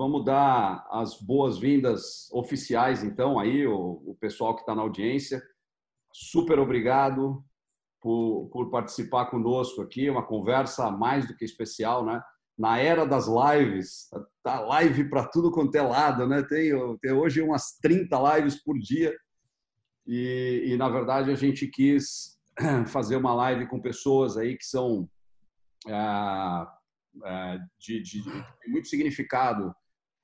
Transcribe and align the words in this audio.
vamos 0.00 0.24
dar 0.24 0.86
as 0.90 1.20
boas-vindas 1.20 2.26
oficiais, 2.32 3.04
então, 3.04 3.38
aí, 3.38 3.66
o, 3.66 4.02
o 4.06 4.16
pessoal 4.18 4.54
que 4.54 4.62
está 4.62 4.74
na 4.74 4.80
audiência. 4.80 5.42
Super 6.10 6.58
obrigado 6.58 7.44
por, 8.00 8.48
por 8.50 8.70
participar 8.70 9.26
conosco 9.26 9.82
aqui, 9.82 10.08
uma 10.08 10.26
conversa 10.26 10.90
mais 10.90 11.28
do 11.28 11.36
que 11.36 11.44
especial, 11.44 12.02
né? 12.02 12.18
Na 12.58 12.78
era 12.78 13.04
das 13.04 13.26
lives, 13.26 14.08
tá 14.42 14.60
live 14.60 15.06
para 15.10 15.28
tudo 15.28 15.52
quanto 15.52 15.74
é 15.74 15.82
lado, 15.82 16.26
né? 16.26 16.42
Tem, 16.44 16.72
tem 17.00 17.12
hoje 17.12 17.42
umas 17.42 17.76
30 17.82 18.36
lives 18.36 18.62
por 18.64 18.78
dia 18.78 19.14
e, 20.06 20.64
e, 20.68 20.76
na 20.78 20.88
verdade, 20.88 21.30
a 21.30 21.34
gente 21.34 21.66
quis 21.66 22.38
fazer 22.90 23.16
uma 23.16 23.34
live 23.34 23.68
com 23.68 23.78
pessoas 23.78 24.38
aí 24.38 24.56
que 24.56 24.64
são 24.64 25.06
é, 25.86 26.66
é, 27.22 27.58
de, 27.78 28.02
de, 28.02 28.22
de, 28.22 28.70
muito 28.70 28.88
significado 28.88 29.74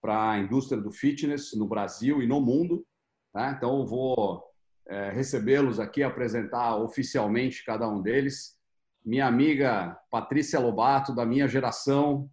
para 0.07 0.31
a 0.31 0.39
indústria 0.39 0.81
do 0.81 0.93
fitness 0.93 1.53
no 1.57 1.67
Brasil 1.67 2.23
e 2.23 2.29
no 2.29 2.41
mundo. 2.41 2.87
Tá? 3.33 3.51
Então, 3.51 3.85
vou 3.85 4.41
é, 4.87 5.11
recebê-los 5.11 5.81
aqui, 5.81 6.01
apresentar 6.01 6.77
oficialmente 6.77 7.65
cada 7.65 7.89
um 7.89 8.01
deles. 8.01 8.57
Minha 9.05 9.27
amiga 9.27 9.99
Patrícia 10.09 10.61
Lobato, 10.61 11.13
da 11.13 11.27
minha 11.27 11.49
geração, 11.49 12.31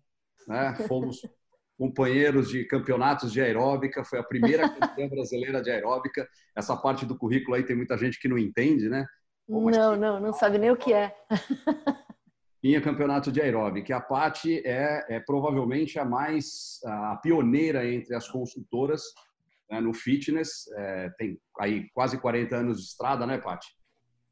né? 0.48 0.76
fomos 0.88 1.22
companheiros 1.76 2.50
de 2.50 2.64
campeonatos 2.66 3.34
de 3.34 3.41
aeróbica, 3.41 4.05
foi 4.05 4.20
a 4.20 4.23
primeira 4.23 4.70
campeã 4.70 5.09
brasileira 5.09 5.59
de 5.59 5.72
aeróbica. 5.72 6.30
Essa 6.55 6.78
parte 6.78 7.08
do 7.08 7.17
currículo 7.17 7.55
aí 7.55 7.64
tem 7.64 7.76
muita 7.76 7.98
gente 7.98 8.20
que 8.20 8.28
não 8.28 8.38
entende, 8.38 8.88
né? 8.88 9.03
Pô, 9.48 9.72
não, 9.72 9.95
não, 9.95 10.20
não 10.20 10.31
sabe 10.31 10.59
nem 10.59 10.70
o 10.70 10.78
que 10.78 10.94
é. 10.94 11.12
Tinha 12.63 12.80
campeonato 12.80 13.30
de 13.30 13.41
aeróbica. 13.41 13.98
A 13.98 13.99
Pati 13.99 14.66
é, 14.66 15.05
é 15.09 15.20
provavelmente 15.20 15.99
a 15.99 16.05
mais 16.05 16.80
a 16.86 17.17
pioneira 17.17 17.86
entre 17.86 18.16
as 18.16 18.30
consultoras 18.30 19.03
né, 19.70 19.81
no 19.81 19.94
fitness. 19.94 20.72
É, 20.77 21.09
tem 21.17 21.38
aí 21.59 21.89
quase 21.94 22.17
40 22.17 22.55
anos 22.55 22.78
de 22.78 22.86
estrada, 22.86 23.28
né, 23.28 23.38
Pati? 23.38 23.67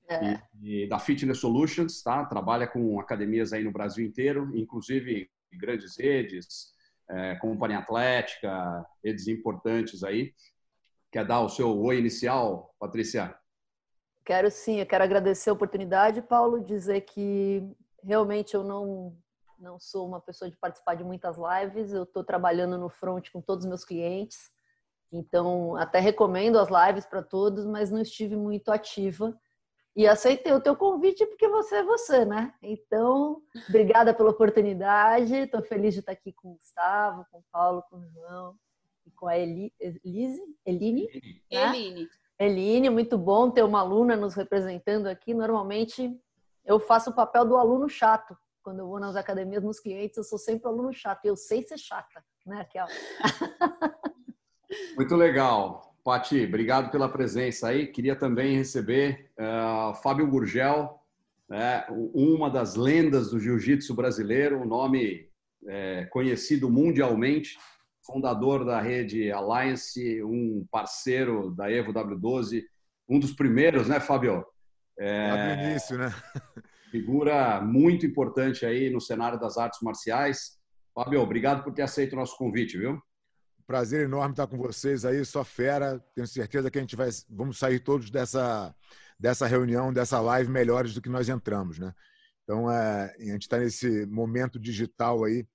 É. 0.08 0.40
E, 0.62 0.84
e, 0.84 0.88
da 0.88 0.98
Fitness 0.98 1.40
Solutions, 1.40 2.02
tá? 2.02 2.24
Trabalha 2.24 2.66
com 2.66 3.02
academias 3.02 3.52
aí 3.52 3.66
no 3.66 3.72
Brasil 3.74 4.06
inteiro, 4.06 4.50
inclusive 4.56 5.30
grandes 5.52 6.00
redes, 6.00 6.72
é, 7.10 7.36
Companhia 7.36 7.80
Atlética, 7.80 8.86
redes 9.04 9.28
importantes 9.28 10.06
aí. 10.06 10.34
Quer 11.12 11.26
dar 11.26 11.42
o 11.42 11.50
seu 11.50 11.78
oi 11.82 12.00
inicial, 12.00 12.74
Patrícia? 12.80 13.36
Quero 14.24 14.50
sim, 14.50 14.80
eu 14.80 14.86
quero 14.86 15.04
agradecer 15.04 15.50
a 15.50 15.54
oportunidade, 15.54 16.22
Paulo, 16.22 16.64
dizer 16.64 17.02
que 17.02 17.62
realmente 18.04 18.54
eu 18.54 18.64
não 18.64 19.18
não 19.58 19.80
sou 19.80 20.08
uma 20.08 20.20
pessoa 20.20 20.50
de 20.50 20.58
participar 20.58 20.96
de 20.96 21.04
muitas 21.04 21.38
lives, 21.38 21.94
eu 21.94 22.02
estou 22.02 22.24
trabalhando 22.24 22.80
no 22.80 22.90
front 22.90 23.30
com 23.32 23.40
todos 23.40 23.64
os 23.64 23.70
meus 23.70 23.86
clientes, 23.86 24.52
então 25.12 25.76
até 25.76 26.00
recomendo 26.00 26.58
as 26.58 26.68
lives 26.68 27.06
para 27.06 27.22
todos, 27.22 27.64
mas 27.68 27.92
não 27.92 28.02
estive 28.02 28.36
muito 28.36 28.72
ativa 28.72 29.40
e 29.96 30.08
aceitei 30.08 30.54
o 30.54 30.62
teu 30.62 30.76
convite 30.76 31.26
porque 31.26 31.48
você 31.48 31.78
é 31.78 31.84
você, 31.84 32.24
né? 32.24 32.54
Então, 32.62 33.42
obrigada 33.68 34.14
pela 34.14 34.30
oportunidade. 34.32 35.36
Estou 35.36 35.62
feliz 35.62 35.94
de 35.94 36.00
estar 36.00 36.14
aqui 36.14 36.32
com 36.32 36.52
o 36.52 36.56
Gustavo, 36.56 37.26
com 37.30 37.40
o 37.40 37.44
Paulo, 37.52 37.84
com 37.90 37.98
o 37.98 38.08
João 38.08 38.56
e 39.06 39.12
com 39.12 39.28
a 39.28 39.38
Eli, 39.38 39.74
Elise, 39.80 40.42
Eline. 40.66 41.08
Né? 41.52 41.76
Eline. 41.76 42.08
Eline, 42.40 42.90
muito 42.90 43.18
bom 43.18 43.52
ter 43.52 43.64
uma 43.64 43.82
aluna 43.82 44.16
nos 44.16 44.34
representando 44.34 45.08
aqui. 45.08 45.34
Normalmente 45.34 46.18
eu 46.66 46.80
faço 46.80 47.10
o 47.10 47.16
papel 47.16 47.46
do 47.46 47.58
aluno 47.58 47.90
chato. 47.90 48.38
Quando 48.64 48.80
eu 48.80 48.88
vou 48.88 49.00
nas 49.00 49.16
academias, 49.16 49.64
nos 49.64 49.80
clientes, 49.80 50.18
eu 50.18 50.24
sou 50.24 50.38
sempre 50.38 50.68
aluno 50.68 50.94
chato. 50.94 51.26
Eu 51.26 51.36
sei 51.36 51.64
ser 51.64 51.78
chata, 51.78 52.24
né, 52.46 52.58
Raquel? 52.58 52.86
Muito 54.96 55.16
legal. 55.16 55.96
Pati, 56.04 56.46
obrigado 56.46 56.92
pela 56.92 57.10
presença 57.10 57.68
aí. 57.68 57.88
Queria 57.88 58.16
também 58.16 58.58
receber 58.58 59.32
uh, 59.38 59.94
Fábio 59.96 60.28
Gurgel, 60.28 61.00
né, 61.50 61.86
uma 61.90 62.50
das 62.50 62.76
lendas 62.76 63.32
do 63.32 63.40
jiu-jitsu 63.40 63.94
brasileiro, 63.94 64.60
um 64.60 64.66
nome 64.66 65.30
é, 65.68 66.06
conhecido 66.06 66.70
mundialmente, 66.70 67.58
fundador 68.02 68.66
da 68.66 68.82
rede 68.82 69.32
Alliance, 69.32 70.24
um 70.24 70.66
parceiro 70.72 71.52
da 71.52 71.72
Evo 71.72 71.94
W12, 71.94 72.64
um 73.08 73.20
dos 73.20 73.34
primeiros, 73.34 73.88
né, 73.88 74.00
Fábio? 74.00 74.46
É, 75.04 75.56
no 75.56 75.64
início, 75.64 75.98
né? 75.98 76.14
Figura 76.92 77.60
muito 77.60 78.06
importante 78.06 78.66
aí 78.66 78.92
no 78.92 79.02
cenário 79.02 79.40
das 79.40 79.58
artes 79.58 79.80
marciais. 79.82 80.60
Fábio, 80.94 81.22
obrigado 81.22 81.64
por 81.64 81.74
ter 81.74 81.82
aceito 81.82 82.14
o 82.14 82.18
nosso 82.18 82.38
convite, 82.38 82.78
viu? 82.78 83.02
Prazer 83.66 84.06
enorme 84.06 84.34
estar 84.34 84.46
com 84.46 84.58
vocês 84.58 85.04
aí, 85.04 85.26
só 85.26 85.44
fera. 85.44 86.00
Tenho 86.14 86.28
certeza 86.28 86.70
que 86.70 86.78
a 86.78 86.82
gente 86.82 86.96
vai, 86.96 87.10
vamos 87.30 87.58
sair 87.58 87.80
todos 87.80 88.12
dessa, 88.12 88.76
dessa 89.20 89.48
reunião, 89.48 89.92
dessa 89.92 90.20
live 90.20 90.52
melhores 90.52 90.94
do 90.94 91.02
que 91.02 91.10
nós 91.10 91.30
entramos, 91.30 91.80
né? 91.80 91.96
Então, 92.44 92.70
é, 92.70 93.16
a 93.18 93.24
gente 93.24 93.44
está 93.44 93.58
nesse 93.58 94.06
momento 94.06 94.60
digital 94.60 95.24
aí, 95.24 95.48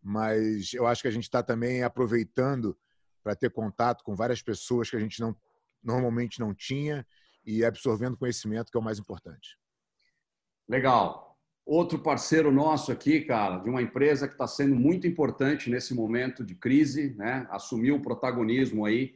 mas 0.00 0.72
eu 0.72 0.86
acho 0.86 1.02
que 1.02 1.08
a 1.08 1.10
gente 1.10 1.24
está 1.24 1.42
também 1.42 1.82
aproveitando 1.82 2.78
para 3.24 3.34
ter 3.34 3.50
contato 3.50 4.04
com 4.04 4.14
várias 4.14 4.40
pessoas 4.40 4.88
que 4.88 4.96
a 4.96 5.00
gente 5.00 5.18
não, 5.20 5.34
normalmente 5.82 6.38
não 6.38 6.54
tinha 6.54 7.04
e 7.44 7.64
absorvendo 7.64 8.16
conhecimento, 8.16 8.70
que 8.70 8.76
é 8.76 8.80
o 8.80 8.84
mais 8.84 8.98
importante. 8.98 9.58
Legal. 10.68 11.36
Outro 11.66 11.98
parceiro 11.98 12.52
nosso 12.52 12.92
aqui, 12.92 13.22
cara, 13.22 13.58
de 13.58 13.70
uma 13.70 13.80
empresa 13.80 14.26
que 14.26 14.34
está 14.34 14.46
sendo 14.46 14.74
muito 14.76 15.06
importante 15.06 15.70
nesse 15.70 15.94
momento 15.94 16.44
de 16.44 16.54
crise, 16.54 17.14
né? 17.14 17.46
assumiu 17.50 17.96
o 17.96 18.02
protagonismo 18.02 18.84
aí 18.84 19.14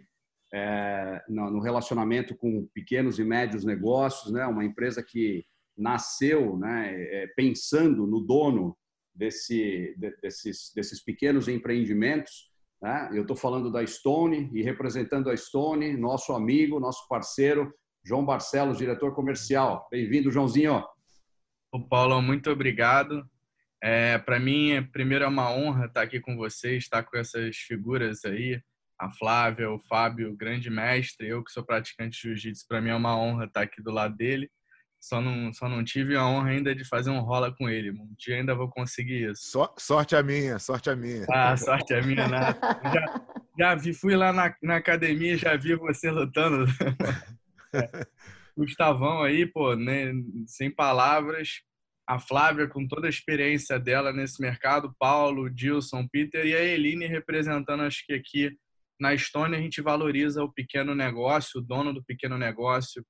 é, 0.52 1.22
no 1.28 1.60
relacionamento 1.60 2.34
com 2.34 2.66
pequenos 2.72 3.18
e 3.18 3.24
médios 3.24 3.64
negócios, 3.64 4.32
né? 4.32 4.46
uma 4.46 4.64
empresa 4.64 5.02
que 5.02 5.44
nasceu 5.76 6.56
né, 6.56 6.92
é, 6.94 7.26
pensando 7.36 8.06
no 8.06 8.20
dono 8.20 8.76
desse, 9.14 9.94
desses, 10.22 10.72
desses 10.74 11.04
pequenos 11.04 11.48
empreendimentos. 11.48 12.50
Né? 12.80 13.10
Eu 13.12 13.22
estou 13.22 13.36
falando 13.36 13.70
da 13.70 13.86
Stone 13.86 14.50
e 14.54 14.62
representando 14.62 15.28
a 15.28 15.36
Stone, 15.36 15.96
nosso 15.96 16.32
amigo, 16.32 16.80
nosso 16.80 17.06
parceiro, 17.08 17.72
João 18.08 18.24
Barcelos, 18.24 18.78
diretor 18.78 19.14
comercial. 19.14 19.86
Bem-vindo, 19.90 20.32
Joãozinho. 20.32 20.82
O 21.70 21.78
Paulo, 21.78 22.22
muito 22.22 22.50
obrigado. 22.50 23.22
É, 23.82 24.16
Para 24.16 24.40
mim, 24.40 24.82
primeiro 24.90 25.26
é 25.26 25.28
uma 25.28 25.52
honra 25.52 25.84
estar 25.84 26.00
aqui 26.00 26.18
com 26.18 26.34
vocês, 26.34 26.84
estar 26.84 27.02
com 27.02 27.18
essas 27.18 27.58
figuras 27.58 28.24
aí, 28.24 28.62
a 28.98 29.10
Flávia, 29.12 29.70
o 29.70 29.78
Fábio, 29.78 30.34
grande 30.34 30.70
mestre, 30.70 31.28
eu 31.28 31.44
que 31.44 31.52
sou 31.52 31.62
praticante 31.62 32.16
de 32.16 32.22
jiu-jitsu, 32.28 32.64
para 32.66 32.80
mim 32.80 32.88
é 32.88 32.94
uma 32.94 33.14
honra 33.14 33.44
estar 33.44 33.60
aqui 33.60 33.82
do 33.82 33.90
lado 33.90 34.16
dele. 34.16 34.50
Só 34.98 35.20
não, 35.20 35.52
só 35.52 35.68
não 35.68 35.84
tive 35.84 36.16
a 36.16 36.26
honra 36.26 36.48
ainda 36.48 36.74
de 36.74 36.86
fazer 36.86 37.10
um 37.10 37.20
rola 37.20 37.54
com 37.54 37.68
ele. 37.68 37.90
Um 37.90 38.14
dia 38.18 38.36
ainda 38.36 38.54
vou 38.54 38.70
conseguir 38.70 39.30
isso. 39.30 39.50
So, 39.50 39.68
sorte 39.78 40.16
a 40.16 40.22
minha, 40.22 40.58
sorte 40.58 40.88
a 40.88 40.96
minha. 40.96 41.26
Ah, 41.30 41.54
sorte 41.58 41.92
a 41.92 42.00
minha, 42.00 42.26
né? 42.26 42.54
Já, 42.90 43.20
já 43.58 43.74
vi, 43.74 43.92
fui 43.92 44.16
lá 44.16 44.32
na, 44.32 44.54
na 44.62 44.76
academia, 44.76 45.36
já 45.36 45.56
vi 45.56 45.74
você 45.74 46.10
lutando. 46.10 46.64
É. 47.74 48.06
Gustavão 48.56 49.22
aí, 49.22 49.46
pô, 49.46 49.74
né, 49.76 50.12
sem 50.46 50.70
palavras. 50.70 51.60
A 52.06 52.18
Flávia, 52.18 52.66
com 52.66 52.88
toda 52.88 53.06
a 53.06 53.10
experiência 53.10 53.78
dela 53.78 54.12
nesse 54.12 54.40
mercado, 54.40 54.94
Paulo, 54.98 55.50
Dilson, 55.50 56.08
Peter 56.08 56.44
e 56.46 56.54
a 56.54 56.64
Eline 56.64 57.06
representando, 57.06 57.82
acho 57.82 58.04
que 58.06 58.14
aqui 58.14 58.56
na 58.98 59.14
Estônia 59.14 59.58
a 59.58 59.62
gente 59.62 59.80
valoriza 59.80 60.42
o 60.42 60.52
pequeno 60.52 60.94
negócio, 60.94 61.60
o 61.60 61.62
dono 61.62 61.92
do 61.92 62.02
pequeno 62.02 62.36
negócio, 62.36 63.04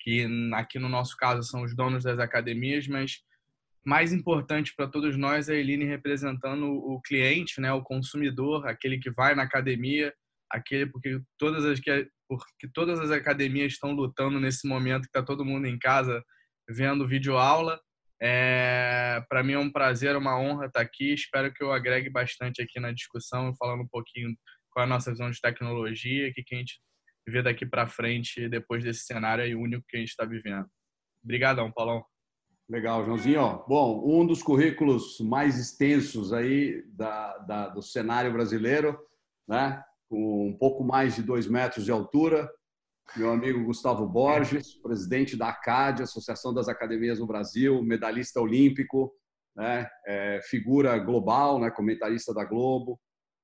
que 0.00 0.26
aqui 0.52 0.78
no 0.78 0.88
nosso 0.88 1.16
caso 1.16 1.42
são 1.42 1.62
os 1.62 1.74
donos 1.74 2.04
das 2.04 2.18
academias, 2.18 2.86
mas 2.86 3.22
mais 3.84 4.12
importante 4.12 4.74
para 4.76 4.86
todos 4.86 5.16
nós 5.16 5.48
é 5.48 5.54
a 5.54 5.56
Eline 5.56 5.84
representando 5.84 6.66
o 6.66 7.00
cliente, 7.00 7.60
né, 7.60 7.72
o 7.72 7.82
consumidor, 7.82 8.66
aquele 8.66 8.98
que 8.98 9.10
vai 9.10 9.34
na 9.34 9.44
academia, 9.44 10.12
aquele 10.50 10.86
porque 10.86 11.20
todas 11.38 11.64
as 11.64 11.80
porque 12.28 12.68
todas 12.74 13.00
as 13.00 13.10
academias 13.10 13.72
estão 13.72 13.92
lutando 13.92 14.38
nesse 14.38 14.68
momento 14.68 15.02
que 15.02 15.08
está 15.08 15.22
todo 15.22 15.44
mundo 15.44 15.66
em 15.66 15.78
casa 15.78 16.22
vendo 16.68 17.08
vídeo 17.08 17.38
aula. 17.38 17.80
É, 18.20 19.24
para 19.28 19.42
mim 19.42 19.52
é 19.52 19.58
um 19.58 19.70
prazer, 19.70 20.14
uma 20.16 20.38
honra 20.38 20.66
estar 20.66 20.80
aqui. 20.80 21.14
Espero 21.14 21.52
que 21.52 21.62
eu 21.62 21.72
agregue 21.72 22.10
bastante 22.10 22.60
aqui 22.60 22.78
na 22.78 22.92
discussão, 22.92 23.54
falando 23.56 23.82
um 23.82 23.88
pouquinho 23.88 24.34
qual 24.70 24.84
é 24.84 24.86
a 24.86 24.88
nossa 24.88 25.10
visão 25.10 25.30
de 25.30 25.40
tecnologia, 25.40 26.28
o 26.28 26.32
que, 26.32 26.42
que 26.42 26.54
a 26.54 26.58
gente 26.58 26.80
vê 27.26 27.42
daqui 27.42 27.64
para 27.64 27.86
frente 27.86 28.48
depois 28.48 28.84
desse 28.84 29.04
cenário 29.04 29.44
aí 29.44 29.54
único 29.54 29.84
que 29.88 29.96
a 29.96 30.00
gente 30.00 30.10
está 30.10 30.24
vivendo. 30.24 30.66
Obrigadão, 31.22 31.72
Paulão. 31.72 32.04
Legal, 32.68 33.04
Joãozinho. 33.04 33.64
Bom, 33.66 34.02
um 34.04 34.26
dos 34.26 34.42
currículos 34.42 35.18
mais 35.20 35.58
extensos 35.58 36.32
aí 36.32 36.82
da, 36.88 37.38
da, 37.38 37.68
do 37.68 37.80
cenário 37.80 38.30
brasileiro, 38.30 38.98
né? 39.48 39.82
Com 40.08 40.48
um 40.48 40.56
pouco 40.56 40.82
mais 40.84 41.14
de 41.16 41.22
dois 41.22 41.46
metros 41.46 41.84
de 41.84 41.92
altura, 41.92 42.50
meu 43.16 43.30
amigo 43.30 43.64
Gustavo 43.64 44.06
Borges, 44.06 44.74
presidente 44.80 45.36
da 45.36 45.48
ACAD, 45.48 46.02
Associação 46.02 46.52
das 46.52 46.68
Academias 46.68 47.18
no 47.18 47.26
Brasil, 47.26 47.82
medalhista 47.82 48.40
olímpico, 48.40 49.12
né, 49.56 49.88
é, 50.06 50.40
figura 50.42 50.98
global, 50.98 51.58
né, 51.58 51.70
comentarista 51.70 52.32
da 52.34 52.44
Globo, 52.44 52.98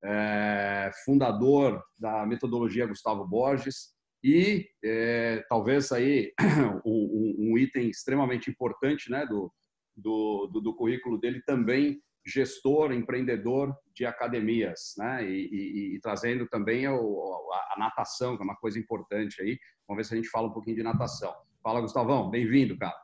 é, 0.05 0.91
fundador 1.05 1.83
da 1.99 2.27
metodologia 2.27 2.87
Gustavo 2.87 3.27
Borges 3.27 3.95
e 4.23 4.67
é, 4.85 5.45
talvez 5.49 5.91
aí 5.93 6.33
um, 6.85 7.53
um, 7.53 7.59
item 7.59 7.89
extremamente 7.89 8.51
importante 8.51 9.11
né, 9.11 9.27
do, 9.27 9.53
do, 9.97 10.47
do, 10.53 10.61
do, 10.61 10.77
currículo 10.77 11.19
dele 11.19 11.43
também 11.47 12.01
gestor, 12.27 12.93
empreendedor 12.93 13.75
de 13.95 14.07
academias, 14.07 14.95
né? 14.97 15.25
E, 15.29 15.49
e, 15.53 15.97
e 15.97 16.01
trazendo 16.01 16.47
também 16.49 16.87
a, 16.87 16.93
a, 16.93 16.95
a, 16.95 17.75
natação, 17.79 18.37
que 18.37 18.43
é 18.43 18.45
uma 18.45 18.57
coisa 18.57 18.79
importante 18.79 19.43
aí. 19.43 19.59
Vamos 19.87 20.03
ver 20.03 20.09
se 20.09 20.15
a 20.15 20.17
gente 20.17 20.31
fala 20.31 20.49
um 20.49 20.53
pouquinho 20.53 20.77
de 20.77 20.83
natação. 20.83 21.35
Fala, 21.63 21.81
Gustavão, 21.81 22.31
bem-vindo, 22.31 22.77
cara. 22.79 22.97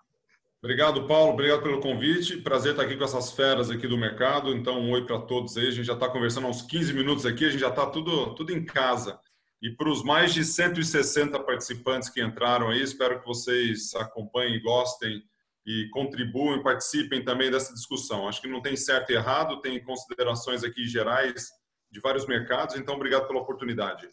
Obrigado, 0.63 1.07
Paulo. 1.07 1.33
Obrigado 1.33 1.63
pelo 1.63 1.81
convite. 1.81 2.37
Prazer 2.39 2.73
estar 2.73 2.85
aqui 2.85 2.97
com 2.97 3.05
essas 3.05 3.33
feras 3.33 3.71
aqui 3.71 3.89
do 3.89 3.97
mercado. 3.97 4.55
Então, 4.55 4.79
um 4.79 4.91
oi 4.93 5.07
para 5.07 5.19
todos 5.21 5.57
aí. 5.57 5.69
A 5.69 5.71
gente 5.71 5.87
já 5.87 5.95
está 5.95 6.09
conversando 6.09 6.47
há 6.47 6.51
uns 6.51 6.63
15 6.63 6.93
minutos 6.93 7.25
aqui, 7.25 7.47
a 7.47 7.51
gente 7.51 7.61
já 7.61 7.71
está 7.71 7.87
tudo, 7.87 8.35
tudo 8.35 8.53
em 8.53 8.65
casa. 8.65 9.19
E 9.63 9.71
para 9.71 9.91
os 9.91 10.03
mais 10.03 10.33
de 10.33 10.45
160 10.45 11.39
participantes 11.41 12.09
que 12.09 12.23
entraram 12.23 12.69
aí, 12.69 12.83
espero 12.83 13.21
que 13.21 13.27
vocês 13.27 13.95
acompanhem, 13.95 14.61
gostem 14.63 15.23
e 15.67 15.89
contribuam, 15.91 16.63
participem 16.63 17.25
também 17.25 17.51
dessa 17.51 17.73
discussão. 17.73 18.29
Acho 18.29 18.41
que 18.41 18.49
não 18.49 18.63
tem 18.63 18.77
certo 18.77 19.11
e 19.11 19.15
errado, 19.15 19.61
tem 19.61 19.83
considerações 19.83 20.65
aqui 20.65 20.87
gerais 20.87 21.49
de 21.91 22.01
vários 22.01 22.27
mercados. 22.27 22.77
Então, 22.77 22.95
obrigado 22.95 23.27
pela 23.27 23.41
oportunidade. 23.41 24.09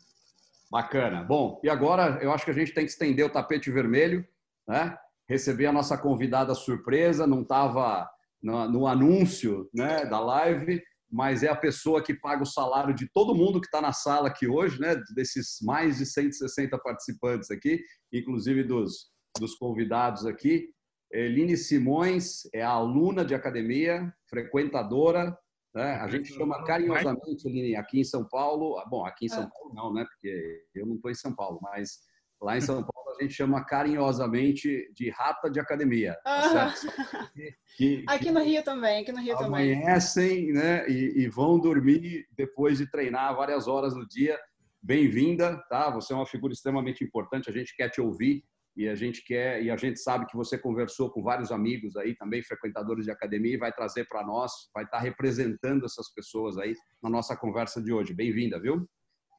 Bacana. 0.69 1.23
Bom, 1.23 1.61
e 1.63 1.69
agora 1.69 2.19
eu 2.21 2.31
acho 2.31 2.43
que 2.43 2.51
a 2.51 2.53
gente 2.53 2.73
tem 2.73 2.85
que 2.85 2.91
estender 2.91 3.25
o 3.25 3.31
tapete 3.31 3.71
vermelho, 3.71 4.25
né? 4.67 4.97
receber 5.29 5.65
a 5.65 5.73
nossa 5.73 5.97
convidada 5.97 6.53
surpresa, 6.55 7.27
não 7.27 7.41
estava 7.41 8.09
no, 8.41 8.69
no, 8.69 8.87
anúncio 8.87 9.69
né, 9.73 10.05
da 10.05 10.19
live, 10.19 10.81
mas 11.11 11.43
é 11.43 11.49
a 11.49 11.55
pessoa 11.55 12.01
que 12.01 12.13
paga 12.13 12.43
o 12.43 12.45
salário 12.45 12.93
de 12.93 13.09
todo 13.11 13.35
mundo 13.35 13.59
que 13.59 13.67
está 13.67 13.81
na 13.81 13.93
sala 13.93 14.27
aqui 14.27 14.47
hoje, 14.47 14.79
né, 14.79 14.95
desses 15.15 15.57
mais 15.61 15.97
de 15.97 16.05
160 16.05 16.77
participantes 16.79 17.51
aqui, 17.51 17.79
inclusive 18.11 18.63
dos, 18.63 19.09
dos 19.39 19.55
convidados 19.55 20.25
aqui. 20.25 20.69
Eline 21.11 21.55
Simões 21.55 22.47
é 22.53 22.61
aluna 22.61 23.23
de 23.23 23.33
academia, 23.33 24.13
frequentadora, 24.29 25.37
né? 25.73 25.95
a 25.95 26.07
gente 26.07 26.33
chama 26.33 26.63
carinhosamente, 26.63 27.47
Eline, 27.47 27.75
aqui 27.75 27.99
em 27.99 28.03
São 28.03 28.27
Paulo, 28.27 28.83
bom, 28.89 29.05
aqui 29.05 29.25
em 29.25 29.29
São 29.29 29.43
ah. 29.43 29.49
Paulo 29.49 29.73
não, 29.73 29.93
né, 29.93 30.05
porque 30.05 30.63
eu 30.75 30.85
não 30.85 30.95
estou 30.95 31.11
em 31.11 31.15
São 31.15 31.33
Paulo, 31.33 31.59
mas 31.61 31.99
Lá 32.41 32.57
em 32.57 32.61
São 32.61 32.83
Paulo 32.83 33.17
a 33.17 33.23
gente 33.23 33.33
chama 33.33 33.65
carinhosamente 33.65 34.91
de 34.93 35.09
rata 35.09 35.49
de 35.49 35.59
academia. 35.59 36.15
Tá 36.23 36.73
que, 37.33 37.55
que, 37.75 38.05
aqui 38.07 38.31
no 38.31 38.43
Rio 38.43 38.63
também, 38.63 39.01
aqui 39.01 39.11
no 39.11 39.19
Rio 39.19 39.37
também. 39.37 39.73
Amanhecem 39.73 40.51
né, 40.53 40.87
e, 40.87 41.23
e, 41.23 41.27
vão 41.27 41.59
dormir 41.59 42.27
depois 42.35 42.77
de 42.77 42.89
treinar 42.89 43.35
várias 43.35 43.67
horas 43.67 43.95
no 43.95 44.07
dia. 44.07 44.39
Bem-vinda, 44.81 45.57
tá? 45.67 45.89
Você 45.89 46.13
é 46.13 46.15
uma 46.15 46.27
figura 46.27 46.53
extremamente 46.53 47.03
importante, 47.03 47.49
a 47.49 47.53
gente 47.53 47.75
quer 47.75 47.89
te 47.89 47.99
ouvir 47.99 48.43
e 48.77 48.87
a 48.87 48.93
gente 48.93 49.23
quer 49.23 49.63
e 49.63 49.71
a 49.71 49.75
gente 49.75 49.99
sabe 49.99 50.27
que 50.27 50.37
você 50.37 50.55
conversou 50.55 51.09
com 51.09 51.23
vários 51.23 51.51
amigos 51.51 51.97
aí 51.97 52.15
também 52.15 52.43
frequentadores 52.43 53.05
de 53.05 53.11
academia 53.11 53.55
e 53.55 53.57
vai 53.57 53.73
trazer 53.73 54.07
para 54.07 54.23
nós, 54.23 54.51
vai 54.71 54.83
estar 54.83 54.99
representando 54.99 55.83
essas 55.83 56.13
pessoas 56.13 56.59
aí 56.59 56.75
na 57.01 57.09
nossa 57.09 57.35
conversa 57.35 57.81
de 57.81 57.91
hoje. 57.91 58.13
Bem-vinda, 58.13 58.59
viu? 58.59 58.87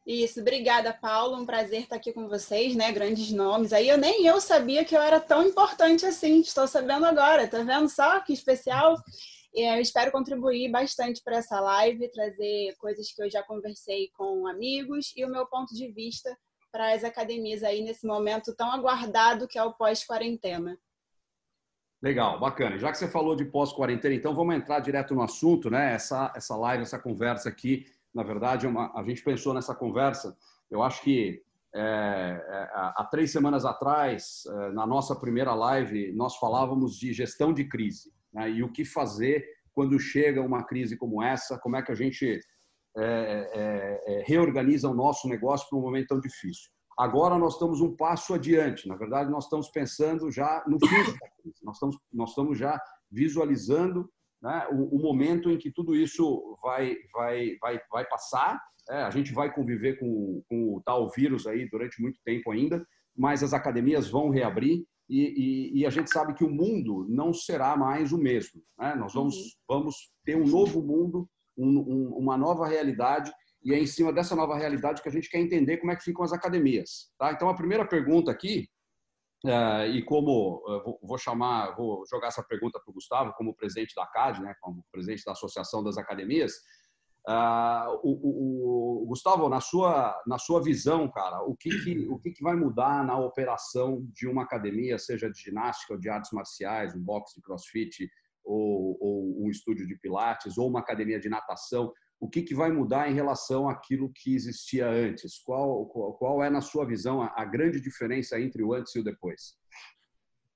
Isso, 0.04 0.40
obrigada, 0.40 0.92
Paulo. 0.92 1.40
Um 1.40 1.46
prazer 1.46 1.82
estar 1.82 1.96
aqui 1.96 2.12
com 2.12 2.28
vocês, 2.28 2.74
né? 2.74 2.90
Grandes 2.90 3.30
nomes. 3.30 3.72
Aí 3.72 3.88
eu 3.88 3.98
nem 3.98 4.26
eu 4.26 4.40
sabia 4.40 4.84
que 4.84 4.96
eu 4.96 5.02
era 5.02 5.20
tão 5.20 5.46
importante 5.46 6.04
assim. 6.04 6.40
Estou 6.40 6.66
sabendo 6.66 7.04
agora, 7.04 7.46
tá 7.46 7.62
vendo 7.62 7.88
só 7.88 8.18
que 8.20 8.32
especial? 8.32 8.96
Eu 9.54 9.80
espero 9.80 10.10
contribuir 10.10 10.70
bastante 10.70 11.22
para 11.22 11.36
essa 11.36 11.60
live, 11.60 12.10
trazer 12.10 12.74
coisas 12.78 13.12
que 13.12 13.22
eu 13.22 13.30
já 13.30 13.42
conversei 13.42 14.08
com 14.16 14.46
amigos 14.48 15.12
e 15.16 15.24
o 15.24 15.30
meu 15.30 15.46
ponto 15.46 15.74
de 15.74 15.92
vista 15.92 16.36
para 16.78 16.92
as 16.92 17.02
academias 17.02 17.64
aí 17.64 17.82
nesse 17.82 18.06
momento 18.06 18.54
tão 18.54 18.70
aguardado 18.70 19.48
que 19.48 19.58
é 19.58 19.64
o 19.64 19.72
pós-quarentena. 19.72 20.78
Legal, 22.00 22.38
bacana. 22.38 22.78
Já 22.78 22.92
que 22.92 22.98
você 22.98 23.08
falou 23.08 23.34
de 23.34 23.44
pós-quarentena, 23.44 24.14
então 24.14 24.32
vamos 24.32 24.54
entrar 24.54 24.78
direto 24.78 25.12
no 25.12 25.22
assunto, 25.22 25.68
né? 25.68 25.92
Essa, 25.94 26.32
essa 26.36 26.54
live, 26.54 26.84
essa 26.84 26.96
conversa 26.96 27.48
aqui 27.48 27.84
na 28.14 28.22
verdade, 28.22 28.66
é 28.66 28.68
uma, 28.68 28.92
a 28.98 29.02
gente 29.02 29.22
pensou 29.22 29.52
nessa 29.52 29.74
conversa. 29.74 30.36
Eu 30.70 30.82
acho 30.82 31.02
que 31.02 31.42
é, 31.74 31.80
é, 31.80 32.70
há 32.72 33.06
três 33.10 33.30
semanas 33.30 33.64
atrás, 33.64 34.44
é, 34.46 34.72
na 34.72 34.86
nossa 34.86 35.14
primeira 35.14 35.54
live, 35.54 36.12
nós 36.12 36.36
falávamos 36.36 36.96
de 36.96 37.12
gestão 37.12 37.52
de 37.52 37.64
crise 37.64 38.12
né? 38.32 38.50
e 38.50 38.62
o 38.62 38.72
que 38.72 38.84
fazer 38.84 39.44
quando 39.72 39.98
chega 39.98 40.42
uma 40.42 40.64
crise 40.64 40.96
como 40.96 41.22
essa, 41.22 41.58
como 41.58 41.76
é 41.76 41.82
que 41.82 41.92
a 41.92 41.94
gente 41.94 42.40
é, 42.98 43.50
é, 43.54 44.14
é 44.14 44.24
reorganiza 44.26 44.88
o 44.88 44.94
nosso 44.94 45.28
negócio 45.28 45.68
para 45.68 45.78
um 45.78 45.82
momento 45.82 46.08
tão 46.08 46.20
difícil. 46.20 46.70
Agora 46.98 47.38
nós 47.38 47.52
estamos 47.52 47.80
um 47.80 47.94
passo 47.94 48.34
adiante. 48.34 48.88
Na 48.88 48.96
verdade, 48.96 49.30
nós 49.30 49.44
estamos 49.44 49.70
pensando 49.70 50.30
já 50.32 50.64
no 50.66 50.78
fim 50.80 50.96
da 50.96 51.30
crise. 51.40 51.64
Nós 51.64 51.76
estamos, 51.76 51.96
nós 52.12 52.30
estamos 52.30 52.58
já 52.58 52.80
visualizando 53.10 54.10
né, 54.42 54.66
o, 54.72 54.96
o, 54.96 55.00
momento 55.00 55.50
em 55.50 55.58
que 55.58 55.70
tudo 55.70 55.94
isso 55.94 56.58
vai, 56.62 56.96
vai, 57.12 57.56
vai, 57.60 57.80
vai 57.90 58.04
passar. 58.06 58.60
É, 58.90 59.02
a 59.02 59.10
gente 59.10 59.32
vai 59.32 59.52
conviver 59.52 59.98
com, 59.98 60.42
com 60.48 60.76
o 60.76 60.82
tal 60.84 61.08
vírus 61.10 61.46
aí 61.46 61.68
durante 61.70 62.00
muito 62.02 62.18
tempo 62.24 62.50
ainda, 62.50 62.84
mas 63.16 63.42
as 63.42 63.52
academias 63.52 64.08
vão 64.08 64.30
reabrir 64.30 64.84
e, 65.08 65.72
e, 65.76 65.80
e 65.80 65.86
a 65.86 65.90
gente 65.90 66.10
sabe 66.10 66.34
que 66.34 66.44
o 66.44 66.50
mundo 66.50 67.06
não 67.08 67.32
será 67.32 67.76
mais 67.76 68.12
o 68.12 68.18
mesmo. 68.18 68.62
Né? 68.78 68.94
Nós 68.94 69.14
vamos, 69.14 69.36
uhum. 69.36 69.50
vamos 69.68 69.96
ter 70.24 70.36
um 70.36 70.46
novo 70.46 70.82
mundo, 70.82 71.28
um, 71.58 71.78
um, 71.78 72.14
uma 72.16 72.38
nova 72.38 72.66
realidade 72.66 73.32
e 73.62 73.74
é 73.74 73.78
em 73.78 73.86
cima 73.86 74.12
dessa 74.12 74.36
nova 74.36 74.56
realidade 74.56 75.02
que 75.02 75.08
a 75.08 75.12
gente 75.12 75.28
quer 75.28 75.40
entender 75.40 75.78
como 75.78 75.90
é 75.90 75.96
que 75.96 76.04
ficam 76.04 76.24
as 76.24 76.32
academias. 76.32 77.10
Tá? 77.18 77.32
Então, 77.32 77.48
a 77.48 77.54
primeira 77.54 77.84
pergunta 77.86 78.30
aqui 78.30 78.68
Uh, 79.44 79.86
e 79.92 80.02
como 80.02 80.64
uh, 80.66 80.98
vou 81.00 81.16
chamar, 81.16 81.76
vou 81.76 82.04
jogar 82.10 82.26
essa 82.26 82.42
pergunta 82.42 82.80
para 82.80 82.90
o 82.90 82.94
Gustavo, 82.94 83.32
como 83.34 83.54
presidente 83.54 83.94
da 83.94 84.04
CAD, 84.04 84.42
né, 84.42 84.52
como 84.60 84.84
presidente 84.90 85.24
da 85.24 85.30
Associação 85.30 85.80
das 85.80 85.96
Academias, 85.96 86.54
uh, 87.28 88.00
o, 88.02 88.10
o, 88.10 89.02
o, 89.04 89.06
Gustavo, 89.06 89.48
na 89.48 89.60
sua 89.60 90.20
na 90.26 90.38
sua 90.38 90.60
visão, 90.60 91.08
cara, 91.08 91.40
o 91.44 91.54
que, 91.54 91.70
que 91.84 92.08
o 92.08 92.18
que, 92.18 92.32
que, 92.32 92.42
vai 92.42 92.56
mudar 92.56 93.04
na 93.04 93.16
operação 93.16 94.04
de 94.12 94.26
uma 94.26 94.42
academia, 94.42 94.98
seja 94.98 95.30
de 95.30 95.40
ginástica 95.40 95.94
ou 95.94 96.00
de 96.00 96.08
artes 96.08 96.32
marciais, 96.32 96.96
um 96.96 97.00
boxe 97.00 97.36
de 97.36 97.42
CrossFit 97.42 98.10
ou, 98.44 98.96
ou 99.00 99.44
um 99.44 99.50
estúdio 99.50 99.86
de 99.86 99.96
pilates 99.98 100.58
ou 100.58 100.68
uma 100.68 100.80
academia 100.80 101.20
de 101.20 101.28
natação? 101.28 101.92
o 102.20 102.28
que, 102.28 102.42
que 102.42 102.54
vai 102.54 102.70
mudar 102.70 103.10
em 103.10 103.14
relação 103.14 103.68
àquilo 103.68 104.12
que 104.12 104.34
existia 104.34 104.88
antes? 104.88 105.38
Qual, 105.38 105.86
qual, 105.86 106.12
qual 106.14 106.42
é, 106.42 106.50
na 106.50 106.60
sua 106.60 106.84
visão, 106.84 107.22
a, 107.22 107.32
a, 107.36 107.44
grande 107.44 107.80
diferença 107.80 108.40
entre 108.40 108.62
o 108.62 108.74
antes 108.74 108.94
e 108.94 109.00
o 109.00 109.04
depois? 109.04 109.54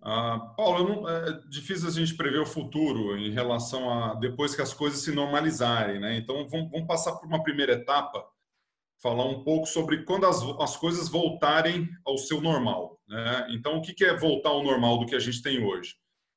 Ah, 0.03 0.53
Paulo, 0.57 0.89
não, 0.89 1.09
é 1.09 1.41
difícil 1.49 1.87
a 1.87 1.93
gente 1.93 2.17
prever 2.17 2.41
o 2.41 2.47
futuro 2.47 3.17
em 3.17 3.31
relação 3.31 3.89
a 3.89 4.15
depois 4.15 4.55
que 4.55 4.63
as 4.63 4.75
coisas 4.75 5.01
se 5.01 5.13
normalizarem, 5.13 6.01
né? 6.01 6.17
Então, 6.17 6.49
vamos, 6.49 6.71
vamos 6.73 6.89
passar 6.89 7.15
por 7.15 7.27
uma 7.27 7.43
primeira 7.43 7.75
etapa, 7.75 8.27
falar 9.01 9.27
um 9.27 9.45
pouco 9.45 9.67
sobre 9.67 10.05
quando 10.05 10.27
as, 10.27 10.43
as 10.61 10.77
coisas 10.77 11.09
voltarem 11.09 11.89
ao 12.05 12.19
seu 12.19 12.41
normal, 12.41 13.01
né? 13.07 13.47
Então, 13.51 13.77
o 13.77 13.83
que, 13.83 13.95
que 13.95 14.05
é 14.05 14.17
voltar 14.17 14.49
ao 14.49 14.65
normal 14.65 14.99
do 14.99 15.07
que 15.07 15.15
a 15.15 15.21
gente 15.21 15.41
tem 15.41 15.65
hoje? 15.65 15.95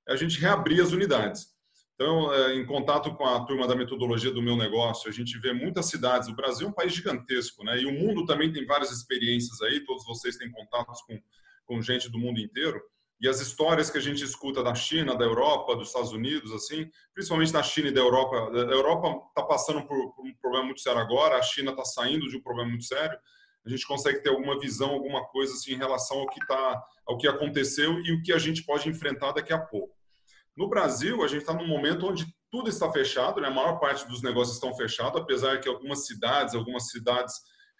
É 0.08 0.14
a 0.14 0.16
gente 0.16 0.40
reabrir 0.40 0.82
as 0.82 0.92
unidades. 0.92 1.56
Então, 1.96 2.34
é, 2.34 2.56
em 2.56 2.66
contato 2.66 3.16
com 3.16 3.26
a 3.26 3.46
turma 3.46 3.68
da 3.68 3.76
metodologia 3.76 4.32
do 4.32 4.42
meu 4.42 4.58
negócio, 4.58 5.10
a 5.10 5.14
gente 5.14 5.40
vê 5.40 5.54
muitas 5.54 5.86
cidades. 5.86 6.28
O 6.28 6.36
Brasil 6.36 6.68
é 6.68 6.70
um 6.70 6.74
país 6.74 6.94
gigantesco, 6.94 7.64
né? 7.64 7.80
E 7.80 7.86
o 7.86 7.92
mundo 7.92 8.26
também 8.26 8.52
tem 8.52 8.66
várias 8.66 8.92
experiências 8.92 9.62
aí. 9.62 9.80
Todos 9.86 10.06
vocês 10.06 10.36
têm 10.36 10.52
contatos 10.52 11.02
com, 11.04 11.18
com 11.66 11.82
gente 11.82 12.10
do 12.10 12.20
mundo 12.20 12.40
inteiro. 12.40 12.82
E 13.22 13.30
as 13.30 13.40
histórias 13.40 13.90
que 13.90 13.98
a 13.98 14.02
gente 14.02 14.22
escuta 14.24 14.62
da 14.62 14.76
China, 14.76 15.16
da 15.16 15.24
Europa, 15.24 15.74
dos 15.76 15.88
Estados 15.88 16.12
Unidos, 16.12 16.52
assim, 16.52 16.90
principalmente 17.14 17.54
da 17.54 17.64
China 17.64 17.88
e 17.88 17.94
da 17.94 18.02
Europa. 18.02 18.52
A 18.54 18.74
Europa 18.74 19.28
está 19.30 19.44
passando 19.44 19.88
por, 19.88 20.14
por, 20.14 20.26
um 20.26 20.34
problema 20.36 20.66
muito 20.66 20.82
sério 20.82 21.00
agora. 21.00 21.38
A 21.38 21.42
China 21.42 21.72
está 21.72 21.86
saindo 21.86 22.28
de 22.28 22.36
um 22.36 22.42
problema 22.42 22.70
muito 22.70 22.84
sério. 22.84 23.18
A 23.66 23.70
gente 23.70 23.88
consegue 23.88 24.22
ter 24.22 24.30
alguma 24.30 24.60
visão, 24.60 24.92
alguma 24.92 25.26
coisa 25.28 25.54
assim 25.54 25.74
em 25.74 25.78
relação 25.78 26.20
ao 26.20 26.28
que 26.28 26.46
tá, 26.46 26.84
ao 27.08 27.18
que 27.18 27.28
aconteceu 27.28 28.00
e 28.02 28.12
o 28.12 28.22
que 28.22 28.34
a 28.34 28.38
gente 28.38 28.64
pode 28.64 28.90
enfrentar 28.90 29.32
daqui 29.32 29.54
a 29.54 29.60
pouco. 29.60 29.95
No 30.56 30.70
Brasil, 30.70 31.24
a 31.24 31.28
gente 31.28 31.42
está 31.42 31.54
num 31.54 31.68
momento 31.68 32.08
onde 32.08 32.26
tudo 32.50 32.70
está 32.70 32.90
fechado, 32.92 33.42
né? 33.42 33.48
a 33.48 33.52
maior 33.52 33.80
parte 33.80 34.08
dos 34.08 34.22
negócios 34.22 34.56
estão 34.56 34.74
fechados, 34.74 35.20
apesar 35.20 35.60
que 35.60 35.68
algumas 35.68 36.06
cidades, 36.06 36.56
algumas 36.56 36.88
cidades, 36.90 37.36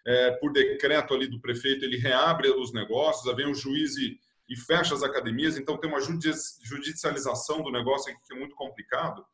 é, 0.06 0.32
por 0.32 0.52
decreto 0.52 1.14
ali 1.14 1.28
do 1.28 1.40
prefeito, 1.40 1.86
ele 1.86 1.98
reabre 1.98 2.50
os 2.50 2.74
negócios, 2.74 3.34
vem 3.36 3.48
um 3.48 3.54
juiz 3.54 3.96
e, 3.96 4.20
e 4.50 4.58
fecha 4.58 4.94
as 4.94 5.04
academias, 5.04 5.58
então 5.58 5.78
tem 5.78 5.90
uma 5.90 6.02
judicialização 6.02 7.64
do 7.64 7.72
negócio 7.72 8.14
que 8.28 8.34
é 8.34 8.38
muito 8.38 8.56
complicado. 8.56 9.26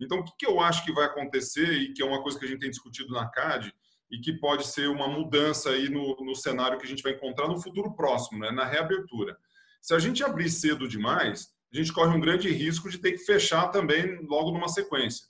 Então, 0.00 0.18
o 0.18 0.24
que, 0.24 0.32
que 0.38 0.46
eu 0.46 0.60
acho 0.60 0.84
que 0.84 0.92
vai 0.92 1.04
acontecer 1.04 1.72
e 1.72 1.92
que 1.92 2.02
é 2.02 2.06
uma 2.06 2.22
coisa 2.22 2.38
que 2.38 2.44
a 2.44 2.48
gente 2.48 2.60
tem 2.60 2.70
discutido 2.70 3.12
na 3.12 3.28
CAD 3.28 3.72
e 4.10 4.18
que 4.18 4.32
pode 4.32 4.66
ser 4.66 4.88
uma 4.88 5.08
mudança 5.08 5.70
aí 5.70 5.88
no, 5.88 6.16
no 6.24 6.34
cenário 6.34 6.78
que 6.78 6.86
a 6.86 6.88
gente 6.88 7.02
vai 7.02 7.12
encontrar 7.12 7.48
no 7.48 7.60
futuro 7.60 7.94
próximo, 7.94 8.38
né? 8.38 8.50
na 8.50 8.64
reabertura. 8.64 9.36
Se 9.80 9.94
a 9.94 9.98
gente 9.98 10.22
abrir 10.22 10.48
cedo 10.48 10.88
demais, 10.88 11.48
a 11.76 11.82
gente 11.82 11.92
corre 11.92 12.16
um 12.16 12.20
grande 12.20 12.50
risco 12.50 12.88
de 12.88 12.98
ter 12.98 13.12
que 13.12 13.18
fechar 13.18 13.68
também 13.68 14.18
logo 14.26 14.50
numa 14.50 14.68
sequência. 14.68 15.26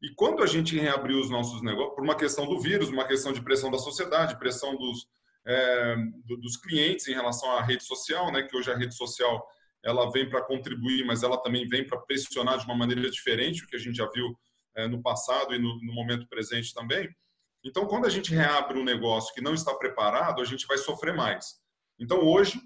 E 0.00 0.14
quando 0.14 0.42
a 0.42 0.46
gente 0.46 0.78
reabriu 0.78 1.18
os 1.18 1.28
nossos 1.28 1.60
negócios, 1.60 1.94
por 1.94 2.04
uma 2.04 2.14
questão 2.14 2.46
do 2.46 2.60
vírus, 2.60 2.88
uma 2.88 3.06
questão 3.06 3.32
de 3.32 3.42
pressão 3.42 3.70
da 3.70 3.78
sociedade, 3.78 4.38
pressão 4.38 4.76
dos, 4.76 5.08
é, 5.44 5.96
dos 6.24 6.56
clientes 6.56 7.08
em 7.08 7.14
relação 7.14 7.50
à 7.50 7.62
rede 7.62 7.82
social, 7.82 8.30
né, 8.30 8.44
que 8.44 8.56
hoje 8.56 8.70
a 8.70 8.76
rede 8.76 8.94
social 8.94 9.44
ela 9.84 10.10
vem 10.10 10.28
para 10.28 10.42
contribuir, 10.42 11.04
mas 11.04 11.22
ela 11.22 11.36
também 11.36 11.66
vem 11.66 11.84
para 11.84 11.98
pressionar 11.98 12.58
de 12.58 12.64
uma 12.64 12.76
maneira 12.76 13.10
diferente, 13.10 13.64
o 13.64 13.66
que 13.66 13.76
a 13.76 13.78
gente 13.78 13.96
já 13.96 14.08
viu 14.10 14.38
é, 14.76 14.86
no 14.86 15.02
passado 15.02 15.52
e 15.52 15.58
no, 15.58 15.80
no 15.82 15.92
momento 15.92 16.28
presente 16.28 16.72
também. 16.72 17.08
Então, 17.64 17.86
quando 17.86 18.06
a 18.06 18.10
gente 18.10 18.32
reabre 18.32 18.78
um 18.78 18.84
negócio 18.84 19.34
que 19.34 19.40
não 19.40 19.52
está 19.52 19.74
preparado, 19.74 20.40
a 20.40 20.44
gente 20.44 20.66
vai 20.66 20.78
sofrer 20.78 21.14
mais. 21.14 21.56
Então, 21.98 22.20
hoje, 22.20 22.60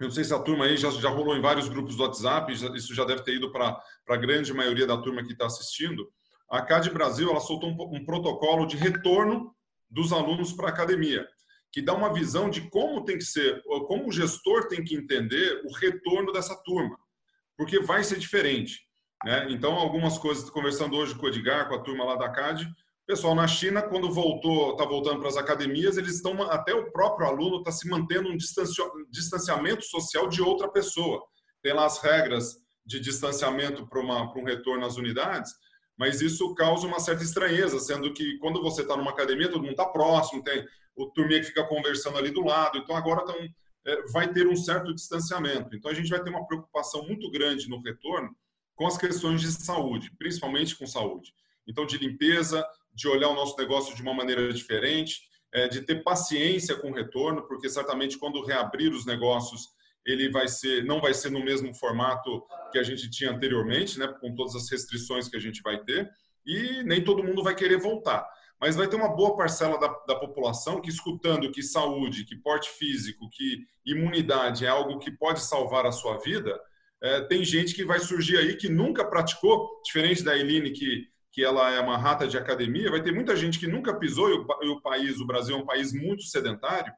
eu 0.00 0.08
não 0.08 0.10
sei 0.10 0.24
se 0.24 0.34
a 0.34 0.38
turma 0.38 0.64
aí 0.64 0.76
já, 0.76 0.90
já 0.90 1.08
rolou 1.08 1.36
em 1.36 1.40
vários 1.40 1.68
grupos 1.68 1.96
do 1.96 2.02
WhatsApp, 2.02 2.52
isso 2.52 2.94
já 2.94 3.04
deve 3.04 3.22
ter 3.22 3.36
ido 3.36 3.52
para 3.52 3.80
a 4.08 4.16
grande 4.16 4.52
maioria 4.52 4.86
da 4.86 4.96
turma 4.96 5.22
que 5.24 5.32
está 5.32 5.46
assistindo. 5.46 6.08
A 6.50 6.62
CAD 6.62 6.90
Brasil 6.90 7.30
ela 7.30 7.40
soltou 7.40 7.70
um, 7.70 7.96
um 7.96 8.04
protocolo 8.04 8.66
de 8.66 8.76
retorno 8.76 9.54
dos 9.88 10.12
alunos 10.12 10.52
para 10.52 10.66
a 10.66 10.70
academia, 10.70 11.26
que 11.72 11.80
dá 11.80 11.94
uma 11.94 12.12
visão 12.12 12.50
de 12.50 12.68
como 12.70 13.04
tem 13.04 13.16
que 13.16 13.24
ser, 13.24 13.62
como 13.86 14.08
o 14.08 14.12
gestor 14.12 14.66
tem 14.66 14.82
que 14.82 14.96
entender 14.96 15.62
o 15.64 15.72
retorno 15.72 16.32
dessa 16.32 16.56
turma, 16.64 16.98
porque 17.56 17.80
vai 17.80 18.02
ser 18.02 18.18
diferente. 18.18 18.80
Né? 19.24 19.46
Então, 19.50 19.74
algumas 19.74 20.18
coisas, 20.18 20.50
conversando 20.50 20.96
hoje 20.96 21.14
com 21.14 21.26
o 21.26 21.28
Edgar, 21.28 21.68
com 21.68 21.76
a 21.76 21.82
turma 21.82 22.04
lá 22.04 22.16
da 22.16 22.28
CAD, 22.28 22.68
Pessoal, 23.06 23.34
na 23.34 23.46
China, 23.46 23.82
quando 23.82 24.10
voltou, 24.10 24.72
está 24.72 24.86
voltando 24.86 25.20
para 25.20 25.28
as 25.28 25.36
academias, 25.36 25.98
eles 25.98 26.14
estão 26.14 26.42
até 26.44 26.74
o 26.74 26.90
próprio 26.90 27.26
aluno 27.26 27.58
está 27.58 27.70
se 27.70 27.86
mantendo 27.86 28.30
um 28.30 28.36
distanciamento 29.10 29.84
social 29.84 30.26
de 30.26 30.40
outra 30.40 30.70
pessoa. 30.70 31.22
Tem 31.62 31.74
lá 31.74 31.84
as 31.84 32.02
regras 32.02 32.56
de 32.84 32.98
distanciamento 32.98 33.86
para, 33.86 34.00
um 34.00 34.44
retorno 34.44 34.86
às 34.86 34.96
unidades, 34.96 35.52
mas 35.98 36.22
isso 36.22 36.54
causa 36.54 36.86
uma 36.86 36.98
certa 36.98 37.22
estranheza, 37.22 37.78
sendo 37.78 38.12
que 38.14 38.38
quando 38.38 38.62
você 38.62 38.80
está 38.80 38.96
numa 38.96 39.10
academia, 39.10 39.50
todo 39.50 39.60
mundo 39.60 39.72
está 39.72 39.84
próximo, 39.84 40.42
tem 40.42 40.66
o 40.96 41.06
turminha 41.10 41.40
que 41.40 41.48
fica 41.48 41.64
conversando 41.64 42.16
ali 42.16 42.30
do 42.30 42.42
lado, 42.42 42.78
então 42.78 42.96
agora 42.96 43.24
tão, 43.26 43.36
é, 43.86 44.02
vai 44.12 44.32
ter 44.32 44.46
um 44.46 44.56
certo 44.56 44.94
distanciamento. 44.94 45.76
Então 45.76 45.90
a 45.90 45.94
gente 45.94 46.08
vai 46.08 46.22
ter 46.22 46.30
uma 46.30 46.46
preocupação 46.46 47.06
muito 47.06 47.30
grande 47.30 47.68
no 47.68 47.82
retorno 47.82 48.34
com 48.74 48.86
as 48.86 48.96
questões 48.96 49.42
de 49.42 49.52
saúde, 49.52 50.10
principalmente 50.18 50.74
com 50.74 50.86
saúde. 50.86 51.34
Então, 51.66 51.86
de 51.86 51.96
limpeza, 51.96 52.66
de 52.94 53.08
olhar 53.08 53.28
o 53.28 53.34
nosso 53.34 53.56
negócio 53.56 53.94
de 53.94 54.02
uma 54.02 54.14
maneira 54.14 54.52
diferente, 54.52 55.20
é, 55.52 55.68
de 55.68 55.82
ter 55.82 56.02
paciência 56.02 56.76
com 56.76 56.90
o 56.90 56.94
retorno, 56.94 57.46
porque 57.46 57.68
certamente 57.68 58.18
quando 58.18 58.44
reabrir 58.44 58.92
os 58.92 59.06
negócios, 59.06 59.68
ele 60.04 60.28
vai 60.30 60.48
ser, 60.48 60.84
não 60.84 61.00
vai 61.00 61.14
ser 61.14 61.30
no 61.30 61.42
mesmo 61.42 61.74
formato 61.74 62.44
que 62.70 62.78
a 62.78 62.82
gente 62.82 63.10
tinha 63.10 63.30
anteriormente, 63.30 63.98
né, 63.98 64.08
com 64.20 64.34
todas 64.34 64.54
as 64.54 64.70
restrições 64.70 65.28
que 65.28 65.36
a 65.36 65.40
gente 65.40 65.62
vai 65.62 65.82
ter, 65.82 66.10
e 66.44 66.82
nem 66.82 67.02
todo 67.02 67.24
mundo 67.24 67.42
vai 67.42 67.54
querer 67.54 67.78
voltar. 67.78 68.26
Mas 68.60 68.76
vai 68.76 68.86
ter 68.86 68.96
uma 68.96 69.14
boa 69.14 69.36
parcela 69.36 69.78
da, 69.78 69.88
da 70.06 70.16
população 70.16 70.80
que, 70.80 70.90
escutando 70.90 71.50
que 71.50 71.62
saúde, 71.62 72.24
que 72.24 72.36
porte 72.36 72.70
físico, 72.70 73.28
que 73.30 73.64
imunidade 73.84 74.64
é 74.64 74.68
algo 74.68 74.98
que 74.98 75.10
pode 75.10 75.40
salvar 75.40 75.86
a 75.86 75.92
sua 75.92 76.18
vida, 76.18 76.60
é, 77.02 77.20
tem 77.22 77.44
gente 77.44 77.74
que 77.74 77.84
vai 77.84 78.00
surgir 78.00 78.38
aí 78.38 78.56
que 78.56 78.68
nunca 78.68 79.04
praticou, 79.04 79.80
diferente 79.84 80.22
da 80.22 80.36
Eline, 80.36 80.70
que 80.70 81.06
que 81.34 81.44
ela 81.44 81.68
é 81.72 81.80
uma 81.80 81.98
rata 81.98 82.28
de 82.28 82.38
academia, 82.38 82.92
vai 82.92 83.02
ter 83.02 83.12
muita 83.12 83.34
gente 83.34 83.58
que 83.58 83.66
nunca 83.66 83.92
pisou 83.98 84.30
e 84.30 84.34
o, 84.34 84.46
e 84.62 84.68
o 84.68 84.80
país, 84.80 85.18
o 85.18 85.26
Brasil 85.26 85.56
é 85.56 85.58
um 85.58 85.66
país 85.66 85.92
muito 85.92 86.22
sedentário. 86.22 86.92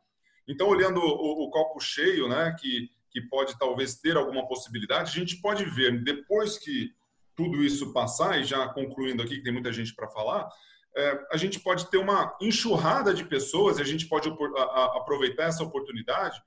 Então, 0.46 0.68
olhando 0.68 1.00
o, 1.00 1.44
o, 1.44 1.50
copo 1.50 1.80
cheio, 1.80 2.28
né, 2.28 2.54
que, 2.60 2.90
que 3.10 3.22
pode 3.22 3.58
talvez 3.58 3.94
ter 3.94 4.14
alguma 4.14 4.46
possibilidade, 4.46 5.10
a 5.10 5.18
gente 5.18 5.40
pode 5.40 5.64
ver, 5.64 6.04
depois 6.04 6.58
que 6.58 6.90
tudo 7.34 7.64
isso 7.64 7.94
passar, 7.94 8.38
e 8.38 8.44
já 8.44 8.68
concluindo 8.68 9.22
aqui, 9.22 9.36
que 9.36 9.42
tem 9.42 9.54
muita 9.54 9.72
gente 9.72 9.94
para 9.94 10.06
falar, 10.06 10.46
é, 10.94 11.26
a 11.32 11.38
gente 11.38 11.58
pode 11.58 11.86
ter 11.86 11.96
uma 11.96 12.36
enxurrada 12.38 13.14
de 13.14 13.24
pessoas, 13.24 13.78
e 13.78 13.82
a 13.82 13.86
gente 13.86 14.06
pode 14.06 14.28
a, 14.28 14.60
a, 14.60 14.84
aproveitar 14.98 15.44
essa 15.44 15.64
oportunidade 15.64 16.38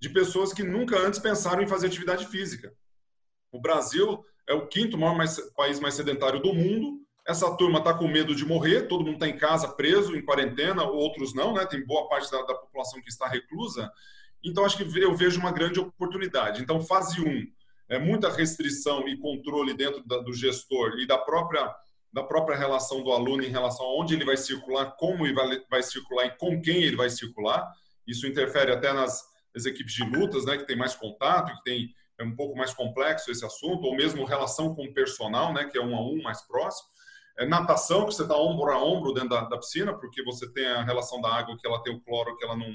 de 0.00 0.08
pessoas 0.08 0.50
que 0.50 0.62
nunca 0.62 0.98
antes 0.98 1.20
pensaram 1.20 1.62
em 1.62 1.68
fazer 1.68 1.88
atividade 1.88 2.26
física. 2.26 2.72
O 3.52 3.60
Brasil 3.60 4.24
é 4.48 4.54
o 4.54 4.66
quinto 4.66 4.96
maior 4.96 5.14
mais, 5.14 5.38
país 5.54 5.78
mais 5.78 5.92
sedentário 5.92 6.40
do 6.40 6.54
mundo, 6.54 7.03
essa 7.26 7.56
turma 7.56 7.78
está 7.78 7.94
com 7.94 8.06
medo 8.06 8.34
de 8.34 8.44
morrer, 8.44 8.82
todo 8.82 9.04
mundo 9.04 9.14
está 9.14 9.28
em 9.28 9.36
casa 9.36 9.68
preso, 9.68 10.14
em 10.14 10.24
quarentena, 10.24 10.84
outros 10.84 11.34
não, 11.34 11.54
né? 11.54 11.64
Tem 11.64 11.84
boa 11.84 12.06
parte 12.08 12.30
da, 12.30 12.42
da, 12.42 12.54
população 12.54 13.00
que 13.00 13.08
está 13.08 13.26
reclusa. 13.26 13.90
Então, 14.42 14.64
acho 14.64 14.76
que 14.76 14.82
eu 14.82 15.14
vejo 15.14 15.40
uma 15.40 15.50
grande 15.50 15.80
oportunidade. 15.80 16.62
Então, 16.62 16.82
fase 16.82 17.20
1, 17.22 17.26
um, 17.26 17.46
é 17.88 17.98
muita 17.98 18.30
restrição 18.30 19.08
e 19.08 19.16
controle 19.16 19.72
dentro 19.72 20.06
da, 20.06 20.18
do 20.18 20.34
gestor 20.34 20.98
e 20.98 21.06
da 21.06 21.16
própria, 21.16 21.74
da 22.12 22.22
própria 22.22 22.56
relação 22.56 23.02
do 23.02 23.10
aluno 23.10 23.42
em 23.42 23.48
relação 23.48 23.86
a 23.86 24.00
onde 24.00 24.14
ele 24.14 24.24
vai 24.24 24.36
circular, 24.36 24.94
como 24.98 25.24
ele 25.24 25.34
vai, 25.34 25.60
vai 25.70 25.82
circular 25.82 26.26
e 26.26 26.36
com 26.36 26.60
quem 26.60 26.82
ele 26.82 26.96
vai 26.96 27.08
circular. 27.08 27.66
Isso 28.06 28.26
interfere 28.26 28.70
até 28.70 28.92
nas, 28.92 29.24
nas 29.54 29.64
equipes 29.64 29.94
de 29.94 30.04
lutas, 30.04 30.44
né? 30.44 30.58
Que 30.58 30.66
tem 30.66 30.76
mais 30.76 30.94
contato, 30.94 31.54
que 31.56 31.62
tem 31.62 31.94
é 32.16 32.22
um 32.22 32.36
pouco 32.36 32.56
mais 32.56 32.72
complexo 32.72 33.30
esse 33.30 33.44
assunto, 33.44 33.86
ou 33.86 33.96
mesmo 33.96 34.24
relação 34.24 34.74
com 34.74 34.84
o 34.84 34.94
personal, 34.94 35.52
né? 35.52 35.64
Que 35.64 35.78
é 35.78 35.82
um 35.82 35.96
a 35.96 36.00
um 36.00 36.22
mais 36.22 36.42
próximo. 36.42 36.88
É 37.36 37.46
natação, 37.46 38.06
que 38.06 38.14
você 38.14 38.22
está 38.22 38.36
ombro 38.36 38.70
a 38.70 38.82
ombro 38.82 39.12
dentro 39.12 39.30
da, 39.30 39.42
da, 39.42 39.58
piscina, 39.58 39.92
porque 39.92 40.22
você 40.22 40.50
tem 40.52 40.66
a 40.66 40.84
relação 40.84 41.20
da 41.20 41.34
água 41.34 41.56
que 41.58 41.66
ela 41.66 41.82
tem 41.82 41.94
o 41.94 42.00
cloro 42.00 42.36
que 42.36 42.44
ela 42.44 42.56
não, 42.56 42.72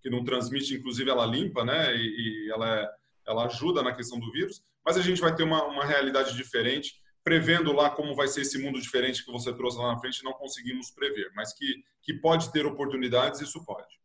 que 0.00 0.08
não 0.08 0.24
transmite, 0.24 0.74
inclusive 0.74 1.10
ela 1.10 1.26
limpa, 1.26 1.64
né? 1.64 1.94
E, 1.94 2.46
e 2.46 2.50
ela, 2.50 2.80
é, 2.80 2.88
ela 3.26 3.44
ajuda 3.44 3.82
na 3.82 3.94
questão 3.94 4.18
do 4.18 4.32
vírus. 4.32 4.62
Mas 4.84 4.96
a 4.96 5.02
gente 5.02 5.20
vai 5.20 5.34
ter 5.34 5.42
uma, 5.42 5.62
uma 5.64 5.84
realidade 5.84 6.34
diferente, 6.34 6.94
prevendo 7.22 7.72
lá 7.72 7.90
como 7.90 8.14
vai 8.14 8.26
ser 8.28 8.40
esse 8.40 8.58
mundo 8.58 8.80
diferente 8.80 9.22
que 9.22 9.30
você 9.30 9.52
trouxe 9.52 9.76
lá 9.76 9.92
na 9.92 9.98
frente, 9.98 10.24
não 10.24 10.32
conseguimos 10.32 10.90
prever. 10.90 11.30
Mas 11.34 11.52
que, 11.52 11.84
que 12.02 12.14
pode 12.14 12.50
ter 12.50 12.64
oportunidades, 12.64 13.42
isso 13.42 13.62
pode. 13.66 13.98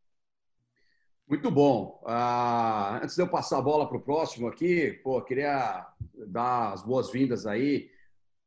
Muito 1.25 1.49
bom. 1.49 2.03
Ah, 2.05 2.99
antes 3.01 3.15
de 3.15 3.21
eu 3.21 3.27
passar 3.29 3.59
a 3.59 3.61
bola 3.61 3.87
para 3.87 3.97
o 3.97 4.01
próximo 4.01 4.47
aqui, 4.47 4.99
pô, 5.03 5.21
queria 5.21 5.87
dar 6.27 6.73
as 6.73 6.83
boas-vindas 6.83 7.45
aí. 7.45 7.89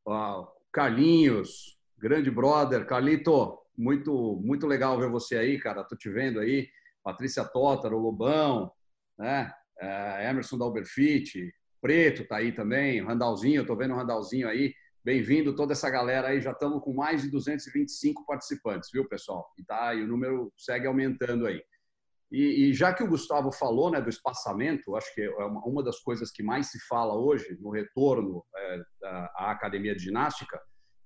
Ah, 0.07 0.47
Carlinhos, 0.71 1.77
grande 1.97 2.29
brother. 2.29 2.85
Carlito, 2.85 3.57
muito, 3.77 4.41
muito 4.43 4.67
legal 4.67 4.99
ver 4.99 5.09
você 5.09 5.37
aí, 5.37 5.59
cara. 5.59 5.83
Tô 5.83 5.95
te 5.95 6.09
vendo 6.09 6.39
aí. 6.39 6.69
Patrícia 7.03 7.43
Tótaro, 7.45 7.97
Lobão, 7.97 8.71
né? 9.17 9.51
É, 9.79 10.29
Emerson 10.29 10.57
Dalberfit, 10.57 11.53
Preto 11.79 12.27
tá 12.27 12.37
aí 12.37 12.51
também, 12.51 13.03
Randalzinho, 13.03 13.65
tô 13.65 13.75
vendo 13.75 13.93
o 13.93 13.97
Randalzinho 13.97 14.49
aí. 14.49 14.73
Bem-vindo 15.03 15.55
toda 15.55 15.73
essa 15.73 15.89
galera 15.89 16.29
aí. 16.29 16.41
Já 16.41 16.51
estamos 16.51 16.83
com 16.83 16.93
mais 16.93 17.21
de 17.21 17.29
225 17.29 18.25
participantes, 18.25 18.89
viu, 18.91 19.07
pessoal? 19.07 19.47
E, 19.57 19.63
tá, 19.63 19.93
e 19.93 20.01
o 20.01 20.07
número 20.07 20.51
segue 20.57 20.87
aumentando 20.87 21.45
aí. 21.45 21.63
E, 22.31 22.69
e, 22.69 22.73
já 22.73 22.93
que 22.93 23.03
o 23.03 23.07
Gustavo 23.07 23.51
falou 23.51 23.89
né, 23.89 24.01
do 24.01 24.09
espaçamento, 24.09 24.95
acho 24.95 25.13
que 25.13 25.21
é 25.21 25.45
uma, 25.45 25.61
uma 25.65 25.83
das 25.83 25.99
coisas 25.99 26.29
que 26.29 26.43
mais 26.43 26.67
se 26.67 26.79
fala 26.87 27.15
hoje 27.15 27.57
no 27.61 27.69
retorno 27.71 28.43
é, 28.55 28.81
à 29.35 29.51
academia 29.51 29.95
de 29.95 30.03
ginástica, 30.03 30.59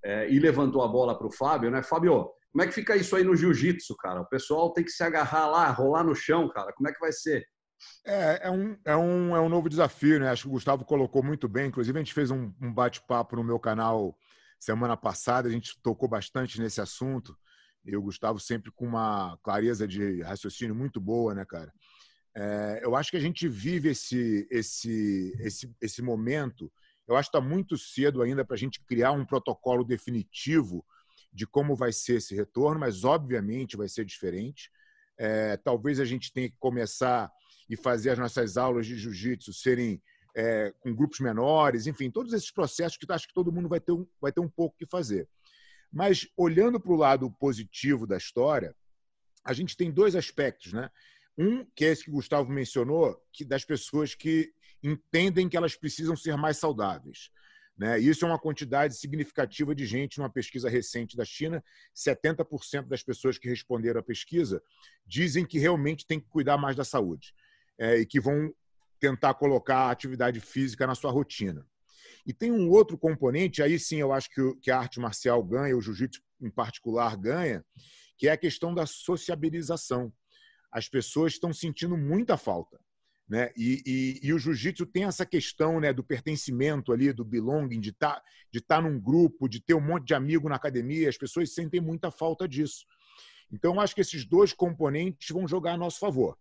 é, 0.03 0.29
e 0.29 0.39
levantou 0.39 0.81
a 0.83 0.87
bola 0.87 1.17
para 1.17 1.27
o 1.27 1.31
Fábio, 1.31 1.69
né? 1.69 1.83
Fábio, 1.83 2.31
como 2.51 2.63
é 2.63 2.67
que 2.67 2.73
fica 2.73 2.95
isso 2.95 3.15
aí 3.15 3.23
no 3.23 3.35
jiu-jitsu, 3.35 3.95
cara? 3.97 4.21
O 4.21 4.27
pessoal 4.27 4.73
tem 4.73 4.83
que 4.83 4.91
se 4.91 5.03
agarrar 5.03 5.47
lá, 5.47 5.69
rolar 5.69 6.03
no 6.03 6.15
chão, 6.15 6.49
cara. 6.49 6.73
Como 6.73 6.89
é 6.89 6.93
que 6.93 6.99
vai 6.99 7.11
ser? 7.11 7.45
É, 8.05 8.47
é, 8.47 8.51
um, 8.51 8.77
é, 8.85 8.95
um, 8.95 9.35
é 9.35 9.39
um 9.39 9.49
novo 9.49 9.69
desafio, 9.69 10.19
né? 10.19 10.29
Acho 10.29 10.43
que 10.43 10.49
o 10.49 10.53
Gustavo 10.53 10.83
colocou 10.85 11.23
muito 11.23 11.47
bem. 11.47 11.67
Inclusive, 11.67 11.97
a 11.97 12.01
gente 12.01 12.13
fez 12.13 12.31
um, 12.31 12.51
um 12.61 12.73
bate-papo 12.73 13.35
no 13.35 13.43
meu 13.43 13.59
canal 13.59 14.15
semana 14.59 14.95
passada, 14.95 15.47
a 15.47 15.51
gente 15.51 15.81
tocou 15.81 16.07
bastante 16.07 16.59
nesse 16.61 16.81
assunto. 16.81 17.35
E 17.85 17.95
o 17.95 18.01
Gustavo 18.01 18.39
sempre 18.39 18.71
com 18.71 18.85
uma 18.85 19.37
clareza 19.43 19.87
de 19.87 20.21
raciocínio 20.21 20.75
muito 20.75 20.99
boa, 20.99 21.33
né, 21.33 21.45
cara? 21.45 21.73
É, 22.35 22.81
eu 22.83 22.95
acho 22.95 23.11
que 23.11 23.17
a 23.17 23.21
gente 23.21 23.47
vive 23.47 23.89
esse, 23.89 24.47
esse, 24.49 25.35
esse, 25.39 25.75
esse 25.81 26.01
momento. 26.01 26.71
Eu 27.07 27.15
acho 27.15 27.29
que 27.29 27.37
está 27.37 27.45
muito 27.45 27.77
cedo 27.77 28.21
ainda 28.21 28.45
para 28.45 28.55
a 28.55 28.59
gente 28.59 28.83
criar 28.85 29.11
um 29.11 29.25
protocolo 29.25 29.83
definitivo 29.83 30.85
de 31.33 31.47
como 31.47 31.75
vai 31.75 31.91
ser 31.91 32.17
esse 32.17 32.35
retorno, 32.35 32.79
mas 32.79 33.03
obviamente 33.03 33.77
vai 33.77 33.89
ser 33.89 34.05
diferente. 34.05 34.69
É, 35.17 35.57
talvez 35.57 35.99
a 35.99 36.05
gente 36.05 36.31
tenha 36.31 36.49
que 36.49 36.57
começar 36.57 37.31
e 37.69 37.75
fazer 37.75 38.11
as 38.11 38.19
nossas 38.19 38.57
aulas 38.57 38.85
de 38.85 38.97
jiu-jitsu 38.97 39.53
serem 39.53 40.01
é, 40.35 40.73
com 40.79 40.95
grupos 40.95 41.19
menores, 41.19 41.87
enfim, 41.87 42.09
todos 42.09 42.33
esses 42.33 42.51
processos 42.51 42.97
que 42.97 43.11
acho 43.11 43.27
que 43.27 43.33
todo 43.33 43.51
mundo 43.51 43.67
vai 43.67 43.79
ter 43.79 43.91
um, 43.91 44.07
vai 44.19 44.31
ter 44.31 44.39
um 44.39 44.49
pouco 44.49 44.77
que 44.77 44.85
fazer. 44.85 45.27
Mas 45.91 46.27
olhando 46.37 46.79
para 46.79 46.91
o 46.91 46.97
lado 46.97 47.31
positivo 47.31 48.07
da 48.07 48.17
história, 48.17 48.75
a 49.43 49.53
gente 49.53 49.75
tem 49.75 49.91
dois 49.91 50.15
aspectos, 50.15 50.73
né? 50.73 50.89
Um, 51.37 51.65
que 51.75 51.85
é 51.85 51.89
esse 51.89 52.03
que 52.03 52.09
o 52.09 52.13
Gustavo 52.13 52.51
mencionou, 52.51 53.19
que 53.31 53.43
das 53.43 53.65
pessoas 53.65 54.13
que 54.13 54.53
entendem 54.83 55.47
que 55.49 55.57
elas 55.57 55.75
precisam 55.75 56.15
ser 56.15 56.35
mais 56.35 56.57
saudáveis. 56.57 57.29
Né? 57.77 57.99
Isso 57.99 58.25
é 58.25 58.27
uma 58.27 58.39
quantidade 58.39 58.95
significativa 58.95 59.73
de 59.73 59.85
gente 59.85 60.17
numa 60.19 60.29
pesquisa 60.29 60.69
recente 60.69 61.15
da 61.15 61.25
China. 61.25 61.63
70% 61.95 62.87
das 62.87 63.01
pessoas 63.01 63.37
que 63.37 63.49
responderam 63.49 63.99
à 63.99 64.03
pesquisa 64.03 64.61
dizem 65.05 65.45
que 65.45 65.57
realmente 65.57 66.05
tem 66.05 66.19
que 66.19 66.27
cuidar 66.27 66.57
mais 66.57 66.75
da 66.75 66.83
saúde 66.83 67.33
é, 67.77 67.97
e 67.97 68.05
que 68.05 68.19
vão 68.19 68.53
tentar 68.99 69.33
colocar 69.33 69.87
a 69.87 69.91
atividade 69.91 70.39
física 70.39 70.85
na 70.85 70.93
sua 70.93 71.11
rotina. 71.11 71.65
E 72.25 72.33
tem 72.33 72.51
um 72.51 72.69
outro 72.69 72.97
componente, 72.97 73.61
aí 73.61 73.79
sim 73.79 73.97
eu 73.97 74.11
acho 74.13 74.29
que 74.61 74.71
a 74.71 74.77
arte 74.77 74.99
marcial 74.99 75.43
ganha, 75.43 75.75
o 75.75 75.81
jiu-jitsu 75.81 76.21
em 76.41 76.49
particular 76.49 77.15
ganha, 77.17 77.63
que 78.17 78.27
é 78.27 78.31
a 78.31 78.37
questão 78.37 78.73
da 78.73 78.85
sociabilização. 78.85 80.13
As 80.71 80.87
pessoas 80.87 81.33
estão 81.33 81.51
sentindo 81.51 81.97
muita 81.97 82.37
falta. 82.37 82.79
Né? 83.27 83.49
E, 83.55 83.81
e, 83.85 84.27
e 84.27 84.33
o 84.33 84.39
jiu-jitsu 84.39 84.85
tem 84.85 85.05
essa 85.05 85.25
questão 85.25 85.79
né, 85.79 85.93
do 85.93 86.03
pertencimento 86.03 86.91
ali, 86.91 87.13
do 87.13 87.23
belonging, 87.23 87.79
de 87.79 87.89
estar 87.89 88.15
tá, 88.15 88.23
de 88.51 88.59
tá 88.59 88.81
num 88.81 88.99
grupo, 88.99 89.47
de 89.47 89.61
ter 89.61 89.73
um 89.73 89.81
monte 89.81 90.07
de 90.07 90.13
amigo 90.13 90.49
na 90.49 90.55
academia. 90.55 91.07
As 91.07 91.17
pessoas 91.17 91.53
sentem 91.53 91.79
muita 91.79 92.11
falta 92.11 92.47
disso. 92.47 92.85
Então, 93.51 93.79
acho 93.79 93.95
que 93.95 94.01
esses 94.01 94.25
dois 94.25 94.53
componentes 94.53 95.29
vão 95.29 95.47
jogar 95.47 95.73
a 95.73 95.77
nosso 95.77 95.99
favor. 95.99 96.37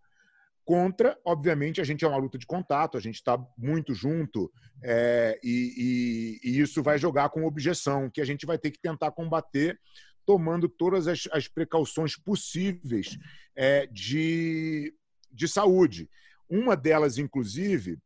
Contra, 0.71 1.19
obviamente, 1.25 1.81
a 1.81 1.85
gente 1.85 2.05
é 2.05 2.09
uma 2.09 2.17
luta 2.17 2.39
de 2.39 2.47
contato, 2.47 2.97
a 2.97 3.01
gente 3.01 3.17
está 3.17 3.37
muito 3.59 3.93
junto 3.93 4.53
é, 4.81 5.37
e, 5.43 6.39
e, 6.45 6.49
e, 6.49 6.61
isso 6.61 6.81
vai 6.81 6.97
jogar 6.97 7.29
com 7.31 7.45
objeção, 7.45 8.09
que 8.09 8.21
a 8.21 8.25
gente 8.25 8.47
vai 8.47 8.57
ter 8.57 8.71
que 8.71 8.79
tentar 8.79 9.11
combater 9.11 9.81
tomando 10.25 10.69
todas 10.69 11.09
as, 11.09 11.27
as 11.33 11.49
precauções 11.49 12.17
possíveis 12.17 13.19
é, 13.57 13.89
de, 13.89 14.95
de 15.33 15.49
saúde. 15.49 16.09
Uma 16.49 16.77
delas, 16.77 17.19
inclusive, 17.19 17.99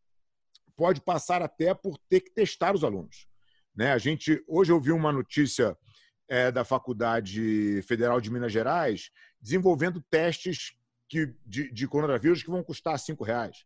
pode 0.74 1.02
passar 1.02 1.42
até 1.42 1.74
por 1.74 1.98
ter 2.08 2.22
que 2.22 2.30
testar 2.30 2.74
os 2.74 2.82
alunos. 2.82 3.28
Né? 3.76 3.92
A 3.92 3.98
gente 3.98 4.42
hoje 4.48 4.72
eu 4.72 4.80
vi 4.80 4.90
uma 4.90 5.12
notícia 5.12 5.76
é, 6.26 6.50
da 6.50 6.64
Faculdade 6.64 7.82
Federal 7.82 8.22
de 8.22 8.30
Minas 8.30 8.52
Gerais 8.52 9.10
desenvolvendo 9.38 10.02
testes 10.10 10.72
que, 11.08 11.34
de, 11.44 11.70
de 11.72 11.86
coronavírus 11.86 12.42
que 12.42 12.50
vão 12.50 12.62
custar 12.62 12.98
cinco 12.98 13.24
reais. 13.24 13.64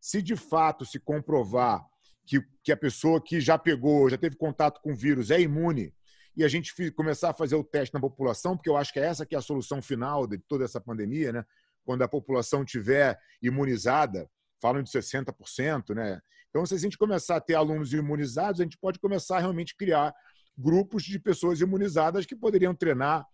Se 0.00 0.22
de 0.22 0.36
fato 0.36 0.84
se 0.84 0.98
comprovar 0.98 1.84
que, 2.26 2.40
que 2.62 2.72
a 2.72 2.76
pessoa 2.76 3.22
que 3.22 3.40
já 3.40 3.58
pegou, 3.58 4.08
já 4.08 4.18
teve 4.18 4.36
contato 4.36 4.80
com 4.80 4.92
o 4.92 4.96
vírus 4.96 5.30
é 5.30 5.40
imune 5.40 5.94
e 6.36 6.44
a 6.44 6.48
gente 6.48 6.72
começar 6.92 7.30
a 7.30 7.34
fazer 7.34 7.56
o 7.56 7.64
teste 7.64 7.92
na 7.92 8.00
população, 8.00 8.56
porque 8.56 8.68
eu 8.68 8.76
acho 8.76 8.92
que 8.92 9.00
é 9.00 9.04
essa 9.04 9.26
que 9.26 9.34
é 9.34 9.38
a 9.38 9.42
solução 9.42 9.82
final 9.82 10.26
de 10.26 10.38
toda 10.38 10.64
essa 10.64 10.80
pandemia, 10.80 11.32
né? 11.32 11.44
Quando 11.84 12.02
a 12.02 12.08
população 12.08 12.64
tiver 12.64 13.18
imunizada, 13.42 14.30
falam 14.60 14.82
de 14.82 14.90
60%, 14.90 15.94
né? 15.96 16.20
Então, 16.48 16.64
se 16.64 16.74
a 16.74 16.78
gente 16.78 16.96
começar 16.96 17.36
a 17.36 17.40
ter 17.40 17.54
alunos 17.54 17.92
imunizados, 17.92 18.60
a 18.60 18.64
gente 18.64 18.78
pode 18.78 19.00
começar 19.00 19.38
a 19.38 19.40
realmente 19.40 19.76
criar 19.76 20.14
grupos 20.56 21.02
de 21.02 21.18
pessoas 21.18 21.60
imunizadas 21.60 22.24
que 22.24 22.36
poderiam 22.36 22.74
treinar 22.74 23.26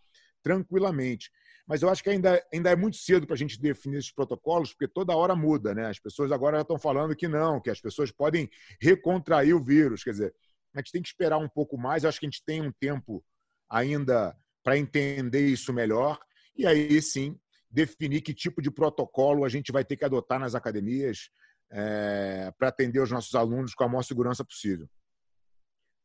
tranquilamente. 0.43 1.31
Mas 1.67 1.83
eu 1.83 1.89
acho 1.89 2.03
que 2.03 2.11
ainda, 2.11 2.45
ainda 2.53 2.71
é 2.71 2.77
muito 2.77 2.97
cedo 2.99 3.27
para 3.27 3.35
a 3.35 3.39
gente 3.39 3.61
definir 3.61 3.99
esses 3.99 4.13
protocolos, 4.13 4.71
porque 4.75 4.87
toda 4.87 5.17
hora 5.17 5.35
muda, 5.35 5.75
né? 5.75 5.87
As 5.87 5.99
pessoas 5.99 6.31
agora 6.31 6.59
já 6.59 6.63
estão 6.63 6.79
falando 6.79 7.17
que 7.17 7.27
não, 7.27 7.61
que 7.61 7.71
as 7.71 7.81
pessoas 7.81 8.11
podem 8.11 8.51
recontrair 8.81 9.57
o 9.57 9.63
vírus. 9.63 10.05
Quer 10.05 10.11
dizer, 10.11 10.35
a 10.75 10.79
gente 10.81 10.93
tem 10.93 11.03
que 11.03 11.09
esperar 11.09 11.39
um 11.39 11.49
pouco 11.49 11.79
mais. 11.79 12.03
Eu 12.03 12.09
acho 12.09 12.21
que 12.21 12.27
a 12.27 12.31
gente 12.31 12.45
tem 12.45 12.61
um 12.61 12.73
tempo 12.73 13.25
ainda 13.69 14.37
para 14.63 14.77
entender 14.77 15.47
isso 15.47 15.73
melhor. 15.73 16.19
E 16.57 16.67
aí 16.67 17.01
sim 17.01 17.39
definir 17.71 18.21
que 18.21 18.33
tipo 18.33 18.63
de 18.63 18.71
protocolo 18.71 19.45
a 19.45 19.49
gente 19.49 19.73
vai 19.73 19.85
ter 19.85 19.97
que 19.97 20.05
adotar 20.05 20.39
nas 20.39 20.55
academias 20.55 21.29
é, 21.73 22.53
para 22.57 22.69
atender 22.69 23.01
os 23.01 23.11
nossos 23.11 23.35
alunos 23.35 23.75
com 23.75 23.83
a 23.83 23.89
maior 23.89 24.03
segurança 24.03 24.45
possível. 24.45 24.89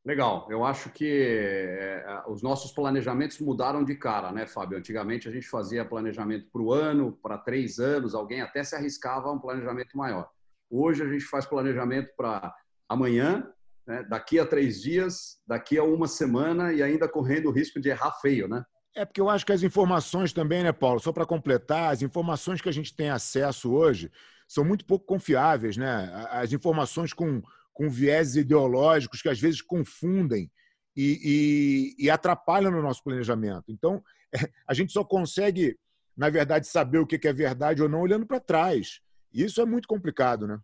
Legal. 0.09 0.47
Eu 0.49 0.65
acho 0.65 0.89
que 0.89 1.05
é, 1.07 2.23
os 2.27 2.41
nossos 2.41 2.71
planejamentos 2.71 3.37
mudaram 3.37 3.83
de 3.83 3.93
cara, 3.93 4.31
né, 4.31 4.47
Fábio? 4.47 4.75
Antigamente 4.75 5.29
a 5.29 5.31
gente 5.31 5.47
fazia 5.47 5.85
planejamento 5.85 6.47
para 6.51 6.63
o 6.63 6.73
ano, 6.73 7.11
para 7.21 7.37
três 7.37 7.77
anos, 7.77 8.15
alguém 8.15 8.41
até 8.41 8.63
se 8.63 8.75
arriscava 8.75 9.29
a 9.29 9.31
um 9.31 9.37
planejamento 9.37 9.95
maior. 9.95 10.27
Hoje 10.67 11.03
a 11.03 11.07
gente 11.07 11.25
faz 11.25 11.45
planejamento 11.45 12.09
para 12.17 12.51
amanhã, 12.89 13.47
né, 13.85 14.01
daqui 14.09 14.39
a 14.39 14.47
três 14.47 14.81
dias, 14.81 15.43
daqui 15.45 15.77
a 15.77 15.83
uma 15.83 16.07
semana 16.07 16.73
e 16.73 16.81
ainda 16.81 17.07
correndo 17.07 17.49
o 17.49 17.51
risco 17.51 17.79
de 17.79 17.89
errar 17.89 18.13
feio, 18.13 18.47
né? 18.47 18.65
É 18.95 19.05
porque 19.05 19.21
eu 19.21 19.29
acho 19.29 19.45
que 19.45 19.53
as 19.53 19.61
informações 19.61 20.33
também, 20.33 20.63
né, 20.63 20.71
Paulo? 20.71 20.99
Só 20.99 21.13
para 21.13 21.23
completar, 21.23 21.93
as 21.93 22.01
informações 22.01 22.59
que 22.61 22.69
a 22.69 22.73
gente 22.73 22.95
tem 22.95 23.11
acesso 23.11 23.71
hoje 23.71 24.11
são 24.47 24.65
muito 24.65 24.85
pouco 24.85 25.05
confiáveis, 25.05 25.77
né? 25.77 26.27
As 26.31 26.51
informações 26.51 27.13
com 27.13 27.43
com 27.79 27.89
viés 27.89 28.35
ideológicos 28.35 29.21
que 29.21 29.29
às 29.29 29.39
vezes 29.39 29.61
confundem 29.61 30.51
e, 30.93 31.95
e, 31.97 32.05
e 32.05 32.09
atrapalham 32.09 32.69
no 32.69 32.81
nosso 32.81 33.01
planejamento. 33.01 33.71
Então, 33.71 34.03
é, 34.35 34.51
a 34.67 34.73
gente 34.73 34.91
só 34.91 35.01
consegue, 35.01 35.79
na 36.15 36.29
verdade, 36.29 36.67
saber 36.67 36.97
o 36.97 37.07
que 37.07 37.25
é 37.25 37.31
verdade 37.31 37.81
ou 37.81 37.87
não 37.87 38.01
olhando 38.01 38.25
para 38.25 38.37
trás. 38.37 38.99
E 39.33 39.45
isso 39.45 39.61
é 39.61 39.65
muito 39.65 39.87
complicado, 39.87 40.45
né? 40.45 40.59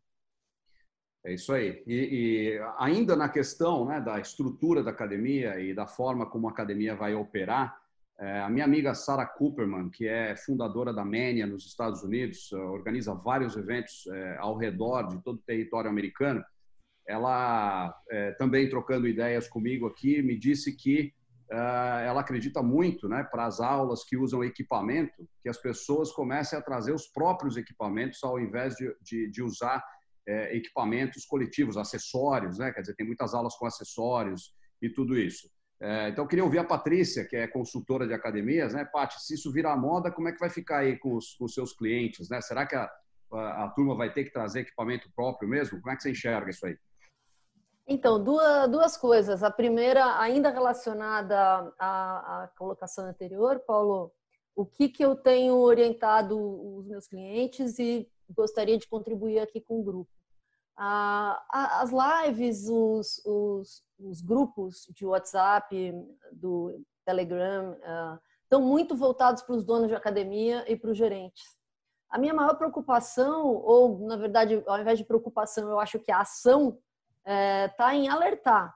É 1.23 1.33
isso 1.33 1.53
aí. 1.53 1.81
E, 1.87 1.95
e, 1.95 2.59
ainda 2.77 3.15
na 3.15 3.29
questão 3.29 3.85
né, 3.85 4.01
da 4.01 4.19
estrutura 4.19 4.83
da 4.83 4.91
academia 4.91 5.57
e 5.57 5.73
da 5.73 5.87
forma 5.87 6.25
como 6.25 6.49
a 6.49 6.51
academia 6.51 6.97
vai 6.97 7.15
operar, 7.15 7.79
é, 8.19 8.41
a 8.41 8.49
minha 8.49 8.65
amiga 8.65 8.93
Sarah 8.93 9.25
Cooperman, 9.25 9.89
que 9.89 10.05
é 10.05 10.35
fundadora 10.35 10.93
da 10.93 11.05
Mania 11.05 11.47
nos 11.47 11.65
Estados 11.65 12.03
Unidos, 12.03 12.51
organiza 12.51 13.13
vários 13.13 13.55
eventos 13.55 14.05
é, 14.07 14.37
ao 14.37 14.57
redor 14.57 15.07
de 15.07 15.23
todo 15.23 15.37
o 15.37 15.43
território 15.43 15.89
americano 15.89 16.43
ela 17.07 17.95
é, 18.09 18.31
também 18.33 18.69
trocando 18.69 19.07
ideias 19.07 19.47
comigo 19.47 19.85
aqui 19.87 20.21
me 20.21 20.37
disse 20.37 20.75
que 20.75 21.13
uh, 21.51 21.99
ela 22.03 22.21
acredita 22.21 22.63
muito, 22.63 23.07
né, 23.07 23.23
para 23.23 23.45
as 23.45 23.59
aulas 23.59 24.03
que 24.03 24.17
usam 24.17 24.43
equipamento, 24.43 25.27
que 25.41 25.49
as 25.49 25.57
pessoas 25.57 26.11
comecem 26.11 26.57
a 26.57 26.61
trazer 26.61 26.93
os 26.93 27.07
próprios 27.07 27.57
equipamentos 27.57 28.23
ao 28.23 28.39
invés 28.39 28.75
de, 28.75 28.95
de, 29.01 29.29
de 29.29 29.43
usar 29.43 29.83
é, 30.27 30.55
equipamentos 30.55 31.25
coletivos, 31.25 31.77
acessórios, 31.77 32.57
né? 32.57 32.71
Quer 32.71 32.81
dizer, 32.81 32.95
tem 32.95 33.05
muitas 33.05 33.33
aulas 33.33 33.55
com 33.55 33.65
acessórios 33.65 34.53
e 34.81 34.89
tudo 34.89 35.17
isso. 35.17 35.49
É, 35.79 36.09
então, 36.09 36.25
queria 36.25 36.43
ouvir 36.43 36.57
a 36.57 36.63
Patrícia, 36.63 37.25
que 37.25 37.35
é 37.35 37.47
consultora 37.47 38.07
de 38.07 38.13
academias, 38.13 38.73
né? 38.73 38.85
Paty, 38.85 39.21
se 39.21 39.35
isso 39.35 39.51
virar 39.51 39.77
moda, 39.77 40.11
como 40.11 40.27
é 40.27 40.31
que 40.31 40.39
vai 40.39 40.49
ficar 40.49 40.79
aí 40.79 40.97
com 40.97 41.15
os, 41.15 41.33
com 41.35 41.45
os 41.45 41.53
seus 41.53 41.73
clientes, 41.73 42.29
né? 42.29 42.41
Será 42.41 42.65
que 42.65 42.75
a, 42.75 42.89
a, 43.33 43.65
a 43.65 43.69
turma 43.69 43.95
vai 43.95 44.11
ter 44.11 44.23
que 44.23 44.31
trazer 44.31 44.61
equipamento 44.61 45.09
próprio 45.15 45.47
mesmo? 45.47 45.79
Como 45.79 45.91
é 45.91 45.95
que 45.95 46.01
você 46.01 46.11
enxerga 46.11 46.49
isso 46.49 46.65
aí? 46.65 46.77
Então, 47.87 48.23
duas, 48.23 48.69
duas 48.71 48.97
coisas. 48.97 49.43
A 49.43 49.51
primeira, 49.51 50.19
ainda 50.19 50.49
relacionada 50.49 51.37
à, 51.77 52.43
à 52.43 52.47
colocação 52.57 53.05
anterior, 53.05 53.59
Paulo, 53.59 54.11
o 54.55 54.65
que, 54.65 54.89
que 54.89 55.05
eu 55.05 55.15
tenho 55.15 55.55
orientado 55.57 56.37
os 56.77 56.87
meus 56.87 57.07
clientes 57.07 57.77
e 57.77 58.09
gostaria 58.29 58.77
de 58.77 58.87
contribuir 58.87 59.39
aqui 59.39 59.61
com 59.61 59.79
o 59.79 59.83
grupo. 59.83 60.11
as 60.75 61.91
lives, 61.91 62.67
os, 62.67 63.21
os, 63.23 63.83
os, 63.99 64.21
grupos 64.21 64.87
de 64.89 65.05
WhatsApp, 65.05 65.93
do 66.31 66.83
Telegram, 67.05 67.77
estão 68.43 68.61
muito 68.61 68.95
voltados 68.95 69.43
para 69.43 69.55
os 69.55 69.63
donos 69.63 69.89
de 69.89 69.95
academia 69.95 70.65
e 70.71 70.75
para 70.75 70.89
os 70.89 70.97
gerentes. 70.97 71.55
A 72.09 72.17
minha 72.17 72.33
maior 72.33 72.55
preocupação, 72.55 73.47
ou 73.47 73.99
na 74.07 74.15
verdade, 74.15 74.63
ao 74.65 74.79
invés 74.79 74.97
de 74.97 75.05
preocupação, 75.05 75.69
eu 75.69 75.79
acho 75.79 75.99
que 75.99 76.11
a 76.11 76.21
ação 76.21 76.79
está 77.25 77.31
é, 77.31 77.67
tá 77.69 77.95
em 77.95 78.07
alertar 78.07 78.75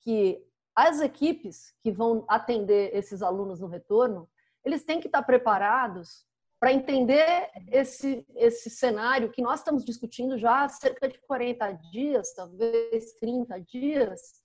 que 0.00 0.42
as 0.74 1.00
equipes 1.00 1.74
que 1.82 1.90
vão 1.90 2.24
atender 2.28 2.94
esses 2.94 3.20
alunos 3.20 3.60
no 3.60 3.66
retorno, 3.66 4.28
eles 4.64 4.84
têm 4.84 5.00
que 5.00 5.08
estar 5.08 5.22
preparados 5.24 6.24
para 6.60 6.72
entender 6.72 7.50
esse, 7.68 8.24
esse 8.36 8.70
cenário 8.70 9.30
que 9.30 9.42
nós 9.42 9.60
estamos 9.60 9.84
discutindo 9.84 10.38
já 10.38 10.64
há 10.64 10.68
cerca 10.68 11.08
de 11.08 11.18
40 11.20 11.72
dias, 11.90 12.32
talvez 12.32 13.12
30 13.14 13.60
dias, 13.60 14.42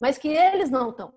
mas 0.00 0.16
que 0.16 0.28
eles 0.28 0.70
não 0.70 0.90
estão. 0.90 1.14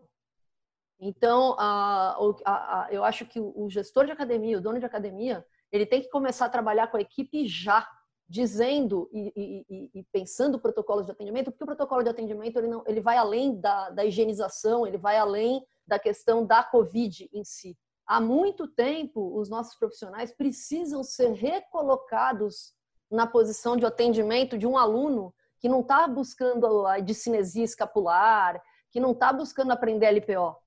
Então, 0.99 1.55
a, 1.59 2.17
a, 2.45 2.83
a, 2.85 2.87
eu 2.91 3.03
acho 3.03 3.25
que 3.25 3.39
o 3.39 3.69
gestor 3.69 4.05
de 4.05 4.11
academia, 4.11 4.57
o 4.57 4.61
dono 4.61 4.79
de 4.79 4.85
academia, 4.85 5.45
ele 5.71 5.85
tem 5.85 6.01
que 6.01 6.09
começar 6.09 6.45
a 6.45 6.49
trabalhar 6.49 6.87
com 6.87 6.97
a 6.97 7.01
equipe 7.01 7.47
já, 7.47 7.89
dizendo 8.27 9.09
e, 9.11 9.65
e, 9.69 9.99
e, 9.99 10.03
pensando 10.11 10.59
protocolos 10.59 11.05
de 11.05 11.11
atendimento, 11.11 11.51
porque 11.51 11.63
o 11.63 11.67
protocolo 11.67 12.03
de 12.03 12.09
atendimento 12.09 12.57
ele, 12.57 12.67
não, 12.67 12.83
ele 12.87 13.01
vai 13.01 13.17
além 13.17 13.59
da, 13.59 13.89
da 13.89 14.05
higienização, 14.05 14.87
ele 14.87 14.97
vai 14.97 15.17
além 15.17 15.63
da 15.85 15.99
questão 15.99 16.45
da 16.45 16.63
Covid 16.63 17.29
em 17.33 17.43
si. 17.43 17.77
Há 18.05 18.19
muito 18.19 18.67
tempo, 18.67 19.37
os 19.39 19.49
nossos 19.49 19.75
profissionais 19.75 20.31
precisam 20.31 21.03
ser 21.03 21.31
recolocados 21.31 22.73
na 23.09 23.27
posição 23.27 23.77
de 23.77 23.85
atendimento 23.85 24.57
de 24.57 24.65
um 24.65 24.77
aluno 24.77 25.33
que 25.59 25.69
não 25.69 25.81
está 25.81 26.07
buscando 26.07 26.85
a 26.85 26.99
discinesia 26.99 27.63
escapular, 27.63 28.61
que 28.91 28.99
não 28.99 29.11
está 29.11 29.31
buscando 29.31 29.71
aprender 29.71 30.11
LPO. 30.11 30.57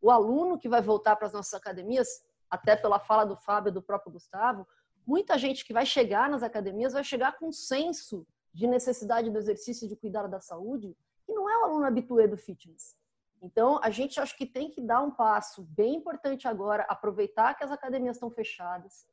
O 0.00 0.10
aluno 0.10 0.58
que 0.58 0.68
vai 0.68 0.80
voltar 0.80 1.16
para 1.16 1.26
as 1.26 1.32
nossas 1.32 1.54
academias, 1.54 2.08
até 2.48 2.76
pela 2.76 3.00
fala 3.00 3.24
do 3.24 3.36
Fábio 3.36 3.70
e 3.70 3.72
do 3.72 3.82
próprio 3.82 4.12
Gustavo, 4.12 4.66
muita 5.06 5.36
gente 5.38 5.64
que 5.64 5.72
vai 5.72 5.86
chegar 5.86 6.28
nas 6.28 6.42
academias 6.42 6.92
vai 6.92 7.04
chegar 7.04 7.38
com 7.38 7.48
um 7.48 7.52
senso 7.52 8.26
de 8.52 8.66
necessidade 8.66 9.30
do 9.30 9.38
exercício 9.38 9.88
de 9.88 9.96
cuidar 9.96 10.26
da 10.26 10.40
saúde, 10.40 10.96
que 11.26 11.32
não 11.32 11.48
é 11.48 11.58
o 11.58 11.64
aluno 11.64 11.86
habitué 11.86 12.26
do 12.26 12.36
fitness. 12.36 12.96
Então, 13.42 13.78
a 13.82 13.90
gente 13.90 14.18
acho 14.18 14.36
que 14.36 14.46
tem 14.46 14.70
que 14.70 14.80
dar 14.80 15.02
um 15.02 15.10
passo 15.10 15.62
bem 15.62 15.96
importante 15.96 16.48
agora, 16.48 16.86
aproveitar 16.88 17.54
que 17.54 17.64
as 17.64 17.70
academias 17.70 18.16
estão 18.16 18.30
fechadas, 18.30 19.06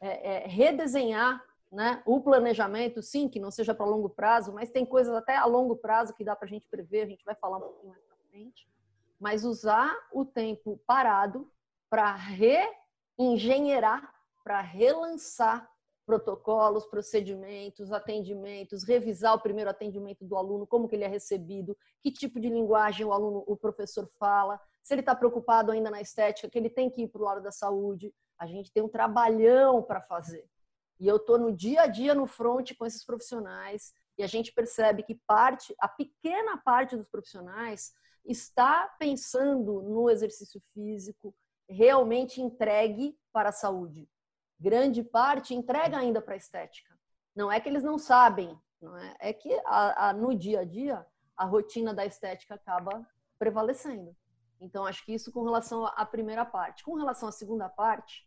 é, 0.00 0.44
é, 0.44 0.46
redesenhar 0.46 1.42
né? 1.74 2.00
O 2.06 2.20
planejamento, 2.20 3.02
sim, 3.02 3.28
que 3.28 3.40
não 3.40 3.50
seja 3.50 3.74
para 3.74 3.84
longo 3.84 4.08
prazo, 4.08 4.52
mas 4.52 4.70
tem 4.70 4.86
coisas 4.86 5.12
até 5.12 5.36
a 5.36 5.44
longo 5.44 5.74
prazo 5.76 6.14
que 6.14 6.24
dá 6.24 6.36
para 6.36 6.46
a 6.46 6.48
gente 6.48 6.68
prever, 6.68 7.02
a 7.02 7.06
gente 7.06 7.24
vai 7.24 7.34
falar 7.34 7.56
um 7.58 7.62
pouquinho 7.62 7.90
mais 7.90 8.04
para 8.04 8.16
frente. 8.30 8.68
Mas 9.18 9.44
usar 9.44 9.92
o 10.12 10.24
tempo 10.24 10.80
parado 10.86 11.50
para 11.90 12.14
reengenheirar, 13.18 14.13
para 14.44 14.60
relançar 14.60 15.68
protocolos, 16.04 16.84
procedimentos, 16.84 17.90
atendimentos, 17.90 18.84
revisar 18.84 19.34
o 19.34 19.40
primeiro 19.40 19.70
atendimento 19.70 20.24
do 20.24 20.36
aluno, 20.36 20.66
como 20.66 20.86
que 20.86 20.94
ele 20.94 21.04
é 21.04 21.08
recebido, 21.08 21.76
que 22.02 22.12
tipo 22.12 22.38
de 22.38 22.50
linguagem 22.50 23.06
o 23.06 23.12
aluno, 23.12 23.42
o 23.46 23.56
professor 23.56 24.06
fala, 24.18 24.60
se 24.82 24.92
ele 24.92 25.00
está 25.00 25.14
preocupado 25.14 25.72
ainda 25.72 25.90
na 25.90 26.02
estética, 26.02 26.48
que 26.50 26.58
ele 26.58 26.68
tem 26.68 26.90
que 26.90 27.02
ir 27.02 27.08
para 27.08 27.22
o 27.22 27.24
lado 27.24 27.42
da 27.42 27.50
saúde. 27.50 28.14
A 28.38 28.46
gente 28.46 28.70
tem 28.70 28.82
um 28.82 28.88
trabalhão 28.88 29.82
para 29.82 30.02
fazer. 30.02 30.46
E 31.00 31.08
eu 31.08 31.16
estou 31.16 31.38
no 31.38 31.50
dia 31.50 31.82
a 31.82 31.86
dia 31.86 32.14
no 32.14 32.26
front 32.26 32.74
com 32.74 32.84
esses 32.84 33.04
profissionais 33.04 33.94
e 34.18 34.22
a 34.22 34.26
gente 34.26 34.52
percebe 34.52 35.02
que 35.02 35.14
parte, 35.26 35.74
a 35.80 35.88
pequena 35.88 36.58
parte 36.58 36.96
dos 36.96 37.08
profissionais 37.08 37.92
está 38.24 38.94
pensando 38.98 39.82
no 39.82 40.08
exercício 40.10 40.62
físico 40.72 41.34
realmente 41.68 42.40
entregue 42.40 43.18
para 43.32 43.48
a 43.48 43.52
saúde. 43.52 44.08
Grande 44.58 45.02
parte 45.02 45.54
entrega 45.54 45.98
ainda 45.98 46.20
para 46.20 46.34
a 46.34 46.36
estética. 46.36 46.94
Não 47.34 47.50
é 47.50 47.60
que 47.60 47.68
eles 47.68 47.82
não 47.82 47.98
sabem, 47.98 48.56
não 48.80 48.96
é? 48.96 49.16
é 49.20 49.32
que 49.32 49.52
a, 49.66 50.08
a, 50.08 50.12
no 50.12 50.34
dia 50.34 50.60
a 50.60 50.64
dia 50.64 51.04
a 51.36 51.44
rotina 51.44 51.92
da 51.92 52.06
estética 52.06 52.54
acaba 52.54 53.06
prevalecendo. 53.38 54.14
Então, 54.60 54.86
acho 54.86 55.04
que 55.04 55.12
isso 55.12 55.32
com 55.32 55.42
relação 55.42 55.84
à 55.84 56.06
primeira 56.06 56.44
parte. 56.44 56.84
Com 56.84 56.94
relação 56.94 57.28
à 57.28 57.32
segunda 57.32 57.68
parte, 57.68 58.24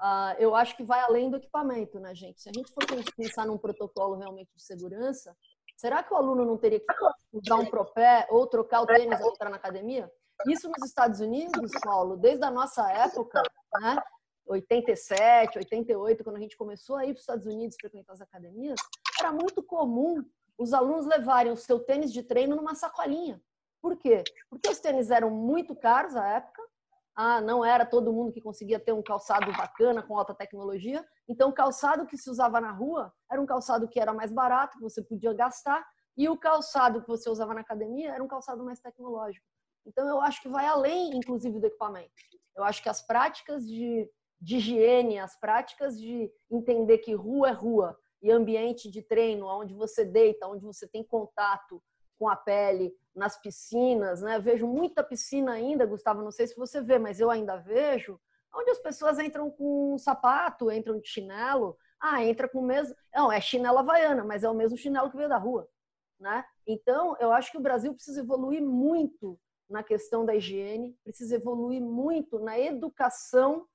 Uh, 0.00 0.32
eu 0.38 0.54
acho 0.54 0.76
que 0.76 0.84
vai 0.84 1.00
além 1.00 1.30
do 1.30 1.36
equipamento, 1.36 1.98
né, 1.98 2.14
gente? 2.14 2.40
Se 2.40 2.48
a 2.48 2.52
gente 2.52 2.72
for 2.72 2.84
pensar 3.16 3.46
num 3.46 3.58
protocolo 3.58 4.16
realmente 4.16 4.50
de 4.54 4.62
segurança, 4.62 5.36
será 5.76 6.02
que 6.02 6.14
o 6.14 6.16
aluno 6.16 6.44
não 6.44 6.56
teria 6.56 6.80
que 6.80 6.86
usar 7.32 7.56
um 7.56 7.66
propé 7.66 8.26
ou 8.30 8.46
trocar 8.46 8.82
o 8.82 8.86
tênis 8.86 9.20
ao 9.20 9.30
entrar 9.30 9.50
na 9.50 9.56
academia? 9.56 10.10
Isso 10.46 10.68
nos 10.68 10.86
Estados 10.86 11.20
Unidos, 11.20 11.72
Paulo, 11.82 12.16
desde 12.16 12.44
a 12.44 12.50
nossa 12.50 12.88
época, 12.92 13.42
né? 13.80 14.00
87, 14.48 15.58
88, 15.58 16.24
quando 16.24 16.36
a 16.36 16.40
gente 16.40 16.56
começou 16.56 16.96
a 16.96 17.04
ir 17.04 17.08
para 17.08 17.14
os 17.14 17.20
Estados 17.20 17.46
Unidos 17.46 17.76
frequentar 17.80 18.14
as 18.14 18.20
academias, 18.20 18.80
era 19.20 19.30
muito 19.30 19.62
comum 19.62 20.24
os 20.56 20.72
alunos 20.72 21.06
levarem 21.06 21.52
o 21.52 21.56
seu 21.56 21.78
tênis 21.78 22.12
de 22.12 22.22
treino 22.22 22.56
numa 22.56 22.74
sacolinha. 22.74 23.40
Por 23.80 23.96
quê? 23.96 24.24
Porque 24.50 24.68
os 24.68 24.80
tênis 24.80 25.10
eram 25.10 25.30
muito 25.30 25.76
caros 25.76 26.16
à 26.16 26.26
época, 26.28 26.62
ah, 27.20 27.40
não 27.40 27.64
era 27.64 27.84
todo 27.84 28.12
mundo 28.12 28.32
que 28.32 28.40
conseguia 28.40 28.78
ter 28.78 28.92
um 28.92 29.02
calçado 29.02 29.50
bacana 29.52 30.00
com 30.00 30.16
alta 30.16 30.32
tecnologia. 30.32 31.04
Então, 31.28 31.50
o 31.50 31.52
calçado 31.52 32.06
que 32.06 32.16
se 32.16 32.30
usava 32.30 32.60
na 32.60 32.70
rua 32.70 33.12
era 33.28 33.42
um 33.42 33.46
calçado 33.46 33.88
que 33.88 33.98
era 33.98 34.14
mais 34.14 34.30
barato, 34.30 34.76
que 34.76 34.82
você 34.84 35.02
podia 35.02 35.32
gastar, 35.32 35.84
e 36.16 36.28
o 36.28 36.38
calçado 36.38 37.02
que 37.02 37.08
você 37.08 37.28
usava 37.28 37.54
na 37.54 37.60
academia 37.60 38.12
era 38.14 38.22
um 38.22 38.28
calçado 38.28 38.64
mais 38.64 38.78
tecnológico. 38.78 39.44
Então, 39.84 40.08
eu 40.08 40.20
acho 40.20 40.40
que 40.40 40.48
vai 40.48 40.64
além, 40.66 41.16
inclusive, 41.16 41.58
do 41.58 41.66
equipamento. 41.66 42.12
Eu 42.56 42.62
acho 42.62 42.80
que 42.80 42.88
as 42.88 43.02
práticas 43.02 43.66
de, 43.66 44.08
de 44.40 44.56
higiene, 44.56 45.18
as 45.18 45.38
práticas 45.38 45.98
de 45.98 46.30
entender 46.50 46.98
que 46.98 47.14
rua 47.14 47.50
é 47.50 47.52
rua 47.52 47.98
e 48.22 48.30
ambiente 48.30 48.90
de 48.90 49.02
treino, 49.02 49.46
onde 49.46 49.74
você 49.74 50.04
deita, 50.04 50.46
onde 50.46 50.64
você 50.64 50.86
tem 50.86 51.04
contato, 51.04 51.82
com 52.18 52.28
a 52.28 52.36
pele 52.36 52.92
nas 53.14 53.40
piscinas, 53.40 54.20
né? 54.20 54.38
Vejo 54.38 54.66
muita 54.66 55.02
piscina 55.04 55.52
ainda, 55.52 55.86
Gustavo, 55.86 56.22
não 56.22 56.32
sei 56.32 56.46
se 56.46 56.56
você 56.56 56.80
vê, 56.80 56.98
mas 56.98 57.20
eu 57.20 57.30
ainda 57.30 57.56
vejo, 57.56 58.20
onde 58.54 58.70
as 58.70 58.78
pessoas 58.78 59.18
entram 59.18 59.50
com 59.50 59.94
um 59.94 59.98
sapato, 59.98 60.70
entram 60.70 60.98
de 60.98 61.08
chinelo, 61.08 61.76
ah, 62.00 62.24
entra 62.24 62.48
com 62.48 62.58
o 62.58 62.62
mesmo, 62.62 62.94
não, 63.14 63.30
é 63.30 63.40
chinelo 63.40 63.78
havaiana, 63.78 64.24
mas 64.24 64.42
é 64.44 64.50
o 64.50 64.54
mesmo 64.54 64.76
chinelo 64.76 65.10
que 65.10 65.16
veio 65.16 65.28
da 65.28 65.38
rua, 65.38 65.68
né? 66.18 66.44
Então, 66.66 67.16
eu 67.20 67.32
acho 67.32 67.52
que 67.52 67.58
o 67.58 67.62
Brasil 67.62 67.94
precisa 67.94 68.20
evoluir 68.20 68.62
muito 68.62 69.38
na 69.68 69.82
questão 69.82 70.24
da 70.24 70.34
higiene, 70.34 70.96
precisa 71.04 71.36
evoluir 71.36 71.80
muito 71.80 72.38
na 72.38 72.58
educação 72.58 73.66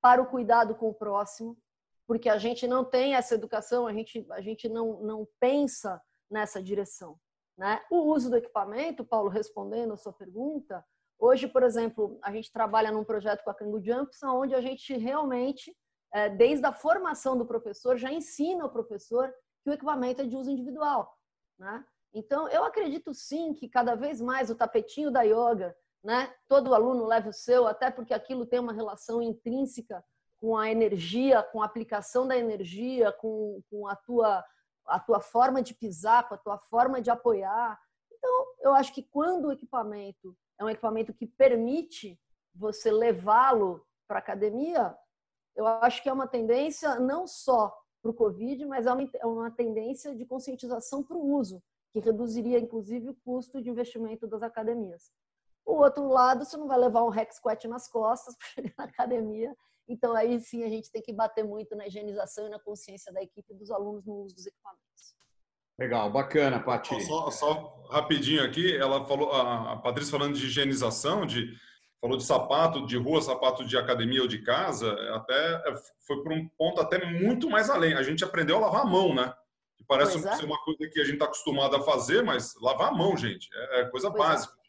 para 0.00 0.22
o 0.22 0.26
cuidado 0.26 0.74
com 0.74 0.88
o 0.88 0.94
próximo, 0.94 1.56
porque 2.06 2.28
a 2.28 2.38
gente 2.38 2.66
não 2.66 2.84
tem 2.84 3.14
essa 3.14 3.34
educação, 3.34 3.86
a 3.86 3.92
gente, 3.92 4.26
a 4.30 4.40
gente 4.40 4.68
não, 4.68 5.00
não 5.00 5.28
pensa 5.38 6.00
nessa 6.30 6.62
direção. 6.62 7.18
Né? 7.56 7.80
O 7.90 8.12
uso 8.12 8.30
do 8.30 8.36
equipamento, 8.36 9.04
Paulo, 9.04 9.28
respondendo 9.28 9.92
a 9.92 9.96
sua 9.96 10.12
pergunta, 10.12 10.84
hoje, 11.18 11.46
por 11.46 11.62
exemplo, 11.62 12.18
a 12.22 12.32
gente 12.32 12.50
trabalha 12.50 12.90
num 12.90 13.04
projeto 13.04 13.44
com 13.44 13.50
a 13.50 13.54
Kangu 13.54 13.80
Jumps, 13.84 14.22
onde 14.22 14.54
a 14.54 14.60
gente 14.60 14.96
realmente, 14.96 15.76
é, 16.12 16.28
desde 16.28 16.64
a 16.66 16.72
formação 16.72 17.36
do 17.36 17.46
professor, 17.46 17.96
já 17.96 18.10
ensina 18.10 18.64
o 18.64 18.70
professor 18.70 19.32
que 19.62 19.70
o 19.70 19.72
equipamento 19.72 20.22
é 20.22 20.26
de 20.26 20.34
uso 20.34 20.50
individual. 20.50 21.14
Né? 21.58 21.84
Então, 22.12 22.48
eu 22.48 22.64
acredito 22.64 23.14
sim 23.14 23.52
que 23.52 23.68
cada 23.68 23.94
vez 23.94 24.20
mais 24.20 24.50
o 24.50 24.54
tapetinho 24.54 25.10
da 25.10 25.22
yoga, 25.22 25.76
né? 26.02 26.32
todo 26.48 26.74
aluno 26.74 27.06
leva 27.06 27.28
o 27.28 27.32
seu, 27.32 27.66
até 27.66 27.90
porque 27.90 28.14
aquilo 28.14 28.46
tem 28.46 28.58
uma 28.58 28.72
relação 28.72 29.20
intrínseca 29.20 30.04
com 30.38 30.56
a 30.56 30.70
energia, 30.70 31.42
com 31.42 31.62
a 31.62 31.66
aplicação 31.66 32.26
da 32.26 32.36
energia, 32.36 33.12
com, 33.12 33.62
com 33.70 33.86
a 33.86 33.94
tua 33.94 34.44
a 34.86 34.98
tua 34.98 35.20
forma 35.20 35.62
de 35.62 35.72
pisar, 35.72 36.28
com 36.28 36.34
a 36.34 36.38
tua 36.38 36.58
forma 36.58 37.00
de 37.00 37.10
apoiar. 37.10 37.78
Então, 38.10 38.46
eu 38.60 38.74
acho 38.74 38.92
que 38.92 39.02
quando 39.02 39.46
o 39.46 39.52
equipamento 39.52 40.36
é 40.58 40.64
um 40.64 40.68
equipamento 40.68 41.14
que 41.14 41.26
permite 41.26 42.20
você 42.54 42.90
levá-lo 42.90 43.86
para 44.08 44.18
a 44.18 44.20
academia, 44.22 44.96
eu 45.54 45.66
acho 45.66 46.02
que 46.02 46.08
é 46.08 46.12
uma 46.12 46.26
tendência 46.26 46.98
não 46.98 47.26
só 47.26 47.74
para 48.02 48.10
o 48.10 48.14
Covid, 48.14 48.64
mas 48.66 48.86
é, 48.86 48.90
é 49.20 49.26
uma 49.26 49.50
tendência 49.50 50.14
de 50.14 50.26
conscientização 50.26 51.02
para 51.02 51.16
o 51.16 51.34
uso, 51.34 51.62
que 51.92 52.00
reduziria, 52.00 52.58
inclusive, 52.58 53.10
o 53.10 53.16
custo 53.24 53.62
de 53.62 53.70
investimento 53.70 54.26
das 54.26 54.42
academias. 54.42 55.12
O 55.64 55.74
outro 55.74 56.08
lado, 56.08 56.44
você 56.44 56.56
não 56.56 56.66
vai 56.66 56.78
levar 56.78 57.04
um 57.04 57.10
hack 57.10 57.32
squat 57.32 57.66
nas 57.68 57.88
costas 57.88 58.36
para 58.38 58.48
chegar 58.48 58.74
na 58.78 58.84
academia 58.84 59.54
então, 59.90 60.14
aí 60.14 60.38
sim, 60.38 60.62
a 60.62 60.68
gente 60.68 60.88
tem 60.92 61.02
que 61.02 61.12
bater 61.12 61.42
muito 61.42 61.74
na 61.74 61.88
higienização 61.88 62.46
e 62.46 62.50
na 62.50 62.60
consciência 62.60 63.12
da 63.12 63.20
equipe 63.20 63.52
dos 63.52 63.72
alunos 63.72 64.06
no 64.06 64.22
uso 64.22 64.36
dos 64.36 64.46
equipamentos. 64.46 65.16
Legal, 65.76 66.12
bacana, 66.12 66.60
Pati. 66.60 67.02
Só, 67.02 67.28
só, 67.32 67.84
rapidinho 67.90 68.44
aqui, 68.44 68.76
ela 68.76 69.04
falou, 69.04 69.32
a 69.32 69.76
Patrícia 69.78 70.12
falando 70.12 70.36
de 70.36 70.46
higienização, 70.46 71.26
de 71.26 71.52
falou 72.00 72.16
de 72.16 72.22
sapato 72.22 72.86
de 72.86 72.96
rua, 72.96 73.20
sapato 73.20 73.66
de 73.66 73.76
academia 73.76 74.22
ou 74.22 74.28
de 74.28 74.42
casa, 74.42 74.92
até 75.12 75.54
é, 75.54 75.74
foi 76.06 76.22
por 76.22 76.32
um 76.32 76.48
ponto 76.56 76.80
até 76.80 77.04
muito 77.04 77.50
mais 77.50 77.68
além. 77.68 77.94
A 77.94 78.02
gente 78.02 78.22
aprendeu 78.22 78.58
a 78.58 78.60
lavar 78.60 78.82
a 78.82 78.88
mão, 78.88 79.12
né? 79.12 79.34
Que 79.76 79.84
parece 79.84 80.24
é. 80.24 80.36
ser 80.36 80.44
uma 80.44 80.62
coisa 80.62 80.88
que 80.88 81.00
a 81.00 81.04
gente 81.04 81.14
está 81.14 81.24
acostumado 81.24 81.74
a 81.74 81.82
fazer, 81.82 82.22
mas 82.22 82.54
lavar 82.60 82.92
a 82.92 82.94
mão, 82.94 83.16
gente, 83.16 83.48
é, 83.52 83.80
é 83.80 83.84
coisa 83.86 84.08
pois 84.08 84.44
é. 84.44 84.59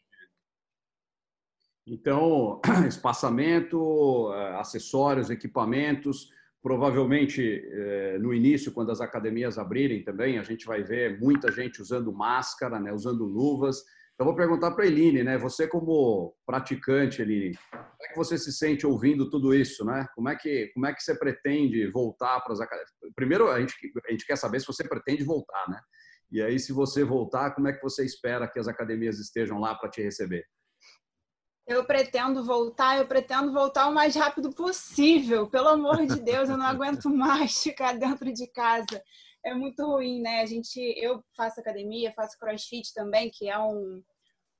Então, 1.86 2.60
espaçamento, 2.86 4.32
eh, 4.34 4.60
acessórios, 4.60 5.30
equipamentos, 5.30 6.28
provavelmente 6.62 7.42
eh, 7.42 8.18
no 8.20 8.32
início, 8.32 8.72
quando 8.72 8.92
as 8.92 9.00
academias 9.00 9.58
abrirem 9.58 10.04
também, 10.04 10.38
a 10.38 10.44
gente 10.44 10.64
vai 10.64 10.82
ver 10.82 11.18
muita 11.18 11.50
gente 11.50 11.82
usando 11.82 12.12
máscara, 12.12 12.78
né, 12.78 12.92
usando 12.92 13.24
luvas. 13.24 13.82
Então, 14.14 14.26
vou 14.26 14.36
perguntar 14.36 14.70
para 14.70 14.84
a 14.84 14.86
Eline, 14.86 15.24
né, 15.24 15.36
você 15.36 15.66
como 15.66 16.36
praticante, 16.46 17.20
Eline, 17.20 17.58
como 17.72 17.84
é 18.02 18.08
que 18.08 18.16
você 18.16 18.38
se 18.38 18.52
sente 18.52 18.86
ouvindo 18.86 19.28
tudo 19.28 19.52
isso? 19.52 19.84
Né? 19.84 20.06
Como, 20.14 20.28
é 20.28 20.36
que, 20.36 20.70
como 20.74 20.86
é 20.86 20.94
que 20.94 21.02
você 21.02 21.18
pretende 21.18 21.90
voltar 21.90 22.40
para 22.42 22.52
as 22.52 22.60
academias? 22.60 22.90
Primeiro, 23.16 23.50
a 23.50 23.58
gente, 23.60 23.74
a 24.06 24.10
gente 24.12 24.24
quer 24.24 24.36
saber 24.36 24.60
se 24.60 24.66
você 24.66 24.86
pretende 24.86 25.24
voltar, 25.24 25.68
né? 25.68 25.80
E 26.30 26.40
aí, 26.40 26.58
se 26.58 26.72
você 26.72 27.04
voltar, 27.04 27.50
como 27.50 27.68
é 27.68 27.72
que 27.72 27.82
você 27.82 28.04
espera 28.04 28.48
que 28.48 28.58
as 28.58 28.66
academias 28.66 29.18
estejam 29.18 29.58
lá 29.58 29.74
para 29.74 29.90
te 29.90 30.00
receber? 30.00 30.44
Eu 31.66 31.84
pretendo 31.84 32.44
voltar, 32.44 32.98
eu 32.98 33.06
pretendo 33.06 33.52
voltar 33.52 33.88
o 33.88 33.94
mais 33.94 34.16
rápido 34.16 34.52
possível. 34.52 35.48
Pelo 35.48 35.68
amor 35.68 36.04
de 36.06 36.20
Deus, 36.20 36.48
eu 36.48 36.56
não 36.56 36.66
aguento 36.66 37.08
mais 37.10 37.62
ficar 37.62 37.96
dentro 37.96 38.32
de 38.32 38.46
casa. 38.48 39.02
É 39.44 39.54
muito 39.54 39.84
ruim, 39.84 40.20
né? 40.20 40.40
A 40.40 40.46
gente, 40.46 40.78
eu 40.96 41.22
faço 41.36 41.60
academia, 41.60 42.12
faço 42.12 42.38
crossfit 42.38 42.92
também, 42.94 43.30
que 43.30 43.48
é 43.48 43.58
um, 43.58 44.02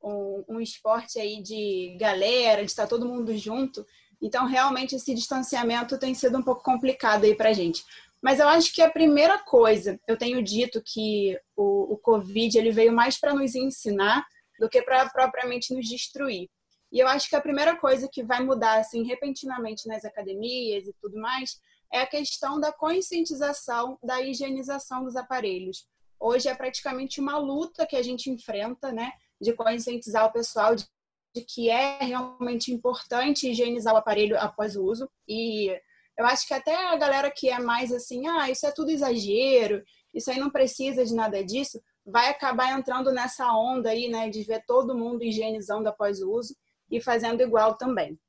um, 0.03 0.45
um 0.49 0.61
esporte 0.61 1.19
aí 1.19 1.43
de 1.43 1.97
galera, 1.99 2.65
de 2.65 2.71
estar 2.71 2.87
todo 2.87 3.09
mundo 3.09 3.37
junto. 3.37 3.85
Então, 4.21 4.47
realmente, 4.47 4.95
esse 4.95 5.13
distanciamento 5.15 5.99
tem 5.99 6.15
sido 6.15 6.39
um 6.39 6.43
pouco 6.43 6.63
complicado 6.63 7.25
aí 7.25 7.35
pra 7.35 7.53
gente. 7.53 7.85
Mas 8.23 8.39
eu 8.39 8.47
acho 8.49 8.73
que 8.73 8.81
a 8.81 8.91
primeira 8.91 9.39
coisa, 9.39 9.99
eu 10.07 10.17
tenho 10.17 10.41
dito 10.43 10.81
que 10.85 11.37
o, 11.57 11.95
o 11.95 11.99
Covid 11.99 12.57
ele 12.57 12.71
veio 12.71 12.93
mais 12.93 13.19
para 13.19 13.35
nos 13.35 13.57
ensinar 13.57 14.25
do 14.61 14.69
que 14.69 14.81
para 14.83 15.11
propriamente 15.11 15.75
nos 15.75 15.89
destruir. 15.89 16.49
E 16.93 17.01
eu 17.01 17.09
acho 17.09 17.29
que 17.29 17.35
a 17.35 17.41
primeira 17.41 17.75
coisa 17.75 18.07
que 18.07 18.23
vai 18.23 18.45
mudar 18.45 18.79
assim 18.79 19.03
repentinamente 19.03 19.89
nas 19.89 20.05
academias 20.05 20.87
e 20.87 20.95
tudo 21.01 21.19
mais 21.19 21.59
é 21.91 22.03
a 22.03 22.07
questão 22.07 22.61
da 22.61 22.71
conscientização 22.71 23.99
da 24.03 24.21
higienização 24.21 25.03
dos 25.03 25.17
aparelhos. 25.17 25.87
Hoje 26.21 26.49
é 26.49 26.55
praticamente 26.55 27.19
uma 27.19 27.39
luta 27.39 27.87
que 27.87 27.97
a 27.97 28.03
gente 28.03 28.31
enfrenta, 28.31 28.93
né, 28.93 29.11
de 29.41 29.55
conscientizar 29.55 30.27
o 30.27 30.33
pessoal 30.33 30.77
de, 30.77 30.87
de 31.35 31.43
que 31.43 31.71
é 31.71 31.99
realmente 31.99 32.71
importante 32.71 33.51
higienizar 33.51 33.95
o 33.95 33.97
aparelho 33.97 34.39
após 34.39 34.77
o 34.77 34.85
uso 34.85 35.11
e 35.27 35.71
Eu 36.19 36.27
acho 36.27 36.47
que 36.47 36.53
até 36.53 36.75
a 36.75 36.97
galera 36.97 37.31
que 37.31 37.49
é 37.49 37.59
mais 37.59 37.91
assim, 37.91 38.27
ah, 38.29 38.51
isso 38.51 38.67
é 38.67 38.71
tudo 38.71 38.91
exagero, 38.91 39.83
isso 40.13 40.31
aí 40.31 40.39
não 40.39 40.51
precisa 40.51 41.07
de 41.07 41.15
nada 41.15 41.43
disso, 41.43 41.83
vai 42.05 42.29
acabar 42.29 42.79
entrando 42.79 43.11
nessa 43.11 43.51
onda 43.57 43.89
aí, 43.91 44.09
né, 44.09 44.29
de 44.29 44.43
ver 44.45 44.63
todo 44.67 44.97
mundo 44.97 45.25
higienizando 45.25 45.89
após 45.89 46.21
o 46.21 46.31
uso 46.31 46.55
e 46.93 47.01
fazendo 47.01 47.43
igual 47.43 47.77
também. 47.77 48.21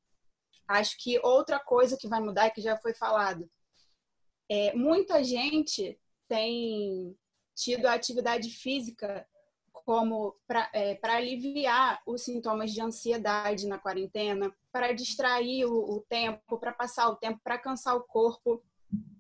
Acho 0.66 0.98
que 0.98 1.20
outra 1.20 1.60
coisa 1.60 1.98
que 1.98 2.08
vai 2.08 2.22
mudar, 2.22 2.50
que 2.50 2.62
já 2.62 2.78
foi 2.78 2.94
falado, 2.94 3.50
é, 4.50 4.74
muita 4.74 5.22
gente 5.22 6.00
tem 6.28 7.16
tido 7.54 7.86
a 7.86 7.94
atividade 7.94 8.50
física 8.50 9.28
como 9.74 10.36
para 10.48 10.70
é, 10.74 10.98
aliviar 11.04 12.02
os 12.08 12.24
sintomas 12.24 12.72
de 12.72 12.82
ansiedade 12.82 13.68
na 13.68 13.78
quarentena, 13.78 14.56
para 14.72 14.94
distrair 14.94 15.66
o, 15.66 15.98
o 15.98 16.00
tempo, 16.08 16.58
para 16.58 16.72
passar 16.72 17.10
o 17.10 17.18
tempo, 17.18 17.42
para 17.44 17.58
cansar 17.58 17.98
o 17.98 18.04
corpo. 18.04 18.64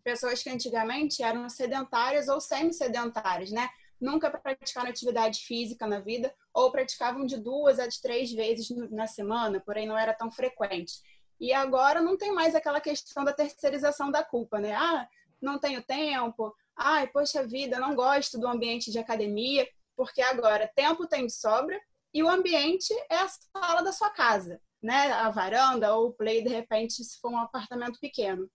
Pessoas 0.03 0.41
que 0.41 0.49
antigamente 0.49 1.21
eram 1.21 1.49
sedentárias 1.49 2.29
ou 2.29 2.39
semi-sedentárias, 2.39 3.51
né? 3.51 3.69
Nunca 4.03 4.29
praticaram 4.29 4.89
atividade 4.89 5.39
física 5.45 5.87
na 5.87 6.01
vida 6.01 6.35
ou 6.53 6.69
praticavam 6.69 7.25
de 7.25 7.37
duas 7.37 7.79
a 7.79 7.87
três 8.01 8.33
vezes 8.33 8.69
na 8.91 9.07
semana, 9.07 9.61
porém 9.61 9.87
não 9.87 9.97
era 9.97 10.13
tão 10.13 10.29
frequente. 10.29 10.95
E 11.39 11.53
agora 11.53 12.01
não 12.01 12.17
tem 12.17 12.33
mais 12.33 12.53
aquela 12.53 12.81
questão 12.81 13.23
da 13.23 13.31
terceirização 13.31 14.11
da 14.11 14.21
culpa, 14.21 14.59
né? 14.59 14.73
Ah, 14.73 15.07
não 15.41 15.57
tenho 15.57 15.81
tempo. 15.81 16.53
Ai, 16.75 17.07
poxa 17.07 17.47
vida, 17.47 17.79
não 17.79 17.95
gosto 17.95 18.37
do 18.37 18.45
ambiente 18.45 18.91
de 18.91 18.99
academia 18.99 19.65
porque 19.95 20.21
agora 20.21 20.69
tempo 20.75 21.07
tem 21.07 21.25
de 21.25 21.33
sobra 21.33 21.79
e 22.13 22.21
o 22.21 22.29
ambiente 22.29 22.93
é 23.09 23.15
a 23.15 23.29
sala 23.29 23.81
da 23.83 23.93
sua 23.93 24.09
casa, 24.09 24.59
né? 24.81 25.13
A 25.13 25.29
varanda 25.29 25.95
ou 25.95 26.09
o 26.09 26.13
play, 26.13 26.43
de 26.43 26.49
repente, 26.49 27.01
se 27.05 27.21
for 27.21 27.31
um 27.31 27.37
apartamento 27.37 28.01
pequeno. 28.01 28.51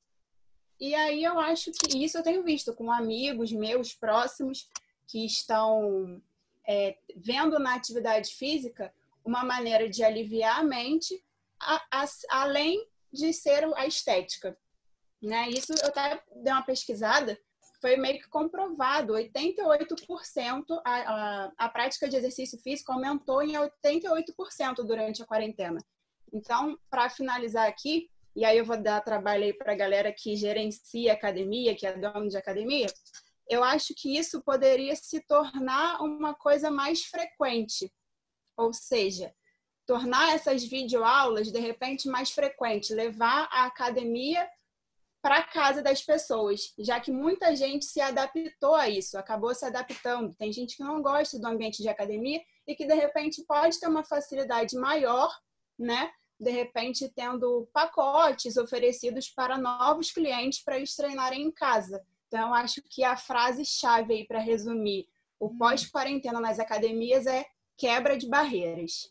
E 0.78 0.94
aí 0.94 1.24
eu 1.24 1.40
acho 1.40 1.72
que 1.72 2.04
isso 2.04 2.18
eu 2.18 2.22
tenho 2.22 2.44
visto 2.44 2.74
com 2.74 2.92
amigos 2.92 3.50
meus 3.50 3.94
próximos 3.94 4.68
que 5.09 5.27
estão 5.27 6.23
é, 6.66 6.97
vendo 7.16 7.59
na 7.59 7.75
atividade 7.75 8.35
física 8.35 8.94
uma 9.25 9.44
maneira 9.44 9.88
de 9.88 10.05
aliviar 10.05 10.61
a 10.61 10.64
mente, 10.64 11.21
a, 11.61 11.83
a, 11.90 12.05
além 12.31 12.87
de 13.12 13.33
ser 13.33 13.64
a 13.77 13.87
estética. 13.87 14.57
Né? 15.21 15.49
Isso 15.49 15.73
eu 15.73 15.88
até 15.88 16.23
dei 16.37 16.53
uma 16.53 16.62
pesquisada 16.62 17.37
foi 17.81 17.97
meio 17.97 18.21
que 18.21 18.29
comprovado, 18.29 19.14
88% 19.14 20.64
a, 20.85 20.92
a, 20.92 21.53
a 21.57 21.68
prática 21.68 22.09
de 22.09 22.16
exercício 22.16 22.59
físico 22.59 22.92
aumentou 22.92 23.42
em 23.42 23.53
88% 23.53 24.85
durante 24.85 25.23
a 25.23 25.27
quarentena. 25.27 25.79
Então, 26.33 26.79
para 26.90 27.09
finalizar 27.09 27.68
aqui, 27.68 28.11
e 28.35 28.44
aí 28.44 28.59
eu 28.59 28.64
vou 28.64 28.77
dar 28.77 29.01
trabalho 29.01 29.44
aí 29.44 29.53
para 29.53 29.73
a 29.73 29.77
galera 29.77 30.12
que 30.12 30.37
gerencia 30.37 31.12
academia, 31.12 31.75
que 31.75 31.87
é 31.87 31.97
dono 31.97 32.29
de 32.29 32.37
academia, 32.37 32.87
eu 33.48 33.64
acho 33.64 33.94
que 33.96 34.16
isso 34.16 34.42
poderia 34.42 34.94
se 34.94 35.20
tornar 35.20 36.02
uma 36.02 36.34
coisa 36.34 36.70
mais 36.70 37.04
frequente. 37.04 37.92
Ou 38.56 38.72
seja, 38.72 39.34
tornar 39.87 40.34
essas 40.34 40.64
videoaulas, 40.64 41.50
de 41.50 41.58
repente, 41.58 42.08
mais 42.08 42.30
frequente, 42.30 42.92
levar 42.92 43.48
a 43.50 43.64
academia 43.64 44.48
para 45.22 45.42
casa 45.42 45.82
das 45.82 46.02
pessoas, 46.02 46.72
já 46.78 47.00
que 47.00 47.11
muita 47.11 47.54
gente 47.56 47.84
se 47.84 48.00
adaptou 48.00 48.74
a 48.74 48.88
isso, 48.88 49.18
acabou 49.18 49.54
se 49.54 49.64
adaptando. 49.64 50.34
Tem 50.34 50.52
gente 50.52 50.76
que 50.76 50.82
não 50.82 51.02
gosta 51.02 51.38
do 51.38 51.46
ambiente 51.46 51.82
de 51.82 51.88
academia 51.88 52.40
e 52.66 52.74
que 52.74 52.87
de 52.87 52.94
repente 52.94 53.42
pode 53.44 53.80
ter 53.80 53.88
uma 53.88 54.04
facilidade 54.04 54.76
maior, 54.76 55.34
né? 55.78 56.12
De 56.38 56.50
repente 56.50 57.11
tendo 57.16 57.68
pacotes 57.72 58.56
oferecidos 58.56 59.28
para 59.28 59.58
novos 59.58 60.12
clientes 60.12 60.62
para 60.62 60.76
eles 60.76 60.94
treinarem 60.94 61.42
em 61.42 61.50
casa. 61.50 62.04
Então, 62.28 62.52
acho 62.52 62.82
que 62.90 63.02
a 63.02 63.16
frase 63.16 63.64
chave 63.64 64.12
aí 64.12 64.26
para 64.26 64.38
resumir 64.38 65.06
o 65.40 65.46
hum. 65.46 65.58
pós-quarentena 65.58 66.40
nas 66.40 66.58
academias 66.58 67.26
é 67.26 67.44
quebra 67.76 68.16
de 68.16 68.28
barreiras. 68.28 69.08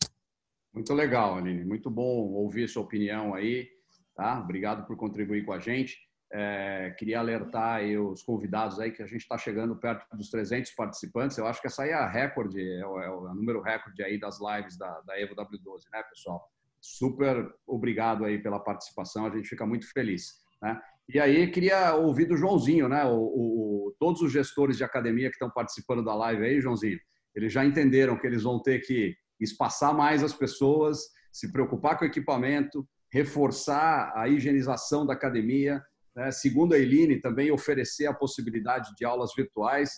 Muito 0.72 0.94
legal, 0.94 1.36
Aline. 1.36 1.64
Muito 1.64 1.90
bom 1.90 2.32
ouvir 2.32 2.68
sua 2.68 2.82
opinião 2.82 3.34
aí. 3.34 3.68
Tá? 4.14 4.38
Obrigado 4.38 4.86
por 4.86 4.96
contribuir 4.96 5.44
com 5.44 5.52
a 5.52 5.58
gente. 5.58 5.98
É, 6.30 6.94
queria 6.98 7.18
alertar 7.18 7.82
os 7.84 8.22
convidados 8.22 8.78
aí 8.78 8.92
que 8.92 9.02
a 9.02 9.06
gente 9.06 9.22
está 9.22 9.38
chegando 9.38 9.74
perto 9.76 10.04
dos 10.16 10.30
300 10.30 10.70
participantes. 10.72 11.38
Eu 11.38 11.46
acho 11.46 11.60
que 11.60 11.66
essa 11.66 11.82
aí 11.82 11.90
é 11.90 11.94
a 11.94 12.08
recorde, 12.08 12.60
é 12.60 12.86
o, 12.86 13.00
é 13.00 13.10
o 13.10 13.34
número 13.34 13.62
recorde 13.62 14.02
aí 14.02 14.18
das 14.18 14.38
lives 14.40 14.76
da, 14.76 15.00
da 15.00 15.18
Evo 15.18 15.34
W12, 15.34 15.84
né, 15.90 16.02
pessoal? 16.02 16.48
Super 16.80 17.52
obrigado 17.66 18.24
aí 18.24 18.38
pela 18.38 18.60
participação, 18.60 19.26
a 19.26 19.30
gente 19.30 19.48
fica 19.48 19.66
muito 19.66 19.90
feliz, 19.90 20.44
né? 20.62 20.80
E 21.08 21.18
aí 21.18 21.50
queria 21.50 21.94
ouvir 21.94 22.26
do 22.26 22.36
Joãozinho, 22.36 22.88
né? 22.88 23.04
O, 23.04 23.16
o, 23.16 23.96
todos 23.98 24.20
os 24.20 24.30
gestores 24.30 24.76
de 24.76 24.84
academia 24.84 25.28
que 25.28 25.36
estão 25.36 25.50
participando 25.50 26.04
da 26.04 26.14
live 26.14 26.44
aí, 26.44 26.60
Joãozinho, 26.60 26.98
eles 27.34 27.52
já 27.52 27.64
entenderam 27.64 28.18
que 28.18 28.26
eles 28.26 28.42
vão 28.42 28.60
ter 28.60 28.80
que 28.80 29.16
espaçar 29.40 29.94
mais 29.94 30.22
as 30.22 30.32
pessoas, 30.32 30.98
se 31.32 31.50
preocupar 31.52 31.96
com 31.96 32.04
o 32.04 32.08
equipamento, 32.08 32.86
reforçar 33.12 34.12
a 34.14 34.28
higienização 34.28 35.06
da 35.06 35.14
academia, 35.14 35.82
né? 36.14 36.30
segundo 36.30 36.74
a 36.74 36.78
Eline, 36.78 37.20
também 37.20 37.50
oferecer 37.50 38.06
a 38.06 38.14
possibilidade 38.14 38.90
de 38.96 39.04
aulas 39.04 39.30
virtuais. 39.36 39.90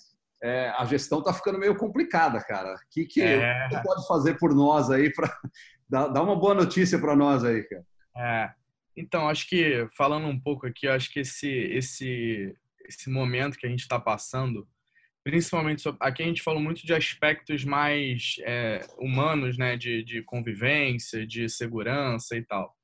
É, 0.42 0.70
a 0.70 0.84
gestão 0.84 1.18
está 1.18 1.32
ficando 1.32 1.58
meio 1.58 1.76
complicada, 1.76 2.40
cara. 2.40 2.74
O 2.74 2.78
que, 2.90 3.04
que 3.04 3.22
é. 3.22 3.68
você 3.68 3.82
pode 3.82 4.06
fazer 4.06 4.38
por 4.38 4.54
nós 4.54 4.90
aí 4.90 5.12
dar, 5.88 6.08
dar, 6.08 6.22
uma 6.22 6.38
boa 6.38 6.54
notícia 6.54 6.98
para 6.98 7.16
nós 7.16 7.44
aí, 7.44 7.62
cara? 7.64 7.84
É. 8.16 8.59
Então, 9.00 9.28
acho 9.28 9.48
que 9.48 9.86
falando 9.96 10.26
um 10.26 10.38
pouco 10.38 10.66
aqui, 10.66 10.86
acho 10.86 11.10
que 11.10 11.20
esse 11.20 11.48
esse 11.48 12.54
esse 12.86 13.08
momento 13.08 13.56
que 13.56 13.66
a 13.66 13.70
gente 13.70 13.80
está 13.80 13.98
passando, 14.00 14.68
principalmente 15.24 15.80
sobre, 15.80 15.98
aqui 16.02 16.22
a 16.22 16.26
gente 16.26 16.42
falou 16.42 16.60
muito 16.60 16.84
de 16.84 16.92
aspectos 16.92 17.64
mais 17.64 18.34
é, 18.40 18.80
humanos, 18.98 19.56
né, 19.56 19.76
de, 19.76 20.02
de 20.02 20.22
convivência, 20.22 21.26
de 21.26 21.48
segurança 21.48 22.36
e 22.36 22.44
tal. 22.44 22.74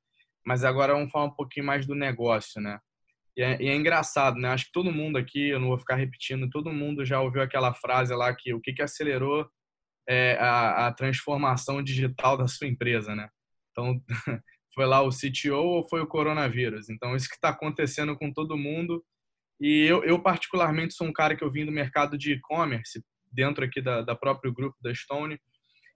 Mas 0.45 0.63
agora 0.63 0.93
vamos 0.93 1.11
falar 1.11 1.25
um 1.25 1.35
pouquinho 1.35 1.65
mais 1.65 1.85
do 1.85 1.93
negócio, 1.93 2.61
né? 2.61 2.79
E 3.35 3.43
é, 3.43 3.61
e 3.61 3.67
é, 3.69 3.75
engraçado, 3.75 4.39
né? 4.39 4.49
Acho 4.49 4.65
que 4.65 4.71
todo 4.71 4.91
mundo 4.91 5.17
aqui, 5.17 5.49
eu 5.49 5.59
não 5.59 5.67
vou 5.67 5.77
ficar 5.77 5.95
repetindo, 5.95 6.49
todo 6.49 6.73
mundo 6.73 7.05
já 7.05 7.21
ouviu 7.21 7.41
aquela 7.41 7.73
frase 7.73 8.13
lá 8.15 8.33
que 8.33 8.53
o 8.53 8.61
que, 8.61 8.73
que 8.73 8.81
acelerou 8.81 9.47
é, 10.09 10.37
a, 10.39 10.87
a, 10.87 10.93
transformação 10.93 11.83
digital 11.83 12.37
da 12.37 12.47
sua 12.47 12.67
empresa, 12.67 13.13
né? 13.15 13.29
Então, 13.71 14.01
foi 14.77 14.85
lá 14.85 15.01
o 15.01 15.09
CTO 15.09 15.55
ou 15.55 15.89
foi 15.89 16.01
o 16.01 16.07
coronavírus? 16.07 16.87
Então, 16.87 17.15
isso 17.15 17.27
que 17.27 17.33
está 17.33 17.49
acontecendo 17.49 18.15
com 18.15 18.31
todo 18.31 18.55
mundo. 18.55 19.03
E 19.59 19.81
eu, 19.85 20.03
eu, 20.03 20.21
particularmente, 20.21 20.93
sou 20.93 21.07
um 21.07 21.11
cara 21.11 21.35
que 21.35 21.43
eu 21.43 21.51
vim 21.51 21.65
do 21.65 21.71
mercado 21.71 22.15
de 22.15 22.33
e-commerce, 22.33 23.03
dentro 23.31 23.65
aqui 23.65 23.81
da, 23.81 24.03
da 24.03 24.15
próprio 24.15 24.53
grupo 24.53 24.77
da 24.79 24.93
Stone. 24.93 25.39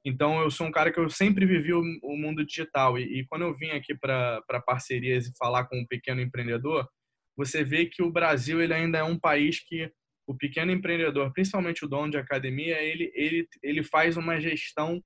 Então, 0.04 0.42
eu 0.42 0.50
sou 0.50 0.66
um 0.66 0.72
cara 0.72 0.92
que 0.92 1.00
eu 1.00 1.08
sempre 1.12 1.46
vivi 1.46 1.72
o, 1.72 1.84
o 2.02 2.18
mundo 2.18 2.44
digital. 2.44 2.98
E, 2.98 3.20
e, 3.20 3.26
quando 3.28 3.44
eu 3.44 3.56
vim 3.56 3.70
aqui 3.70 3.94
para 3.96 4.42
parcerias 4.66 5.28
e 5.28 5.38
falar 5.38 5.66
com 5.66 5.80
um 5.80 5.86
pequeno 5.86 6.20
empreendedor, 6.20 6.90
você 7.38 7.64
vê 7.64 7.86
que 7.86 8.02
o 8.02 8.12
Brasil 8.12 8.60
ele 8.60 8.74
ainda 8.74 8.98
é 8.98 9.04
um 9.04 9.20
país 9.20 9.60
que 9.64 9.92
o 10.26 10.36
pequeno 10.36 10.72
empreendedor, 10.72 11.32
principalmente 11.34 11.86
o 11.86 11.88
dono 11.88 12.10
de 12.10 12.18
academia, 12.18 12.82
ele, 12.82 13.12
ele, 13.14 13.48
ele 13.62 13.84
faz 13.84 14.18
uma 14.18 14.40
gestão 14.42 15.04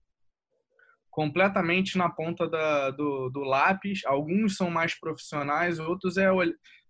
completamente 1.16 1.98
na 1.98 2.10
ponta 2.10 2.46
da, 2.46 2.92
do, 2.92 3.30
do 3.30 3.40
lápis. 3.40 4.02
Alguns 4.06 4.58
são 4.58 4.70
mais 4.70 5.00
profissionais, 5.00 5.80
outros 5.80 6.18
é 6.18 6.28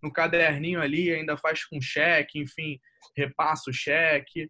no 0.01 0.11
caderninho 0.11 0.81
ali, 0.81 1.13
ainda 1.13 1.37
faz 1.37 1.63
com 1.63 1.79
cheque, 1.79 2.39
enfim, 2.39 2.79
repassa 3.15 3.69
o 3.69 3.73
cheque. 3.73 4.49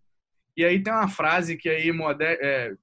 E 0.56 0.64
aí 0.64 0.82
tem 0.82 0.94
uma 0.94 1.10
frase 1.10 1.58
que 1.58 1.68
aí, 1.68 1.92
moder... 1.92 2.40
É, 2.42 2.74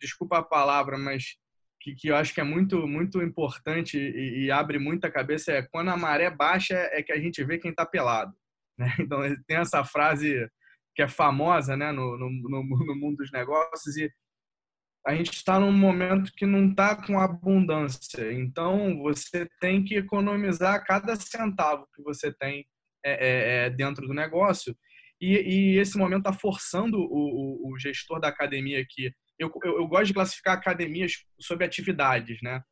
desculpa 0.00 0.38
a 0.38 0.42
palavra, 0.42 0.96
mas 0.96 1.36
que, 1.80 1.96
que 1.96 2.08
eu 2.08 2.14
acho 2.14 2.32
que 2.32 2.40
é 2.40 2.44
muito, 2.44 2.86
muito 2.86 3.20
importante 3.20 3.98
e, 3.98 4.44
e, 4.44 4.50
abre 4.52 4.78
muita 4.78 5.10
cabeça 5.10 5.50
é 5.50 5.62
quando 5.62 5.88
a 5.88 5.96
maré 5.96 6.30
baixa 6.30 6.76
é 6.92 7.02
que 7.02 7.10
a 7.10 7.18
gente 7.18 7.42
vê 7.42 7.58
quem 7.58 7.72
está 7.72 7.84
pelado. 7.84 8.32
Né? 8.78 8.94
Então, 9.00 9.22
tem 9.46 9.56
essa 9.56 9.82
frase 9.84 10.46
que 10.94 11.00
é 11.00 11.08
famosa 11.08 11.78
né, 11.78 11.90
no, 11.92 12.18
no, 12.18 12.28
no 12.28 12.94
mundo 12.94 13.16
dos 13.16 13.32
negócios 13.32 13.96
e 13.96 14.12
a 15.06 15.14
gente 15.14 15.32
está 15.32 15.60
num 15.60 15.72
momento 15.72 16.32
que 16.34 16.44
não 16.44 16.70
está 16.70 16.96
com 16.96 17.18
abundância. 17.18 18.32
Então, 18.32 18.98
você 18.98 19.48
tem 19.60 19.84
que 19.84 19.94
economizar 19.94 20.84
cada 20.84 21.14
centavo 21.16 21.86
que 21.94 22.02
você 22.02 22.32
tem 22.32 22.66
é, 23.04 23.12
é, 23.12 23.66
é 23.66 23.70
dentro 23.70 24.06
do 24.06 24.12
negócio. 24.12 24.76
E, 25.20 25.34
e 25.36 25.78
esse 25.78 25.96
momento 25.96 26.28
está 26.28 26.32
forçando 26.32 26.98
o, 26.98 27.70
o, 27.70 27.72
o 27.72 27.78
gestor 27.78 28.20
da 28.20 28.28
academia 28.28 28.80
aqui 28.80 29.12
eu, 29.38 29.52
eu, 29.64 29.78
eu, 29.78 29.86
gosto 29.86 30.06
de 30.06 30.14
classificar 30.14 30.56
academias 30.56 31.24
sob 31.40 31.64
atividades, 31.64 32.38
né? 32.42 32.62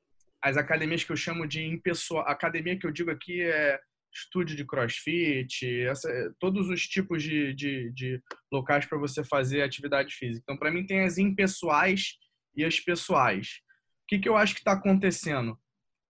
As 0.43 0.57
academias 0.57 1.05
que 1.05 1.13
eu 1.13 1.17
chamo 1.17 1.47
de 1.47 1.65
impessoal, 1.65 2.27
academia 2.27 2.79
que 2.79 2.87
eu 2.87 2.91
digo 2.91 3.11
aqui 3.11 3.43
é 3.43 3.79
estúdio 4.15 4.57
de 4.57 4.65
crossfit, 4.65 5.67
essa, 5.83 6.09
todos 6.39 6.69
os 6.69 6.87
tipos 6.87 7.23
de, 7.23 7.53
de, 7.55 7.91
de 7.93 8.23
locais 8.53 8.87
para 8.87 8.99
você 8.99 9.25
fazer 9.25 9.63
atividade 9.63 10.15
física. 10.15 10.43
Então, 10.45 10.57
para 10.57 10.71
mim, 10.71 10.87
tem 10.87 11.01
as 11.01 11.19
impessoais 11.19 12.17
e 12.57 12.65
as 12.65 12.81
pessoais. 12.81 13.61
O 14.03 14.07
que, 14.09 14.19
que 14.19 14.29
eu 14.29 14.37
acho 14.37 14.55
que 14.55 14.61
está 14.61 14.73
acontecendo? 14.73 15.59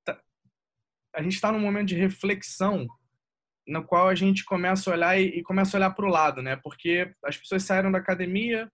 Tá, 0.05 0.21
a 1.15 1.23
gente 1.23 1.35
está 1.35 1.53
num 1.53 1.61
momento 1.61 1.89
de 1.89 1.95
reflexão 1.95 2.87
no 3.67 3.83
qual 3.85 4.09
a 4.09 4.15
gente 4.15 4.45
começa 4.45 4.91
a 4.91 4.95
olhar 4.95 5.19
e, 5.19 5.43
começa 5.43 5.77
a 5.77 5.79
olhar 5.79 5.91
para 5.91 6.07
o 6.07 6.11
lado, 6.11 6.43
né? 6.43 6.57
Porque 6.57 7.11
as 7.25 7.37
pessoas 7.37 7.63
saíram 7.63 7.91
da 7.91 7.99
academia, 7.99 8.71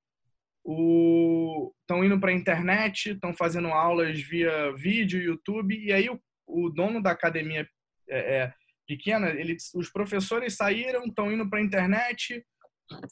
estão 0.65 2.05
indo 2.05 2.19
para 2.19 2.31
a 2.31 2.35
internet, 2.35 3.11
estão 3.11 3.35
fazendo 3.35 3.69
aulas 3.69 4.21
via 4.21 4.75
vídeo, 4.77 5.23
YouTube, 5.23 5.79
e 5.79 5.93
aí 5.93 6.09
o, 6.09 6.21
o 6.47 6.71
dono 6.71 7.03
da 7.03 7.13
academia 7.13 7.69
é, 8.09 8.37
é, 8.37 8.55
pequena, 8.87 9.29
ele, 9.29 9.57
os 9.75 9.91
professores 9.91 10.57
saíram, 10.57 11.05
estão 11.05 11.33
indo 11.33 11.49
para 11.49 11.61
a 11.61 11.63
internet, 11.63 12.45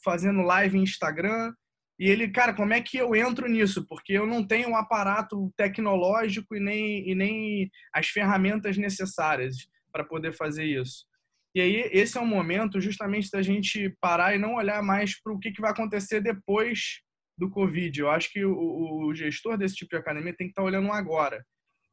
fazendo 0.03 0.41
live 0.41 0.77
em 0.77 0.83
Instagram, 0.83 1.53
e 1.99 2.09
ele, 2.09 2.29
cara, 2.29 2.53
como 2.53 2.73
é 2.73 2.81
que 2.81 2.97
eu 2.97 3.13
entro 3.13 3.45
nisso? 3.49 3.85
Porque 3.85 4.13
eu 4.13 4.25
não 4.25 4.45
tenho 4.47 4.69
um 4.69 4.75
aparato 4.75 5.51
tecnológico 5.57 6.55
e 6.55 6.59
nem, 6.59 7.09
e 7.09 7.13
nem 7.13 7.69
as 7.93 8.07
ferramentas 8.07 8.77
necessárias 8.77 9.67
para 9.91 10.05
poder 10.05 10.31
fazer 10.31 10.63
isso. 10.63 11.05
E 11.53 11.59
aí, 11.59 11.89
esse 11.91 12.17
é 12.17 12.21
um 12.21 12.25
momento 12.25 12.79
justamente 12.79 13.29
da 13.29 13.41
gente 13.41 13.93
parar 13.99 14.33
e 14.33 14.39
não 14.39 14.55
olhar 14.55 14.81
mais 14.81 15.21
para 15.21 15.33
o 15.33 15.39
que, 15.39 15.51
que 15.51 15.59
vai 15.59 15.71
acontecer 15.71 16.21
depois 16.21 17.01
do 17.37 17.49
Covid. 17.49 17.99
Eu 17.99 18.09
acho 18.09 18.31
que 18.31 18.45
o, 18.45 19.07
o 19.07 19.13
gestor 19.13 19.57
desse 19.57 19.75
tipo 19.75 19.89
de 19.89 19.97
academia 19.97 20.33
tem 20.33 20.47
que 20.47 20.51
estar 20.51 20.61
tá 20.61 20.65
olhando 20.65 20.89
agora. 20.93 21.43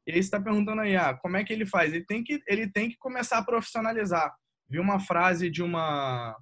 E 0.06 0.12
aí 0.12 0.18
você 0.18 0.28
está 0.28 0.40
perguntando 0.40 0.82
aí, 0.82 0.94
ah, 0.94 1.14
como 1.14 1.36
é 1.36 1.42
que 1.42 1.52
ele 1.52 1.66
faz? 1.66 1.92
Ele 1.92 2.04
tem 2.04 2.22
que, 2.22 2.40
ele 2.46 2.70
tem 2.70 2.88
que 2.88 2.96
começar 2.96 3.38
a 3.38 3.44
profissionalizar. 3.44 4.32
Vi 4.68 4.78
uma 4.78 5.00
frase 5.00 5.50
de 5.50 5.64
uma 5.64 6.36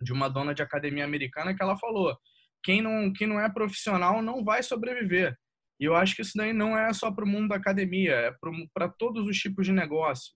de 0.00 0.12
uma 0.12 0.28
dona 0.28 0.54
de 0.54 0.62
academia 0.62 1.04
americana 1.04 1.54
que 1.56 1.62
ela 1.62 1.76
falou: 1.76 2.16
quem 2.64 2.82
não, 2.82 3.12
quem 3.12 3.26
não 3.26 3.40
é 3.40 3.48
profissional 3.48 4.22
não 4.22 4.42
vai 4.42 4.62
sobreviver. 4.62 5.36
E 5.78 5.84
eu 5.84 5.94
acho 5.94 6.16
que 6.16 6.22
isso 6.22 6.32
daí 6.34 6.52
não 6.52 6.76
é 6.76 6.92
só 6.92 7.10
para 7.10 7.24
o 7.24 7.28
mundo 7.28 7.48
da 7.48 7.56
academia, 7.56 8.12
é 8.12 8.34
para 8.72 8.88
todos 8.88 9.26
os 9.28 9.38
tipos 9.38 9.66
de 9.66 9.72
negócio. 9.72 10.32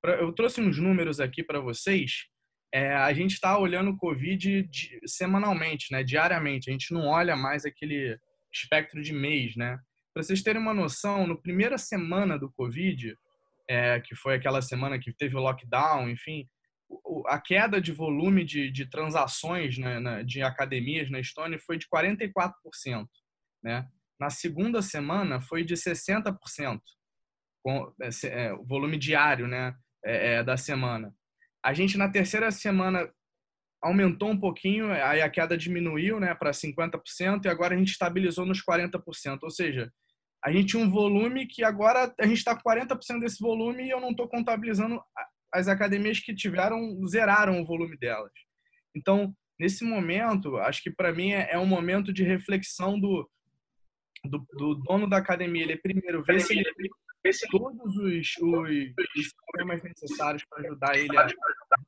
Pra, 0.00 0.14
eu 0.14 0.32
trouxe 0.32 0.60
uns 0.60 0.78
números 0.78 1.20
aqui 1.20 1.42
para 1.42 1.60
vocês 1.60 2.30
é, 2.72 2.94
a 2.94 3.12
gente 3.12 3.32
está 3.32 3.58
olhando 3.58 3.90
o 3.90 3.96
Covid 3.96 4.62
de, 4.62 5.00
semanalmente, 5.04 5.92
né, 5.92 6.02
diariamente. 6.02 6.70
A 6.70 6.72
gente 6.72 6.92
não 6.92 7.06
olha 7.06 7.36
mais 7.36 7.66
aquele 7.66 8.18
espectro 8.50 9.02
de 9.02 9.12
mês, 9.12 9.54
né? 9.56 9.78
Para 10.14 10.22
vocês 10.22 10.42
terem 10.42 10.60
uma 10.60 10.72
noção, 10.72 11.26
no 11.26 11.40
primeira 11.40 11.76
semana 11.76 12.38
do 12.38 12.50
Covid, 12.50 13.14
é, 13.68 14.00
que 14.00 14.14
foi 14.14 14.36
aquela 14.36 14.62
semana 14.62 14.98
que 14.98 15.12
teve 15.12 15.36
o 15.36 15.40
lockdown, 15.40 16.08
enfim, 16.08 16.48
a 17.26 17.40
queda 17.40 17.80
de 17.80 17.92
volume 17.92 18.44
de, 18.44 18.70
de 18.70 18.86
transações 18.86 19.78
né, 19.78 19.98
na, 19.98 20.22
de 20.22 20.42
academias 20.42 21.10
na 21.10 21.20
Estônia 21.20 21.58
foi 21.58 21.78
de 21.78 21.86
44%. 21.88 22.52
Né? 23.62 23.86
Na 24.18 24.30
segunda 24.30 24.82
semana 24.82 25.40
foi 25.40 25.64
de 25.64 25.74
60%, 25.74 26.80
com, 27.64 27.92
é, 28.00 28.08
é, 28.24 28.52
o 28.52 28.64
volume 28.64 28.98
diário 28.98 29.46
né, 29.46 29.74
é, 30.04 30.34
é 30.34 30.44
da 30.44 30.56
semana. 30.56 31.14
A 31.64 31.72
gente 31.72 31.96
na 31.96 32.08
terceira 32.08 32.50
semana 32.50 33.08
aumentou 33.82 34.30
um 34.30 34.38
pouquinho, 34.38 34.92
aí 34.92 35.20
a 35.20 35.30
queda 35.30 35.56
diminuiu, 35.56 36.20
né, 36.20 36.34
para 36.34 36.52
50% 36.52 37.44
e 37.44 37.48
agora 37.48 37.74
a 37.74 37.78
gente 37.78 37.90
estabilizou 37.90 38.46
nos 38.46 38.62
40%. 38.64 39.40
Ou 39.42 39.50
seja, 39.50 39.92
a 40.44 40.52
gente 40.52 40.68
tinha 40.68 40.84
um 40.84 40.90
volume 40.90 41.46
que 41.46 41.64
agora 41.64 42.12
a 42.18 42.26
gente 42.26 42.38
está 42.38 42.54
com 42.54 42.68
40% 42.68 43.20
desse 43.20 43.40
volume 43.40 43.84
e 43.84 43.90
eu 43.90 44.00
não 44.00 44.10
estou 44.10 44.28
contabilizando 44.28 45.00
as 45.52 45.68
academias 45.68 46.18
que 46.20 46.34
tiveram 46.34 46.98
zeraram 47.06 47.60
o 47.60 47.66
volume 47.66 47.96
delas. 47.96 48.32
Então, 48.94 49.34
nesse 49.58 49.84
momento, 49.84 50.56
acho 50.56 50.82
que 50.82 50.90
para 50.90 51.12
mim 51.12 51.32
é, 51.32 51.52
é, 51.52 51.58
um 51.58 51.66
momento 51.66 52.12
de 52.12 52.22
reflexão 52.22 52.98
do, 52.98 53.28
do, 54.24 54.46
do, 54.52 54.74
dono 54.76 55.08
da 55.08 55.18
academia. 55.18 55.62
Ele 55.62 55.76
primeiro 55.76 56.22
ver 56.24 56.40
se 56.40 56.52
ele 56.52 56.64
todos 57.50 57.96
os, 57.96 58.36
os, 58.36 58.68
os 59.16 59.24
sistemas 59.24 59.82
necessários 59.82 60.44
para 60.44 60.64
ajudar 60.64 60.98
ele 60.98 61.16
a 61.16 61.28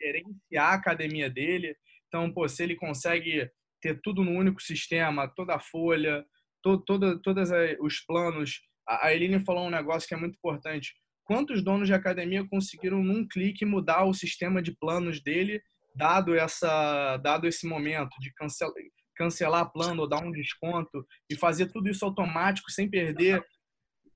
gerenciar 0.00 0.72
a 0.72 0.74
academia 0.74 1.28
dele. 1.28 1.76
Então, 2.06 2.32
pô, 2.32 2.48
se 2.48 2.62
ele 2.62 2.76
consegue 2.76 3.50
ter 3.80 4.00
tudo 4.00 4.22
no 4.22 4.30
único 4.30 4.62
sistema, 4.62 5.28
toda 5.28 5.56
a 5.56 5.60
folha, 5.60 6.24
to, 6.62 6.78
todos 6.78 7.50
os 7.80 8.00
planos. 8.00 8.62
A 8.86 9.12
Eline 9.12 9.44
falou 9.44 9.66
um 9.66 9.70
negócio 9.70 10.08
que 10.08 10.14
é 10.14 10.16
muito 10.16 10.36
importante. 10.36 10.94
Quantos 11.24 11.62
donos 11.62 11.88
de 11.88 11.94
academia 11.94 12.46
conseguiram 12.46 13.02
num 13.02 13.26
clique 13.26 13.64
mudar 13.64 14.04
o 14.04 14.14
sistema 14.14 14.60
de 14.60 14.72
planos 14.72 15.22
dele, 15.22 15.62
dado 15.94 16.34
essa, 16.34 17.16
dado 17.18 17.46
esse 17.46 17.66
momento 17.66 18.10
de 18.20 18.32
cancelar, 18.34 18.74
cancelar 19.16 19.72
plano 19.72 20.02
ou 20.02 20.08
dar 20.08 20.22
um 20.22 20.30
desconto 20.30 21.06
e 21.30 21.36
fazer 21.36 21.72
tudo 21.72 21.88
isso 21.88 22.04
automático 22.04 22.70
sem 22.70 22.90
perder 22.90 23.44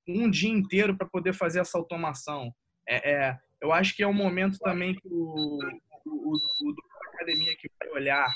um 0.06 0.30
dia 0.30 0.50
inteiro 0.50 0.96
para 0.96 1.08
poder 1.08 1.32
fazer 1.32 1.60
essa 1.60 1.78
automação. 1.78 2.52
É, 2.88 3.12
é, 3.12 3.38
eu 3.60 3.72
acho 3.72 3.94
que 3.94 4.02
é 4.02 4.06
um 4.06 4.14
momento 4.14 4.58
também 4.58 4.94
que 4.94 5.06
o, 5.06 5.58
o, 6.06 6.32
o, 6.32 6.74
da 6.74 7.10
academia 7.14 7.54
que 7.56 7.68
vai 7.78 7.90
olhar 7.90 8.28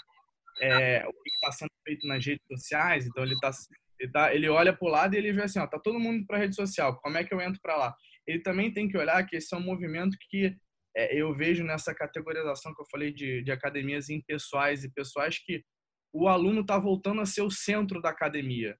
é, 0.61 1.07
o 1.07 1.13
que 1.13 1.31
está 1.31 1.53
sendo 1.53 1.73
feito 1.85 2.07
nas 2.07 2.25
redes 2.25 2.47
sociais, 2.47 3.07
então 3.07 3.25
ele, 3.25 3.39
tá, 3.41 3.51
ele, 3.99 4.13
tá, 4.13 4.35
ele 4.35 4.49
olha 4.49 4.73
para 4.73 4.87
o 4.87 4.91
lado 4.91 5.15
e 5.15 5.19
ele 5.19 5.33
vê 5.33 5.43
assim, 5.43 5.59
ó, 5.59 5.67
tá 5.67 5.79
todo 5.79 5.99
mundo 5.99 6.27
para 6.27 6.39
rede 6.39 6.55
social, 6.55 7.01
como 7.01 7.17
é 7.17 7.25
que 7.25 7.33
eu 7.33 7.41
entro 7.41 7.61
para 7.63 7.77
lá? 7.77 7.97
Ele 8.27 8.41
também 8.41 8.73
tem 8.73 8.89
que 8.89 8.97
olhar 8.97 9.25
que 9.27 9.37
esse 9.37 9.55
é 9.55 9.59
um 9.59 9.65
movimento 9.65 10.17
que 10.29 10.57
é, 10.97 11.17
eu 11.17 11.35
vejo 11.35 11.65
nessa 11.65 11.95
categorização 11.95 12.75
que 12.75 12.83
eu 12.83 12.87
falei 12.91 13.13
de, 13.13 13.43
de 13.43 13.51
academias 13.51 14.11
impessoais 14.11 14.85
e 14.85 14.93
pessoais 14.93 15.39
que 15.39 15.65
o 16.13 16.29
aluno 16.29 16.61
está 16.61 16.79
voltando 16.79 17.21
a 17.23 17.27
ser 17.27 17.43
o 17.43 17.51
centro 17.51 18.01
da 18.01 18.11
academia 18.11 18.77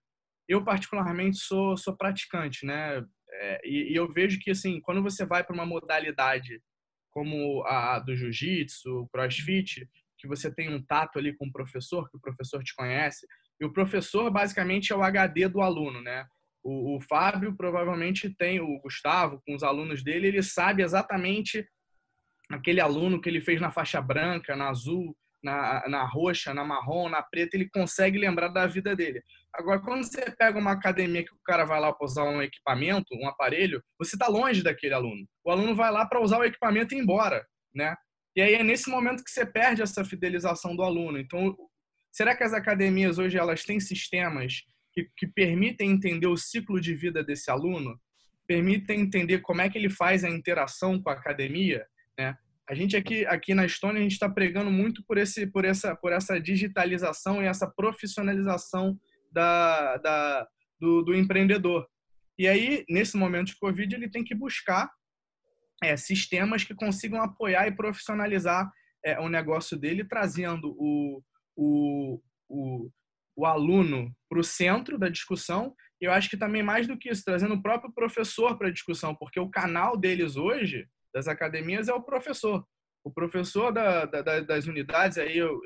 eu 0.49 0.65
particularmente 0.65 1.39
sou 1.39 1.77
sou 1.77 1.97
praticante, 1.97 2.67
né? 2.67 3.05
É, 3.35 3.61
e, 3.65 3.93
e, 3.93 3.97
eu 3.97 4.11
vejo 4.13 4.39
que 4.41 4.51
assim, 4.51 4.81
quando 4.81 5.03
você 5.03 5.25
vai 5.25 5.43
para 5.43 5.55
uma 5.55 5.67
modalidade 5.67 6.61
como 7.11 7.63
a 7.67 7.99
do 7.99 8.15
jiu-jitsu, 8.15 9.09
crossfit, 9.13 9.89
que 10.19 10.29
você 10.29 10.53
tem 10.55 10.73
um 10.75 10.83
tato 10.83 11.19
ali 11.19 11.35
com 11.37 11.47
o 11.47 11.53
professor, 11.53 12.09
que 12.11 12.17
o 12.17 12.21
professor 12.21 12.63
te 12.63 12.75
conhece, 12.75 13.27
e 13.61 13.65
o 13.65 13.73
professor 13.73 14.31
basicamente 14.31 14.93
é 14.93 14.97
o 14.97 15.03
HD 15.03 15.49
do 15.49 15.61
aluno, 15.61 16.01
né? 16.01 16.27
O, 16.63 16.97
o 16.97 17.01
Fábio 17.01 17.57
provavelmente 17.57 18.35
tem 18.35 18.61
o 18.61 18.79
Gustavo 18.81 19.43
com 19.47 19.55
os 19.55 19.63
alunos 19.63 20.03
dele, 20.03 20.29
ele 20.29 20.43
sabe 20.43 20.83
exatamente 20.83 21.67
aquele 22.51 22.81
aluno 22.81 23.21
que 23.21 23.29
ele 23.29 23.41
fez 23.41 23.61
na 23.61 23.71
faixa 23.71 24.01
branca, 24.01 24.55
na 24.55 24.69
azul, 24.69 25.17
na, 25.43 25.89
na 25.89 26.05
roxa, 26.05 26.55
na 26.55 26.65
marrom, 26.65 27.09
na 27.09 27.23
preta, 27.23 27.57
ele 27.57 27.69
consegue 27.69 28.17
lembrar 28.17 28.49
da 28.49 28.67
vida 28.67 28.95
dele. 28.95 29.23
Agora, 29.53 29.81
quando 29.81 30.05
você 30.05 30.31
pega 30.31 30.59
uma 30.59 30.73
academia 30.73 31.25
que 31.25 31.35
o 31.35 31.41
cara 31.45 31.65
vai 31.65 31.81
lá 31.81 31.93
para 31.93 32.05
usar 32.05 32.25
um 32.25 32.41
equipamento, 32.41 33.15
um 33.15 33.29
aparelho, 33.29 33.83
você 33.99 34.15
está 34.15 34.29
longe 34.29 34.63
daquele 34.63 34.95
aluno. 34.95 35.27
O 35.45 35.51
aluno 35.51 35.75
vai 35.75 35.91
lá 35.91 36.07
para 36.07 36.23
usar 36.23 36.39
o 36.39 36.45
equipamento 36.45 36.95
e 36.95 36.99
ir 36.99 37.01
embora, 37.01 37.45
né? 37.75 37.95
E 38.37 38.41
aí 38.41 38.55
é 38.55 38.63
nesse 38.63 38.89
momento 38.89 39.23
que 39.23 39.31
você 39.31 39.45
perde 39.45 39.83
essa 39.83 40.05
fidelização 40.05 40.75
do 40.75 40.83
aluno. 40.83 41.19
Então, 41.19 41.55
será 42.11 42.35
que 42.35 42.45
as 42.45 42.55
academias 42.55 43.19
hoje 43.19 43.37
elas 43.37 43.65
têm 43.65 43.79
sistemas 43.79 44.63
que, 44.93 45.09
que 45.17 45.27
permitem 45.27 45.91
entender 45.91 46.27
o 46.27 46.37
ciclo 46.37 46.81
de 46.81 46.95
vida 46.95 47.23
desse 47.23 47.51
aluno? 47.51 48.01
Permitem 48.47 49.01
entender 49.01 49.41
como 49.41 49.61
é 49.61 49.69
que 49.69 49.79
ele 49.79 49.91
faz 49.91 50.25
a 50.25 50.31
interação 50.31 51.01
com 51.01 51.11
a 51.11 51.15
academia, 51.15 51.87
né? 52.19 52.37
A 52.69 52.75
gente 52.75 52.97
aqui, 52.97 53.27
aqui 53.27 53.55
na 53.55 53.67
Estônia, 53.67 53.99
a 53.99 54.03
gente 54.03 54.13
está 54.13 54.31
pregando 54.31 54.71
muito 54.71 55.05
por, 55.05 55.19
esse, 55.19 55.47
por, 55.47 55.65
essa, 55.65 55.97
por 55.97 56.13
essa 56.13 56.41
digitalização 56.41 57.43
e 57.43 57.47
essa 57.47 57.67
profissionalização 57.67 58.99
da, 59.33 59.97
da, 59.99 60.49
do, 60.81 61.03
do 61.03 61.15
empreendedor. 61.15 61.87
E 62.39 62.47
aí, 62.47 62.85
nesse 62.89 63.17
momento 63.17 63.49
de 63.49 63.59
Covid, 63.59 63.95
ele 63.95 64.09
tem 64.09 64.25
que 64.25 64.35
buscar 64.35 64.91
é, 65.83 65.97
sistemas 65.97 66.65
que 66.65 66.75
consigam 66.75 67.21
apoiar 67.21 67.67
e 67.67 67.77
profissionalizar 67.77 68.71
é, 69.05 69.19
o 69.21 69.29
negócio 69.29 69.77
dele, 69.77 70.05
trazendo 70.05 70.75
o, 70.79 71.23
o, 71.57 72.21
o, 72.49 72.91
o 73.37 73.47
aluno 73.47 74.15
para 74.29 74.39
o 74.39 74.45
centro 74.45 74.99
da 74.99 75.09
discussão. 75.09 75.75
E 76.01 76.05
eu 76.05 76.13
acho 76.13 76.29
que 76.29 76.37
também 76.37 76.63
mais 76.63 76.87
do 76.87 76.97
que 76.97 77.11
isso, 77.11 77.25
trazendo 77.25 77.55
o 77.55 77.63
próprio 77.63 77.93
professor 77.93 78.59
para 78.59 78.69
a 78.69 78.73
discussão, 78.73 79.15
porque 79.15 79.39
o 79.39 79.51
canal 79.51 79.97
deles 79.97 80.37
hoje 80.37 80.87
das 81.15 81.29
academias 81.29 81.89
é 81.89 81.95
o 81.95 82.03
professor. 82.03 82.65
O 83.05 83.11
professor 83.11 83.73
da, 83.73 84.05
da, 84.05 84.41
das 84.41 84.67
unidades, 84.67 85.19
aí 85.19 85.37
eu 85.37 85.59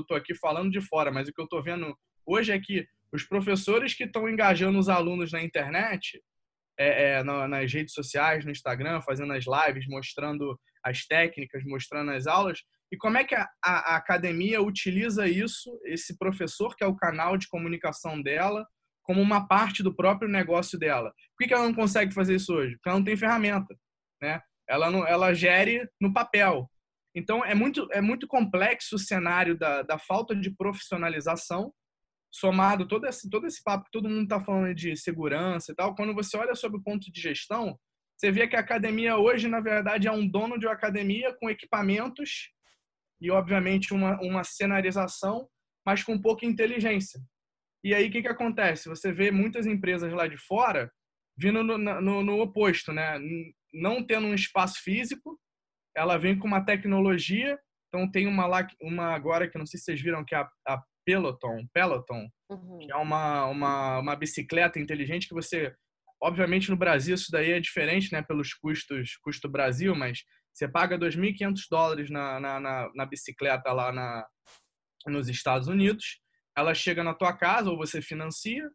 estou 0.00 0.16
aqui 0.16 0.34
falando 0.34 0.70
de 0.70 0.80
fora, 0.80 1.10
mas 1.10 1.28
o 1.28 1.32
que 1.32 1.40
eu 1.40 1.44
estou 1.44 1.62
vendo 1.62 1.96
hoje 2.26 2.52
é 2.52 2.58
que 2.58 2.86
os 3.12 3.24
professores 3.24 3.94
que 3.94 4.04
estão 4.04 4.28
engajando 4.28 4.78
os 4.78 4.88
alunos 4.88 5.32
na 5.32 5.42
internet, 5.42 6.22
é, 6.78 7.18
é, 7.18 7.22
nas 7.22 7.72
redes 7.72 7.92
sociais, 7.92 8.44
no 8.44 8.50
Instagram, 8.50 9.00
fazendo 9.02 9.32
as 9.32 9.44
lives, 9.44 9.86
mostrando 9.88 10.58
as 10.82 11.06
técnicas, 11.06 11.62
mostrando 11.64 12.10
as 12.12 12.26
aulas, 12.26 12.62
e 12.92 12.96
como 12.96 13.16
é 13.16 13.24
que 13.24 13.34
a, 13.34 13.48
a, 13.64 13.96
academia 13.96 14.60
utiliza 14.60 15.28
isso, 15.28 15.70
esse 15.84 16.18
professor, 16.18 16.74
que 16.74 16.82
é 16.82 16.86
o 16.86 16.96
canal 16.96 17.36
de 17.36 17.48
comunicação 17.48 18.20
dela, 18.20 18.66
como 19.02 19.20
uma 19.20 19.46
parte 19.46 19.82
do 19.82 19.94
próprio 19.94 20.28
negócio 20.28 20.78
dela. 20.78 21.12
Por 21.38 21.46
que 21.46 21.54
ela 21.54 21.64
não 21.64 21.74
consegue 21.74 22.12
fazer 22.12 22.34
isso 22.34 22.52
hoje? 22.52 22.74
Porque 22.74 22.88
ela 22.88 22.98
não 22.98 23.04
tem 23.04 23.16
ferramenta, 23.16 23.74
né? 24.20 24.40
ela, 24.68 24.90
não, 24.90 25.06
ela 25.06 25.34
gere 25.34 25.88
no 26.00 26.12
papel. 26.12 26.70
Então, 27.14 27.44
é 27.44 27.54
muito, 27.54 27.88
é 27.92 28.00
muito 28.00 28.26
complexo 28.28 28.94
o 28.94 28.98
cenário 28.98 29.58
da, 29.58 29.82
da 29.82 29.98
falta 29.98 30.34
de 30.34 30.54
profissionalização, 30.54 31.72
somado 32.32 32.86
todo 32.86 33.06
esse, 33.06 33.28
todo 33.28 33.46
esse 33.46 33.60
papo 33.64 33.86
que 33.86 33.90
todo 33.90 34.08
mundo 34.08 34.22
está 34.22 34.40
falando 34.40 34.72
de 34.72 34.96
segurança 34.96 35.72
e 35.72 35.74
tal. 35.74 35.94
Quando 35.96 36.14
você 36.14 36.36
olha 36.36 36.54
sobre 36.54 36.78
o 36.78 36.82
ponto 36.82 37.10
de 37.10 37.20
gestão, 37.20 37.76
Você 38.16 38.30
vê 38.30 38.46
que 38.46 38.54
a 38.54 38.60
academia 38.60 39.16
hoje, 39.16 39.48
na 39.48 39.60
verdade, 39.60 40.06
é 40.06 40.12
um 40.12 40.28
dono 40.28 40.58
de 40.58 40.66
uma 40.66 40.74
academia 40.74 41.34
com 41.40 41.50
equipamentos 41.50 42.50
e, 43.20 43.30
obviamente, 43.30 43.92
uma, 43.92 44.20
uma 44.20 44.44
cenarização, 44.44 45.48
mas 45.84 46.02
com 46.02 46.20
pouca 46.20 46.46
inteligência. 46.46 47.20
E 47.84 47.94
aí, 47.94 48.08
o 48.08 48.10
que, 48.10 48.22
que 48.22 48.28
acontece? 48.28 48.88
Você 48.88 49.12
vê 49.12 49.30
muitas 49.30 49.66
empresas 49.66 50.12
lá 50.12 50.26
de 50.26 50.36
fora 50.36 50.90
vindo 51.36 51.62
no, 51.62 51.78
no, 51.78 52.22
no 52.22 52.40
oposto, 52.40 52.92
né? 52.92 53.18
Não 53.72 54.04
tendo 54.04 54.26
um 54.26 54.34
espaço 54.34 54.82
físico, 54.82 55.38
ela 55.96 56.18
vem 56.18 56.38
com 56.38 56.46
uma 56.46 56.64
tecnologia. 56.64 57.58
Então, 57.88 58.10
tem 58.10 58.26
uma 58.26 58.46
lá, 58.46 58.66
uma 58.80 59.14
agora 59.14 59.48
que 59.48 59.58
não 59.58 59.66
sei 59.66 59.78
se 59.78 59.84
vocês 59.84 60.02
viram, 60.02 60.24
que 60.24 60.34
é 60.34 60.38
a, 60.38 60.48
a 60.68 60.82
Peloton, 61.04 61.66
Peloton, 61.72 62.28
uhum. 62.50 62.78
que 62.78 62.92
é 62.92 62.96
uma, 62.96 63.46
uma, 63.46 63.98
uma 63.98 64.16
bicicleta 64.16 64.78
inteligente 64.78 65.26
que 65.26 65.34
você 65.34 65.74
obviamente 66.22 66.70
no 66.70 66.76
Brasil 66.76 67.14
isso 67.14 67.30
daí 67.32 67.52
é 67.52 67.60
diferente, 67.60 68.12
né, 68.12 68.22
pelos 68.22 68.52
custos, 68.52 69.16
custo 69.22 69.48
Brasil, 69.48 69.94
mas 69.94 70.22
você 70.52 70.68
paga 70.68 70.98
2.500 70.98 71.60
dólares 71.70 72.10
na, 72.10 72.40
na, 72.40 72.60
na, 72.60 72.90
na, 72.94 73.06
bicicleta 73.06 73.72
lá 73.72 73.92
na, 73.92 74.26
nos 75.06 75.28
Estados 75.28 75.68
Unidos, 75.68 76.20
ela 76.56 76.74
chega 76.74 77.02
na 77.02 77.14
tua 77.14 77.32
casa 77.32 77.70
ou 77.70 77.76
você 77.76 78.02
financia, 78.02 78.68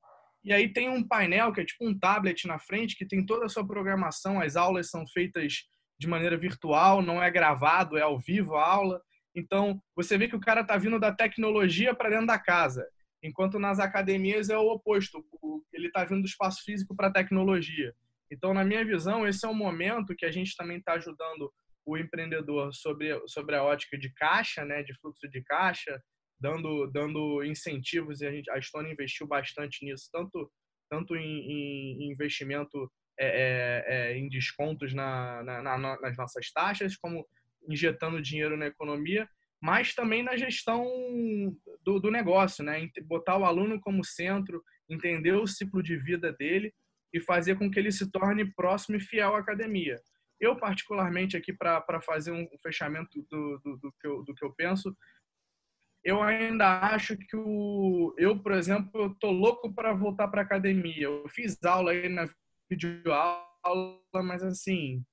e 0.44 0.54
aí 0.54 0.72
tem 0.72 0.90
um 0.90 1.06
painel 1.06 1.52
que 1.52 1.62
é 1.62 1.66
tipo 1.66 1.88
um 1.88 1.98
tablet 1.98 2.48
na 2.48 2.60
frente 2.60 2.96
que 2.96 3.06
tem 3.06 3.26
toda 3.26 3.46
a 3.46 3.50
sua 3.50 3.66
programação, 3.66 4.42
as 4.42 4.56
aulas 4.56 4.90
são 4.90 5.06
feitas 5.08 5.64
de 6.00 6.08
maneira 6.08 6.38
virtual, 6.38 7.02
não 7.02 7.22
é 7.22 7.30
gravado, 7.32 7.98
é 7.98 8.02
ao 8.02 8.20
vivo 8.20 8.56
a 8.56 8.68
aula. 8.68 9.02
Então, 9.36 9.82
você 9.96 10.18
vê 10.18 10.28
que 10.28 10.36
o 10.36 10.40
cara 10.40 10.62
está 10.62 10.78
vindo 10.78 11.00
da 11.00 11.12
tecnologia 11.12 11.94
para 11.96 12.10
dentro 12.10 12.28
da 12.28 12.40
casa 12.40 12.86
enquanto 13.26 13.58
nas 13.58 13.80
academias 13.80 14.50
é 14.50 14.58
o 14.58 14.68
oposto, 14.68 15.26
ele 15.74 15.88
está 15.88 16.06
vindo 16.06 16.22
do 16.22 16.28
espaço 16.28 16.64
físico 16.64 16.96
para 16.96 17.08
a 17.08 17.14
tecnologia. 17.14 17.94
Então, 18.32 18.54
na 18.54 18.64
minha 18.64 18.86
visão, 18.86 19.28
esse 19.28 19.46
é 19.46 19.50
um 19.50 19.56
momento 19.56 20.16
que 20.16 20.26
a 20.26 20.32
gente 20.32 20.56
também 20.56 20.78
está 20.78 20.94
ajudando 20.94 21.52
o 21.86 21.98
empreendedor 21.98 22.74
sobre, 22.74 23.22
sobre 23.28 23.56
a 23.56 23.64
ótica 23.64 23.98
de 23.98 24.12
caixa, 24.14 24.66
né, 24.66 24.82
de 24.84 24.94
fluxo 25.00 25.30
de 25.30 25.42
caixa, 25.44 26.02
dando, 26.40 26.88
dando 26.88 27.44
incentivos, 27.44 28.22
e 28.22 28.28
a, 28.28 28.32
gente, 28.32 28.50
a 28.50 28.62
Stone 28.62 28.92
investiu 28.92 29.28
bastante 29.28 29.86
nisso, 29.86 30.10
tanto, 30.12 30.52
tanto 30.90 31.16
em, 31.16 32.02
em 32.02 32.12
investimento 32.12 32.92
é, 33.18 33.28
é, 33.28 33.86
é, 33.88 34.18
em 34.18 34.28
descontos 34.28 34.94
na, 34.94 35.42
na, 35.44 35.62
na, 35.62 36.02
nas 36.02 36.18
nossas 36.18 36.52
taxas, 36.52 36.98
como 36.98 37.26
injetando 37.68 38.22
dinheiro 38.22 38.58
na 38.58 38.68
economia, 38.68 39.28
mas 39.62 39.96
também 39.96 40.22
na 40.22 40.36
gestão 40.36 40.86
do, 41.82 42.00
do 42.00 42.12
negócio, 42.12 42.64
né? 42.64 42.88
Botar 43.04 43.38
o 43.38 43.46
aluno 43.46 43.80
como 43.80 44.04
centro, 44.04 44.62
entender 44.88 45.34
o 45.34 45.48
ciclo 45.48 45.82
de 45.82 45.98
vida 45.98 46.34
dele 46.34 46.74
e 47.14 47.20
fazer 47.20 47.58
com 47.58 47.72
que 47.72 47.80
ele 47.80 47.92
se 47.92 48.12
torne 48.12 48.54
próximo 48.54 48.98
e 48.98 49.00
fiel 49.00 49.36
à 49.36 49.40
academia. 49.40 50.00
Eu, 50.40 50.58
particularmente, 50.58 51.38
aqui 51.38 51.54
para 51.54 52.02
fazer 52.02 52.32
um 52.32 52.48
fechamento 52.62 53.26
do, 53.30 53.60
do, 53.64 53.78
do, 53.78 53.94
que 54.00 54.08
eu, 54.08 54.24
do 54.24 54.34
que 54.34 54.46
eu 54.46 54.54
penso, 54.54 54.96
eu 56.04 56.22
ainda 56.22 56.82
acho 56.82 57.18
que 57.18 57.36
o. 57.36 58.14
Eu, 58.18 58.40
por 58.40 58.52
exemplo, 58.52 58.92
eu 59.02 59.16
tô 59.16 59.32
louco 59.32 59.74
para 59.74 59.94
voltar 59.94 60.28
para 60.28 60.42
academia. 60.42 61.06
Eu 61.06 61.28
fiz 61.30 61.62
aula 61.64 61.92
aí 61.92 62.08
na 62.08 62.30
videoaula, 62.70 63.44
mas 64.24 64.44
assim, 64.44 65.04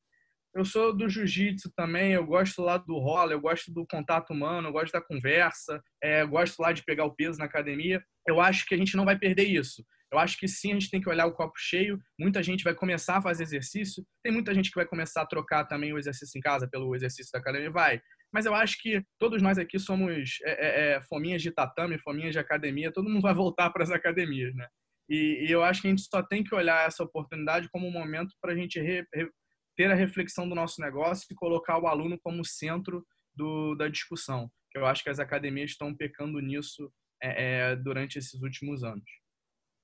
eu 0.54 0.66
sou 0.66 0.94
do 0.94 1.08
jiu-jitsu 1.08 1.72
também, 1.74 2.12
eu 2.12 2.26
gosto 2.26 2.60
lá 2.60 2.76
do 2.76 2.98
rola, 2.98 3.32
eu 3.32 3.40
gosto 3.40 3.72
do 3.72 3.86
contato 3.86 4.34
humano, 4.34 4.68
eu 4.68 4.72
gosto 4.72 4.92
da 4.92 5.00
conversa, 5.00 5.82
é, 6.02 6.22
eu 6.22 6.28
gosto 6.28 6.60
lá 6.60 6.72
de 6.72 6.84
pegar 6.84 7.06
o 7.06 7.14
peso 7.14 7.38
na 7.38 7.46
academia. 7.46 8.04
Eu 8.26 8.38
acho 8.38 8.66
que 8.66 8.74
a 8.74 8.78
gente 8.78 8.94
não 8.94 9.06
vai 9.06 9.18
perder 9.18 9.44
isso. 9.44 9.82
Eu 10.12 10.18
acho 10.18 10.38
que 10.38 10.46
sim, 10.46 10.70
a 10.70 10.74
gente 10.74 10.90
tem 10.90 11.00
que 11.00 11.08
olhar 11.08 11.24
o 11.26 11.32
copo 11.32 11.54
cheio. 11.56 11.98
Muita 12.18 12.42
gente 12.42 12.62
vai 12.62 12.74
começar 12.74 13.16
a 13.16 13.22
fazer 13.22 13.44
exercício. 13.44 14.04
Tem 14.22 14.30
muita 14.30 14.52
gente 14.54 14.70
que 14.70 14.76
vai 14.76 14.84
começar 14.84 15.22
a 15.22 15.26
trocar 15.26 15.64
também 15.64 15.92
o 15.92 15.98
exercício 15.98 16.38
em 16.38 16.42
casa 16.42 16.68
pelo 16.68 16.94
exercício 16.94 17.32
da 17.32 17.38
academia. 17.38 17.70
Vai. 17.70 18.00
Mas 18.30 18.44
eu 18.44 18.54
acho 18.54 18.76
que 18.80 19.02
todos 19.18 19.40
nós 19.40 19.56
aqui 19.56 19.78
somos 19.78 20.38
é, 20.44 20.50
é, 20.50 20.96
é 20.96 21.02
fominhas 21.02 21.40
de 21.40 21.50
tatame, 21.50 21.98
fominhas 21.98 22.32
de 22.32 22.38
academia. 22.38 22.92
Todo 22.92 23.08
mundo 23.08 23.22
vai 23.22 23.32
voltar 23.32 23.70
para 23.70 23.82
as 23.82 23.90
academias, 23.90 24.54
né? 24.54 24.66
E, 25.08 25.46
e, 25.46 25.50
eu 25.50 25.62
acho 25.62 25.82
que 25.82 25.88
a 25.88 25.90
gente 25.90 26.02
só 26.02 26.22
tem 26.22 26.44
que 26.44 26.54
olhar 26.54 26.86
essa 26.86 27.02
oportunidade 27.02 27.68
como 27.70 27.86
um 27.86 27.92
momento 27.92 28.34
para 28.40 28.52
a 28.52 28.56
gente 28.56 28.80
re, 28.80 29.04
re, 29.12 29.28
ter 29.76 29.90
a 29.90 29.94
reflexão 29.94 30.48
do 30.48 30.54
nosso 30.54 30.80
negócio 30.80 31.26
e 31.30 31.34
colocar 31.34 31.78
o 31.78 31.86
aluno 31.86 32.18
como 32.22 32.44
centro 32.44 33.04
do, 33.34 33.74
da 33.74 33.88
discussão. 33.88 34.50
Eu 34.74 34.86
acho 34.86 35.02
que 35.02 35.10
as 35.10 35.18
academias 35.18 35.70
estão 35.70 35.94
pecando 35.94 36.40
nisso 36.40 36.90
é, 37.22 37.72
é, 37.72 37.76
durante 37.76 38.18
esses 38.18 38.40
últimos 38.40 38.82
anos. 38.84 39.04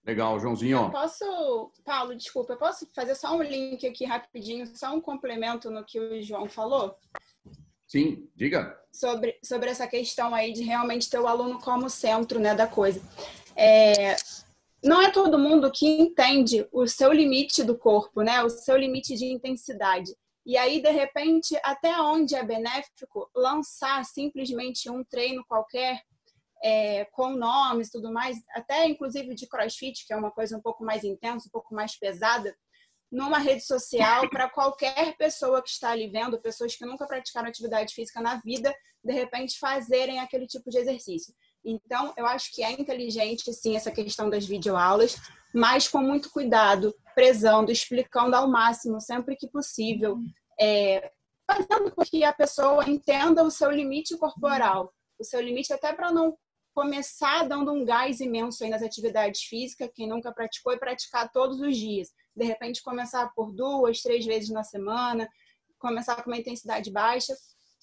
Legal, 0.09 0.41
Joãozinho. 0.41 0.79
Eu 0.79 0.91
posso, 0.91 1.71
Paulo, 1.85 2.17
desculpa, 2.17 2.55
eu 2.55 2.57
posso 2.57 2.87
fazer 2.95 3.15
só 3.15 3.37
um 3.37 3.43
link 3.43 3.87
aqui 3.87 4.07
rapidinho, 4.07 4.67
só 4.75 4.95
um 4.95 5.03
complemento 5.03 5.71
no 5.71 5.85
que 5.85 6.01
o 6.01 6.23
João 6.23 6.49
falou? 6.49 6.97
Sim, 7.87 8.27
diga. 8.35 8.75
Sobre, 8.91 9.39
sobre 9.45 9.69
essa 9.69 9.87
questão 9.87 10.35
aí 10.35 10.55
de 10.55 10.63
realmente 10.63 11.11
ter 11.11 11.19
o 11.19 11.27
aluno 11.27 11.61
como 11.61 11.91
centro 11.91 12.41
né, 12.41 12.55
da 12.55 12.67
coisa. 12.67 13.03
É, 13.55 14.17
não 14.83 15.03
é 15.03 15.11
todo 15.11 15.39
mundo 15.39 15.71
que 15.71 15.87
entende 15.87 16.67
o 16.73 16.87
seu 16.87 17.13
limite 17.13 17.63
do 17.63 17.77
corpo, 17.77 18.23
né? 18.23 18.43
O 18.43 18.49
seu 18.49 18.79
limite 18.79 19.15
de 19.15 19.27
intensidade. 19.27 20.17
E 20.47 20.57
aí, 20.57 20.81
de 20.81 20.91
repente, 20.91 21.55
até 21.63 22.01
onde 22.01 22.35
é 22.35 22.43
benéfico 22.43 23.31
lançar 23.37 24.03
simplesmente 24.07 24.89
um 24.89 25.05
treino 25.05 25.45
qualquer 25.47 26.01
é, 26.63 27.05
com 27.07 27.31
nomes 27.31 27.91
tudo 27.91 28.13
mais, 28.13 28.37
até 28.51 28.87
inclusive 28.87 29.35
de 29.35 29.47
crossfit, 29.47 30.07
que 30.07 30.13
é 30.13 30.17
uma 30.17 30.31
coisa 30.31 30.57
um 30.57 30.61
pouco 30.61 30.85
mais 30.85 31.05
intensa, 31.05 31.49
um 31.49 31.53
pouco 31.53 31.75
mais 31.75 31.99
pesada, 31.99 32.55
numa 33.11 33.39
rede 33.39 33.65
social 33.65 34.29
para 34.29 34.51
qualquer 34.51 35.17
pessoa 35.17 35.63
que 35.63 35.71
está 35.71 35.91
ali 35.91 36.09
vendo, 36.09 36.41
pessoas 36.41 36.77
que 36.77 36.85
nunca 36.85 37.07
praticaram 37.07 37.49
atividade 37.49 37.95
física 37.95 38.21
na 38.21 38.37
vida, 38.37 38.75
de 39.03 39.13
repente 39.13 39.59
fazerem 39.59 40.21
aquele 40.21 40.47
tipo 40.47 40.69
de 40.71 40.79
exercício. 40.79 41.33
Então, 41.65 42.13
eu 42.17 42.27
acho 42.27 42.55
que 42.55 42.63
é 42.63 42.73
inteligente, 42.73 43.53
sim, 43.53 43.77
essa 43.77 43.91
questão 43.91 44.29
das 44.29 44.47
videoaulas, 44.47 45.17
mas 45.55 45.89
com 45.89 45.99
muito 45.99 46.31
cuidado, 46.31 46.95
prezando, 47.15 47.73
explicando 47.73 48.37
ao 48.37 48.49
máximo, 48.49 49.01
sempre 49.01 49.37
que 49.37 49.49
possível, 49.49 50.19
é, 50.61 51.11
fazendo 51.51 51.91
com 51.91 52.03
que 52.05 52.23
a 52.25 52.33
pessoa 52.33 52.89
entenda 52.89 53.43
o 53.43 53.51
seu 53.51 53.71
limite 53.71 54.17
corporal, 54.17 54.93
o 55.19 55.25
seu 55.25 55.41
limite 55.41 55.73
até 55.73 55.93
para 55.93 56.13
não 56.13 56.37
começar 56.79 57.43
dando 57.49 57.73
um 57.73 57.85
gás 57.85 58.21
imenso 58.21 58.63
aí 58.63 58.71
nas 58.71 58.83
atividades 58.83 59.43
físicas, 59.43 59.91
quem 59.93 60.09
nunca 60.09 60.33
praticou, 60.33 60.73
e 60.73 60.79
praticar 60.79 61.29
todos 61.33 61.61
os 61.61 61.77
dias. 61.77 62.09
De 62.37 62.45
repente, 62.45 62.85
começar 62.85 63.33
por 63.35 63.53
duas, 63.53 64.01
três 64.01 64.25
vezes 64.25 64.51
na 64.51 64.63
semana, 64.63 65.29
começar 65.77 66.23
com 66.23 66.31
uma 66.31 66.39
intensidade 66.39 66.89
baixa, 66.93 67.35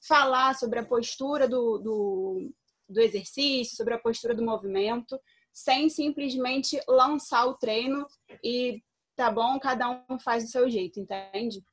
falar 0.08 0.56
sobre 0.56 0.80
a 0.80 0.86
postura 0.86 1.46
do, 1.46 1.78
do 1.80 2.54
do 2.88 3.02
exercício, 3.02 3.76
sobre 3.76 3.96
a 3.96 4.00
postura 4.00 4.36
do 4.36 4.46
movimento, 4.46 5.20
sem 5.52 5.90
simplesmente 5.90 6.80
lançar 6.88 7.48
o 7.48 7.56
treino 7.56 8.06
e 8.44 8.82
tá 9.16 9.32
bom, 9.32 9.60
cada 9.60 10.06
um 10.10 10.20
faz 10.20 10.44
do 10.44 10.50
seu 10.52 10.70
jeito, 10.70 11.00
entende? 11.00 11.64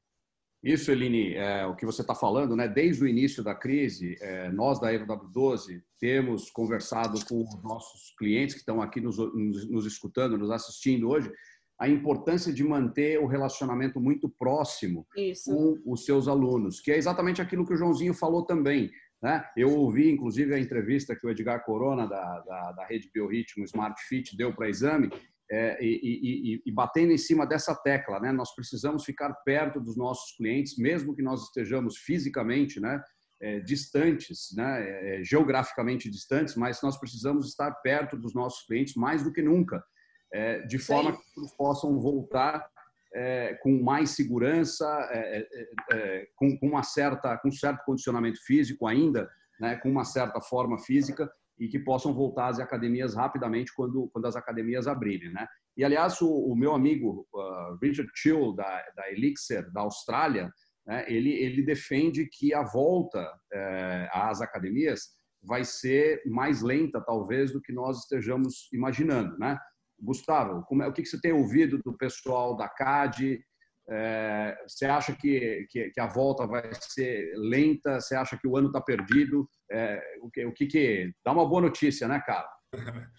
Isso, 0.63 0.93
Eline, 0.93 1.35
é, 1.35 1.67
o 1.67 1.75
que 1.75 1.85
você 1.85 2.03
está 2.03 2.15
falando, 2.15 2.55
né? 2.55 2.69
Desde 2.69 3.03
o 3.03 3.09
início 3.09 3.43
da 3.43 3.53
crise, 3.53 4.17
é, 4.21 4.49
nós 4.51 4.81
da 4.81 4.93
EW12 4.93 5.83
temos 5.99 6.51
conversado 6.51 7.19
com 7.27 7.43
os 7.43 7.63
nossos 7.65 8.15
clientes 8.17 8.55
que 8.55 8.61
estão 8.61 8.81
aqui 8.81 9.01
nos, 9.01 9.19
nos, 9.19 9.69
nos 9.69 9.87
escutando, 9.87 10.39
nos 10.39 10.51
assistindo 10.51 11.09
hoje, 11.09 11.33
a 11.81 11.89
importância 11.89 12.53
de 12.53 12.63
manter 12.63 13.19
o 13.19 13.27
relacionamento 13.27 14.01
muito 14.01 14.29
próximo 14.29 15.05
Isso. 15.17 15.51
com 15.51 15.83
os 15.85 16.05
seus 16.05 16.29
alunos, 16.29 16.81
que 16.81 16.93
é 16.93 16.97
exatamente 16.97 17.43
aquilo 17.43 17.67
que 17.67 17.75
o 17.75 17.77
Joãozinho 17.77 18.15
falou 18.15 18.45
também. 18.45 18.89
Né? 19.21 19.45
Eu 19.57 19.71
ouvi, 19.77 20.09
inclusive, 20.09 20.55
a 20.55 20.61
entrevista 20.61 21.17
que 21.17 21.27
o 21.27 21.31
Edgar 21.31 21.65
Corona, 21.65 22.07
da, 22.07 22.41
da, 22.41 22.73
da 22.73 22.87
rede 22.87 23.11
Biorritmo 23.13 23.65
Smart 23.65 24.01
Fit, 24.07 24.37
deu 24.37 24.55
para 24.55 24.69
exame, 24.69 25.11
é, 25.53 25.77
e, 25.85 26.55
e, 26.55 26.63
e, 26.65 26.73
batendo 26.73 27.13
em 27.13 27.19
cima 27.19 27.47
dessa 27.47 27.75
tecla. 27.75 28.19
Né? 28.19 28.33
Nós 28.33 28.55
precisamos 28.55 29.05
ficar 29.05 29.31
perto 29.45 29.79
dos 29.79 29.99
nossos 29.99 30.35
clientes, 30.35 30.79
mesmo 30.79 31.15
que 31.15 31.21
nós 31.21 31.43
estejamos 31.43 31.99
fisicamente 31.99 32.81
né, 32.81 33.03
é, 33.39 33.61
distantes, 33.61 34.55
né, 34.57 35.19
é, 35.19 35.23
geograficamente 35.23 36.09
distantes, 36.09 36.57
mas 36.57 36.81
nós 36.81 36.99
precisamos 36.99 37.49
estar 37.49 37.71
perto 37.83 38.17
dos 38.17 38.35
nossos 38.35 38.65
clientes 38.67 38.95
mais 38.95 39.23
do 39.23 39.31
que 39.31 39.43
nunca, 39.43 39.85
é, 40.33 40.61
de 40.63 40.79
forma 40.79 41.13
que 41.13 41.57
possam 41.59 42.01
voltar 42.01 42.67
é, 43.15 43.53
com 43.63 43.83
mais 43.83 44.13
segurança, 44.13 44.87
é, 45.11 45.39
é, 45.39 45.69
é, 45.93 46.29
com, 46.35 46.59
com, 46.59 46.69
uma 46.69 46.83
certa, 46.83 47.37
com 47.37 47.49
um 47.49 47.53
certo 47.53 47.85
condicionamento 47.85 48.43
físico 48.43 48.87
ainda, 48.87 49.31
né, 49.61 49.77
com 49.77 49.91
uma 49.91 50.05
certa 50.05 50.41
forma 50.41 50.79
física 50.79 51.31
e 51.63 51.69
que 51.69 51.79
possam 51.79 52.13
voltar 52.13 52.49
às 52.49 52.59
academias 52.59 53.15
rapidamente 53.15 53.73
quando, 53.73 54.09
quando 54.13 54.27
as 54.27 54.35
academias 54.35 54.89
abrirem, 54.89 55.33
né? 55.33 55.47
E 55.77 55.85
aliás, 55.85 56.21
o, 56.21 56.29
o 56.29 56.57
meu 56.57 56.75
amigo 56.75 57.25
uh, 57.33 57.79
Richard 57.81 58.11
Chill 58.17 58.53
da, 58.53 58.85
da 58.97 59.13
Elixir 59.13 59.71
da 59.73 59.83
Austrália, 59.83 60.53
né, 60.85 61.05
ele 61.07 61.31
ele 61.31 61.63
defende 61.63 62.27
que 62.27 62.53
a 62.53 62.65
volta 62.65 63.25
é, 63.53 64.09
às 64.13 64.41
academias 64.41 65.03
vai 65.41 65.65
ser 65.65 66.21
mais 66.27 66.63
lenta 66.63 67.01
talvez 67.01 67.53
do 67.53 67.63
que 67.63 67.73
nós 67.73 68.01
estejamos 68.01 68.69
imaginando, 68.73 69.39
né? 69.39 69.57
Gustavo, 70.01 70.65
como 70.67 70.83
é, 70.83 70.89
o 70.89 70.93
que, 70.93 71.07
você 71.07 71.21
tem 71.21 71.33
ouvido 71.33 71.79
do 71.85 71.97
pessoal 71.97 72.57
da 72.57 72.69
CAD, 72.69 73.41
É, 73.89 74.57
você 74.67 74.87
acha 74.87 75.15
que, 75.15 75.67
que, 75.69 75.91
que, 75.91 76.01
a 76.01 76.07
volta 76.07 76.47
vai 76.47 76.71
ser 76.75 77.33
lenta? 77.37 78.01
Você 78.01 78.15
acha 78.15 78.39
que 78.39 78.47
o 78.47 78.57
ano 78.57 78.69
está 78.69 78.81
perdido? 78.81 79.49
É, 79.71 80.01
o, 80.23 80.31
que, 80.31 80.45
o 80.47 80.53
que 80.53 80.67
que... 80.67 81.13
Dá 81.25 81.33
uma 81.33 81.49
boa 81.49 81.63
notícia, 81.63 82.07
né, 82.09 82.21
cara? 82.25 82.49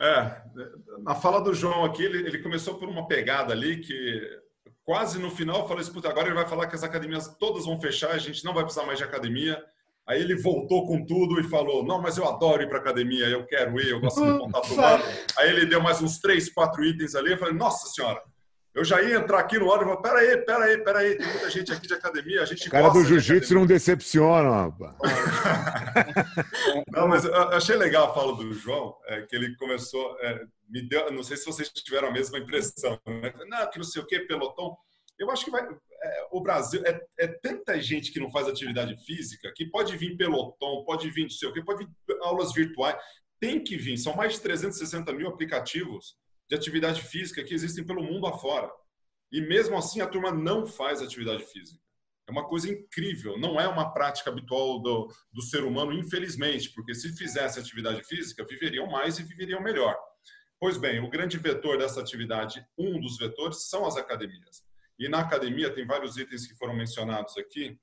É, 0.00 0.42
na 1.04 1.14
fala 1.14 1.40
do 1.40 1.54
João 1.54 1.84
aqui, 1.84 2.02
ele, 2.02 2.26
ele 2.26 2.42
começou 2.42 2.76
por 2.76 2.88
uma 2.88 3.06
pegada 3.06 3.52
ali 3.52 3.76
que 3.76 4.20
quase 4.84 5.18
no 5.18 5.30
final 5.30 5.68
falei, 5.68 5.82
escuta, 5.82 6.08
agora 6.08 6.26
ele 6.26 6.34
vai 6.34 6.46
falar 6.46 6.66
que 6.66 6.74
as 6.74 6.82
academias 6.82 7.28
todas 7.38 7.66
vão 7.66 7.80
fechar, 7.80 8.10
a 8.10 8.18
gente 8.18 8.44
não 8.44 8.52
vai 8.52 8.64
precisar 8.64 8.84
mais 8.84 8.98
de 8.98 9.04
academia. 9.04 9.62
Aí 10.08 10.20
ele 10.20 10.34
voltou 10.34 10.86
com 10.86 11.06
tudo 11.06 11.38
e 11.38 11.44
falou: 11.44 11.84
Não, 11.84 12.02
mas 12.02 12.18
eu 12.18 12.28
adoro 12.28 12.62
ir 12.62 12.68
para 12.68 12.78
academia, 12.78 13.26
eu 13.26 13.46
quero 13.46 13.80
ir, 13.80 13.90
eu 13.90 14.00
gosto 14.00 14.20
de 14.20 14.38
contato 14.38 14.74
humano. 14.74 15.04
Aí 15.38 15.48
ele 15.48 15.66
deu 15.66 15.80
mais 15.80 16.02
uns 16.02 16.18
três, 16.18 16.52
quatro 16.52 16.84
itens 16.84 17.14
ali. 17.14 17.30
Eu 17.30 17.38
falei: 17.38 17.54
Nossa 17.54 17.86
senhora, 17.86 18.20
eu 18.74 18.84
já 18.84 19.02
ia 19.02 19.16
entrar 19.16 19.38
aqui 19.38 19.58
no 19.58 19.68
hora 19.68 19.82
e 19.82 19.84
falei: 19.84 20.00
Peraí, 20.02 20.44
peraí, 20.44 20.84
peraí, 20.84 21.18
tem 21.18 21.26
muita 21.26 21.50
gente 21.50 21.72
aqui 21.72 21.86
de 21.86 21.94
academia. 21.94 22.42
A 22.42 22.46
gente 22.46 22.68
o 22.68 22.70
cara 22.70 22.88
do 22.88 23.04
jiu-jitsu 23.04 23.54
não 23.54 23.66
decepciona, 23.66 24.50
rapaz. 24.50 24.96
não, 26.90 27.06
mas 27.06 27.24
eu 27.24 27.34
achei 27.50 27.76
legal 27.76 28.10
a 28.10 28.14
fala 28.14 28.34
do 28.34 28.52
João, 28.54 28.96
é, 29.06 29.22
que 29.22 29.36
ele 29.36 29.54
começou. 29.56 30.16
É, 30.20 30.44
me 30.70 30.88
deu, 30.88 31.12
não 31.12 31.22
sei 31.22 31.36
se 31.36 31.44
vocês 31.44 31.68
tiveram 31.68 32.08
a 32.08 32.12
mesma 32.12 32.38
impressão. 32.38 32.98
Né? 33.06 33.34
Não, 33.46 33.70
que 33.70 33.78
não 33.78 33.84
sei 33.84 34.00
o 34.00 34.06
que, 34.06 34.20
pelotão. 34.20 34.74
Eu 35.18 35.30
acho 35.30 35.44
que 35.44 35.50
vai, 35.50 35.62
é, 35.62 36.26
o 36.32 36.40
Brasil 36.40 36.82
é, 36.86 36.98
é, 37.18 37.28
tanta 37.28 37.78
gente 37.78 38.10
que 38.10 38.18
não 38.18 38.30
faz 38.30 38.48
atividade 38.48 38.96
física 39.04 39.52
que 39.54 39.66
pode 39.66 39.94
vir 39.98 40.16
pelotão, 40.16 40.82
pode 40.86 41.10
vir 41.10 41.24
não 41.24 41.30
sei 41.30 41.48
o 41.48 41.52
que, 41.52 41.62
pode 41.62 41.84
vir 41.84 41.92
aulas 42.22 42.54
virtuais. 42.54 42.96
Tem 43.38 43.62
que 43.62 43.76
vir. 43.76 43.98
São 43.98 44.16
mais 44.16 44.32
de 44.32 44.40
360 44.40 45.12
mil 45.12 45.28
aplicativos 45.28 46.16
de 46.48 46.54
atividade 46.54 47.02
física 47.02 47.42
que 47.44 47.54
existem 47.54 47.84
pelo 47.84 48.02
mundo 48.02 48.26
afora. 48.26 48.70
E 49.30 49.40
mesmo 49.40 49.76
assim 49.76 50.00
a 50.00 50.06
turma 50.06 50.30
não 50.30 50.66
faz 50.66 51.00
atividade 51.00 51.44
física. 51.44 51.80
É 52.28 52.30
uma 52.30 52.46
coisa 52.46 52.70
incrível. 52.70 53.38
Não 53.38 53.60
é 53.60 53.66
uma 53.66 53.92
prática 53.92 54.30
habitual 54.30 54.80
do, 54.80 55.08
do 55.32 55.42
ser 55.42 55.64
humano, 55.64 55.92
infelizmente, 55.92 56.70
porque 56.72 56.94
se 56.94 57.16
fizesse 57.16 57.58
atividade 57.58 58.04
física, 58.04 58.46
viveriam 58.46 58.86
mais 58.86 59.18
e 59.18 59.22
viveriam 59.22 59.60
melhor. 59.60 59.96
Pois 60.60 60.76
bem, 60.76 61.00
o 61.00 61.10
grande 61.10 61.38
vetor 61.38 61.76
dessa 61.76 62.00
atividade, 62.00 62.64
um 62.78 63.00
dos 63.00 63.16
vetores, 63.16 63.68
são 63.68 63.84
as 63.84 63.96
academias. 63.96 64.62
E 64.98 65.08
na 65.08 65.18
academia 65.18 65.74
tem 65.74 65.84
vários 65.84 66.16
itens 66.16 66.46
que 66.46 66.54
foram 66.54 66.76
mencionados 66.76 67.36
aqui, 67.36 67.76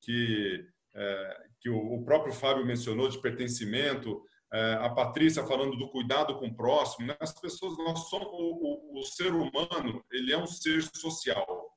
que, 0.00 0.66
é, 0.94 1.46
que 1.60 1.70
o, 1.70 1.76
o, 1.76 2.04
próprio 2.04 2.32
Fábio 2.32 2.66
mencionou, 2.66 3.08
de 3.08 3.20
pertencimento, 3.20 4.20
a 4.52 4.90
Patrícia 4.90 5.44
falando 5.44 5.76
do 5.76 5.88
cuidado 5.90 6.36
com 6.38 6.46
o 6.46 6.54
próximo. 6.54 7.06
Né? 7.06 7.16
As 7.20 7.32
pessoas, 7.38 7.76
nós 7.78 8.08
somos, 8.08 8.28
o, 8.28 8.92
o, 8.94 9.00
o 9.00 9.02
ser 9.02 9.32
humano, 9.32 10.04
ele 10.12 10.32
é 10.32 10.38
um 10.38 10.46
ser 10.46 10.82
social. 10.94 11.70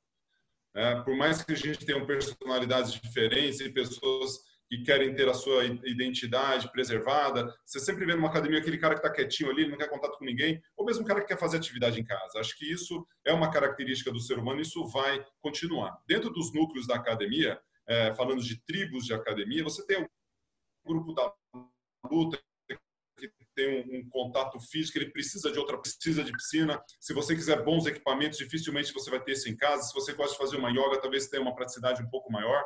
Né? 0.75 1.01
Por 1.03 1.15
mais 1.15 1.43
que 1.43 1.53
a 1.53 1.55
gente 1.55 1.85
tenha 1.85 2.05
personalidades 2.05 2.93
diferentes 2.93 3.59
e 3.59 3.69
pessoas 3.69 4.39
que 4.69 4.83
querem 4.83 5.15
ter 5.15 5.27
a 5.29 5.33
sua 5.33 5.65
identidade 5.65 6.69
preservada. 6.71 7.53
Você 7.65 7.79
sempre 7.79 8.05
vê 8.05 8.13
numa 8.15 8.27
academia 8.27 8.59
aquele 8.59 8.77
cara 8.77 8.95
que 8.95 8.99
está 8.99 9.09
quietinho 9.09 9.49
ali, 9.49 9.67
não 9.67 9.77
quer 9.77 9.89
contato 9.89 10.17
com 10.17 10.25
ninguém, 10.25 10.61
ou 10.75 10.85
mesmo 10.85 11.03
o 11.03 11.07
cara 11.07 11.21
que 11.21 11.27
quer 11.27 11.39
fazer 11.39 11.57
atividade 11.57 11.99
em 11.99 12.03
casa. 12.03 12.39
Acho 12.39 12.57
que 12.57 12.69
isso 12.69 13.07
é 13.25 13.31
uma 13.31 13.49
característica 13.49 14.11
do 14.11 14.19
ser 14.19 14.37
humano 14.37 14.59
e 14.59 14.63
isso 14.63 14.85
vai 14.87 15.25
continuar. 15.39 15.97
Dentro 16.05 16.29
dos 16.29 16.53
núcleos 16.53 16.85
da 16.85 16.95
academia, 16.95 17.59
é, 17.87 18.13
falando 18.13 18.41
de 18.41 18.61
tribos 18.65 19.05
de 19.05 19.13
academia, 19.13 19.63
você 19.63 19.85
tem 19.85 20.03
o 20.03 20.09
grupo 20.85 21.13
da 21.13 21.33
luta 22.09 22.37
tem 23.57 23.67
um, 23.67 23.97
um, 23.97 24.09
contato 24.09 24.59
físico, 24.59 24.99
ele 24.99 25.09
precisa 25.09 25.51
de 25.51 25.57
outra, 25.57 25.79
precisa 25.79 26.23
de 26.23 26.31
piscina. 26.31 26.79
Se 26.99 27.11
você 27.11 27.35
quiser 27.35 27.63
bons 27.63 27.87
equipamentos, 27.87 28.37
dificilmente 28.37 28.93
você 28.93 29.09
vai 29.09 29.19
ter 29.19 29.31
isso 29.31 29.49
em 29.49 29.57
casa. 29.57 29.81
Se 29.81 29.93
você 29.95 30.13
gosta 30.13 30.33
de 30.33 30.37
fazer 30.37 30.57
uma 30.57 30.69
yoga, 30.69 31.01
talvez 31.01 31.27
tenha 31.27 31.41
uma 31.41 31.55
praticidade 31.55 32.03
um 32.03 32.09
pouco 32.09 32.31
maior. 32.31 32.63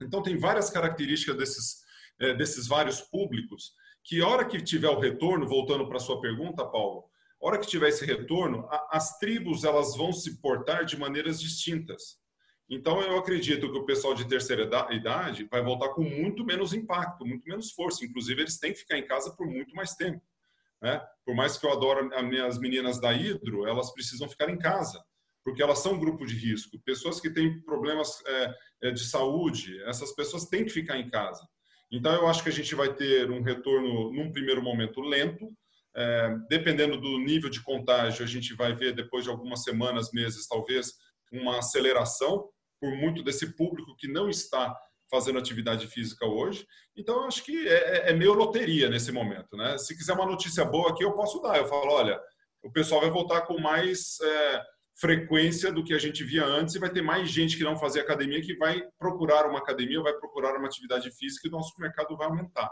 Então, 0.00 0.22
tem 0.22 0.38
várias 0.38 0.70
características 0.70 1.36
desses, 1.36 1.76
é, 2.20 2.32
desses 2.34 2.68
vários 2.68 3.00
públicos 3.00 3.72
que, 4.04 4.20
a 4.20 4.28
hora 4.28 4.44
que 4.44 4.62
tiver 4.62 4.88
o 4.88 5.00
retorno, 5.00 5.48
voltando 5.48 5.88
para 5.88 5.96
a 5.96 6.00
sua 6.00 6.20
pergunta, 6.20 6.64
Paulo, 6.64 7.04
a 7.42 7.46
hora 7.46 7.58
que 7.58 7.66
tiver 7.66 7.88
esse 7.88 8.04
retorno, 8.04 8.68
as 8.90 9.18
tribos 9.18 9.64
elas 9.64 9.96
vão 9.96 10.12
se 10.12 10.40
portar 10.40 10.84
de 10.84 10.96
maneiras 10.96 11.40
distintas. 11.40 12.22
Então, 12.68 13.00
eu 13.02 13.18
acredito 13.18 13.70
que 13.70 13.78
o 13.78 13.84
pessoal 13.84 14.14
de 14.14 14.26
terceira 14.26 14.68
idade 14.90 15.46
vai 15.50 15.62
voltar 15.62 15.90
com 15.90 16.02
muito 16.02 16.44
menos 16.44 16.72
impacto, 16.72 17.26
muito 17.26 17.46
menos 17.46 17.72
força. 17.72 18.04
Inclusive, 18.04 18.42
eles 18.42 18.58
têm 18.58 18.72
que 18.72 18.78
ficar 18.78 18.98
em 18.98 19.06
casa 19.06 19.34
por 19.36 19.46
muito 19.46 19.74
mais 19.74 19.94
tempo. 19.94 20.22
Né? 20.80 21.00
Por 21.24 21.34
mais 21.34 21.58
que 21.58 21.66
eu 21.66 21.72
adoro 21.72 22.10
as 22.46 22.58
meninas 22.58 23.00
da 23.00 23.12
Hidro, 23.12 23.66
elas 23.66 23.92
precisam 23.92 24.28
ficar 24.28 24.48
em 24.48 24.58
casa 24.58 25.02
porque 25.44 25.62
elas 25.62 25.80
são 25.80 26.00
grupo 26.00 26.24
de 26.24 26.34
risco. 26.34 26.80
Pessoas 26.80 27.20
que 27.20 27.30
têm 27.30 27.60
problemas 27.60 28.22
é, 28.26 28.54
é, 28.84 28.90
de 28.90 29.04
saúde, 29.04 29.80
essas 29.84 30.12
pessoas 30.12 30.46
têm 30.46 30.64
que 30.64 30.72
ficar 30.72 30.98
em 30.98 31.10
casa. 31.10 31.46
Então, 31.92 32.12
eu 32.14 32.26
acho 32.26 32.42
que 32.42 32.48
a 32.48 32.52
gente 32.52 32.74
vai 32.74 32.92
ter 32.94 33.30
um 33.30 33.42
retorno, 33.42 34.10
num 34.10 34.32
primeiro 34.32 34.62
momento, 34.62 35.02
lento. 35.02 35.52
É, 35.94 36.36
dependendo 36.48 36.98
do 36.98 37.18
nível 37.18 37.50
de 37.50 37.62
contágio, 37.62 38.24
a 38.24 38.26
gente 38.26 38.54
vai 38.54 38.74
ver, 38.74 38.94
depois 38.94 39.22
de 39.22 39.30
algumas 39.30 39.62
semanas, 39.62 40.10
meses, 40.12 40.48
talvez, 40.48 40.94
uma 41.30 41.58
aceleração 41.58 42.48
por 42.84 42.94
muito 42.94 43.22
desse 43.22 43.56
público 43.56 43.96
que 43.96 44.06
não 44.06 44.28
está 44.28 44.76
fazendo 45.10 45.38
atividade 45.38 45.86
física 45.86 46.26
hoje. 46.26 46.66
Então, 46.94 47.26
acho 47.26 47.42
que 47.42 47.66
é, 47.66 47.72
é, 47.72 48.10
é 48.10 48.12
meio 48.12 48.34
loteria 48.34 48.90
nesse 48.90 49.10
momento. 49.10 49.56
Né? 49.56 49.78
Se 49.78 49.96
quiser 49.96 50.12
uma 50.12 50.26
notícia 50.26 50.66
boa 50.66 50.90
aqui, 50.90 51.02
eu 51.02 51.14
posso 51.14 51.40
dar. 51.40 51.56
Eu 51.56 51.66
falo, 51.66 51.90
olha, 51.90 52.20
o 52.62 52.70
pessoal 52.70 53.00
vai 53.00 53.10
voltar 53.10 53.42
com 53.42 53.58
mais 53.58 54.20
é, 54.20 54.62
frequência 55.00 55.72
do 55.72 55.82
que 55.82 55.94
a 55.94 55.98
gente 55.98 56.22
via 56.22 56.44
antes 56.44 56.74
e 56.74 56.78
vai 56.78 56.90
ter 56.90 57.00
mais 57.00 57.30
gente 57.30 57.56
que 57.56 57.64
não 57.64 57.78
fazia 57.78 58.02
academia 58.02 58.42
que 58.42 58.54
vai 58.56 58.82
procurar 58.98 59.48
uma 59.48 59.60
academia, 59.60 60.02
vai 60.02 60.12
procurar 60.18 60.54
uma 60.58 60.66
atividade 60.66 61.10
física 61.12 61.46
e 61.46 61.48
o 61.48 61.52
nosso 61.52 61.72
mercado 61.78 62.14
vai 62.18 62.26
aumentar. 62.26 62.70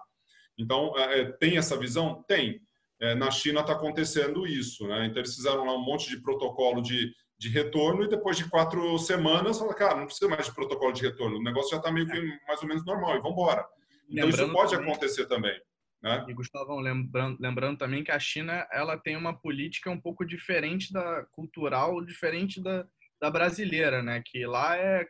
Então, 0.58 0.92
é, 0.98 1.20
é 1.20 1.32
tem 1.32 1.56
essa 1.56 1.78
visão? 1.78 2.22
Tem. 2.28 2.60
É, 3.00 3.14
na 3.14 3.30
China 3.30 3.62
está 3.62 3.72
acontecendo 3.72 4.46
isso. 4.46 4.86
Né? 4.86 5.06
Então, 5.06 5.20
eles 5.22 5.34
fizeram 5.34 5.64
lá 5.64 5.74
um 5.74 5.82
monte 5.82 6.10
de 6.10 6.20
protocolo 6.20 6.82
de, 6.82 7.14
de 7.42 7.48
retorno 7.48 8.04
e 8.04 8.08
depois 8.08 8.36
de 8.36 8.48
quatro 8.48 8.96
semanas, 8.98 9.58
falaram, 9.58 9.76
cara, 9.76 9.96
não 9.96 10.06
precisa 10.06 10.30
mais 10.30 10.46
de 10.46 10.54
protocolo 10.54 10.92
de 10.92 11.02
retorno, 11.02 11.38
o 11.38 11.42
negócio 11.42 11.72
já 11.72 11.78
está 11.78 11.90
meio 11.90 12.06
que 12.06 12.38
mais 12.46 12.62
ou 12.62 12.68
menos 12.68 12.84
normal 12.86 13.16
e 13.16 13.20
vamos 13.20 13.32
embora. 13.32 13.66
Então, 14.08 14.26
Lembrando 14.26 14.46
isso 14.46 14.52
pode 14.52 14.70
também, 14.70 14.90
acontecer 14.90 15.26
também. 15.26 15.60
Né? 16.00 16.24
E 16.28 16.34
Gustavão, 16.34 16.78
lembrando, 16.78 17.36
lembrando 17.40 17.78
também 17.78 18.04
que 18.04 18.12
a 18.12 18.18
China 18.18 18.64
ela 18.70 18.96
tem 18.96 19.16
uma 19.16 19.36
política 19.36 19.90
um 19.90 20.00
pouco 20.00 20.24
diferente 20.24 20.92
da 20.92 21.24
cultural, 21.32 22.00
diferente 22.04 22.62
da, 22.62 22.86
da 23.20 23.28
brasileira, 23.28 24.02
né? 24.02 24.22
Que 24.24 24.46
lá 24.46 24.76
é, 24.76 25.04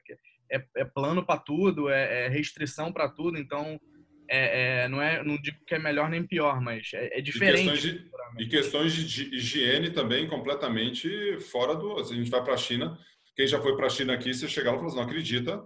é, 0.51 0.65
é 0.77 0.85
plano 0.87 1.25
para 1.25 1.39
tudo, 1.39 1.91
é, 1.91 2.27
é 2.27 2.29
restrição 2.29 2.91
para 2.93 3.11
tudo, 3.11 3.37
então 3.37 3.79
é, 4.33 4.85
é, 4.85 4.89
não 4.89 5.03
é 5.03 5.23
não 5.23 5.37
digo 5.41 5.59
que 5.67 5.75
é 5.75 5.79
melhor 5.79 6.09
nem 6.09 6.27
pior, 6.27 6.61
mas 6.61 6.91
é, 6.95 7.19
é 7.19 7.21
diferente. 7.21 7.61
E 7.61 7.71
questões, 7.71 7.83
de, 7.83 8.11
e 8.39 8.47
questões 8.49 8.95
de 8.95 9.37
higiene 9.37 9.91
também 9.91 10.27
completamente 10.27 11.39
fora 11.51 11.75
do. 11.75 11.99
a 11.99 12.03
gente 12.03 12.31
vai 12.31 12.43
para 12.43 12.55
a 12.55 12.57
China, 12.57 12.99
quem 13.37 13.47
já 13.47 13.61
foi 13.61 13.77
para 13.77 13.87
a 13.87 13.91
China 13.91 14.15
aqui, 14.15 14.33
você 14.33 14.49
chegar 14.49 14.71
lá 14.71 14.77
e 14.77 14.81
fala 14.81 14.89
assim, 14.89 14.97
não 14.97 15.05
acredita 15.05 15.63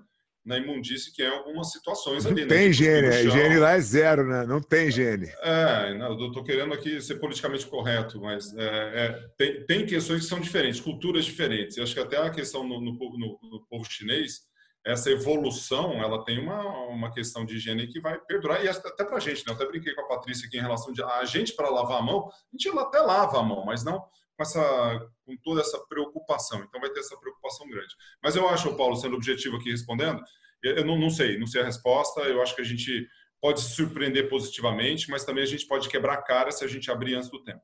na 0.46 0.58
imundície 0.58 1.12
que 1.12 1.22
é 1.22 1.26
algumas 1.26 1.72
situações 1.72 2.24
não 2.24 2.30
ali. 2.30 2.42
Não 2.42 2.48
né? 2.48 2.56
tem 2.56 2.68
higiene, 2.68 3.08
a 3.08 3.22
higiene 3.22 3.58
lá 3.58 3.72
é 3.72 3.80
zero, 3.80 4.24
né? 4.24 4.46
Não 4.46 4.60
tem 4.60 4.86
higiene. 4.86 5.28
É, 5.42 5.92
não, 5.94 6.18
eu 6.18 6.28
estou 6.28 6.44
querendo 6.44 6.72
aqui 6.72 7.00
ser 7.00 7.16
politicamente 7.16 7.66
correto, 7.66 8.20
mas 8.20 8.56
é, 8.56 8.64
é, 8.64 9.28
tem, 9.36 9.66
tem 9.66 9.86
questões 9.86 10.20
que 10.22 10.28
são 10.28 10.40
diferentes, 10.40 10.80
culturas 10.80 11.24
diferentes. 11.24 11.76
Eu 11.76 11.82
acho 11.82 11.94
que 11.94 12.00
até 12.00 12.16
a 12.16 12.30
questão 12.30 12.62
no, 12.62 12.80
no, 12.80 12.92
no, 12.92 13.38
no 13.42 13.66
povo 13.68 13.84
chinês, 13.90 14.42
essa 14.86 15.10
evolução, 15.10 15.94
ela 15.94 16.24
tem 16.24 16.38
uma, 16.38 16.62
uma 16.86 17.12
questão 17.12 17.44
de 17.44 17.56
higiene 17.56 17.88
que 17.88 18.00
vai 18.00 18.18
perdurar, 18.20 18.64
e 18.64 18.68
até 18.68 19.04
para 19.04 19.16
a 19.16 19.20
gente, 19.20 19.44
né? 19.44 19.52
Eu 19.52 19.54
até 19.54 19.66
brinquei 19.66 19.92
com 19.94 20.02
a 20.02 20.08
Patrícia 20.08 20.46
aqui 20.46 20.58
em 20.58 20.62
relação 20.62 20.92
de 20.92 21.02
a 21.02 21.24
gente 21.24 21.54
para 21.54 21.68
lavar 21.68 21.98
a 21.98 22.02
mão, 22.02 22.28
a 22.28 22.56
gente 22.56 22.68
até 22.78 23.00
lava 23.00 23.40
a 23.40 23.42
mão, 23.42 23.64
mas 23.64 23.82
não 23.82 24.06
com, 24.36 24.42
essa, 24.42 25.08
com 25.24 25.36
toda 25.38 25.60
essa 25.60 25.78
preocupação. 25.88 26.62
Então, 26.62 26.80
vai 26.80 26.90
ter 26.90 27.00
essa 27.00 27.16
preocupação 27.16 27.68
grande. 27.68 27.94
Mas 28.22 28.36
eu 28.36 28.48
acho, 28.48 28.76
Paulo, 28.76 28.94
sendo 28.96 29.16
objetivo 29.16 29.56
aqui 29.56 29.70
respondendo, 29.70 30.22
eu 30.62 30.84
não, 30.84 30.98
não 30.98 31.10
sei, 31.10 31.38
não 31.38 31.46
sei 31.46 31.62
a 31.62 31.64
resposta. 31.64 32.20
Eu 32.20 32.42
acho 32.42 32.54
que 32.54 32.62
a 32.62 32.64
gente 32.64 33.08
pode 33.40 33.60
se 33.60 33.70
surpreender 33.70 34.28
positivamente, 34.28 35.10
mas 35.10 35.24
também 35.24 35.42
a 35.42 35.46
gente 35.46 35.66
pode 35.66 35.88
quebrar 35.88 36.14
a 36.14 36.22
cara 36.22 36.50
se 36.50 36.64
a 36.64 36.68
gente 36.68 36.90
abrir 36.90 37.14
antes 37.14 37.30
do 37.30 37.42
tempo. 37.42 37.62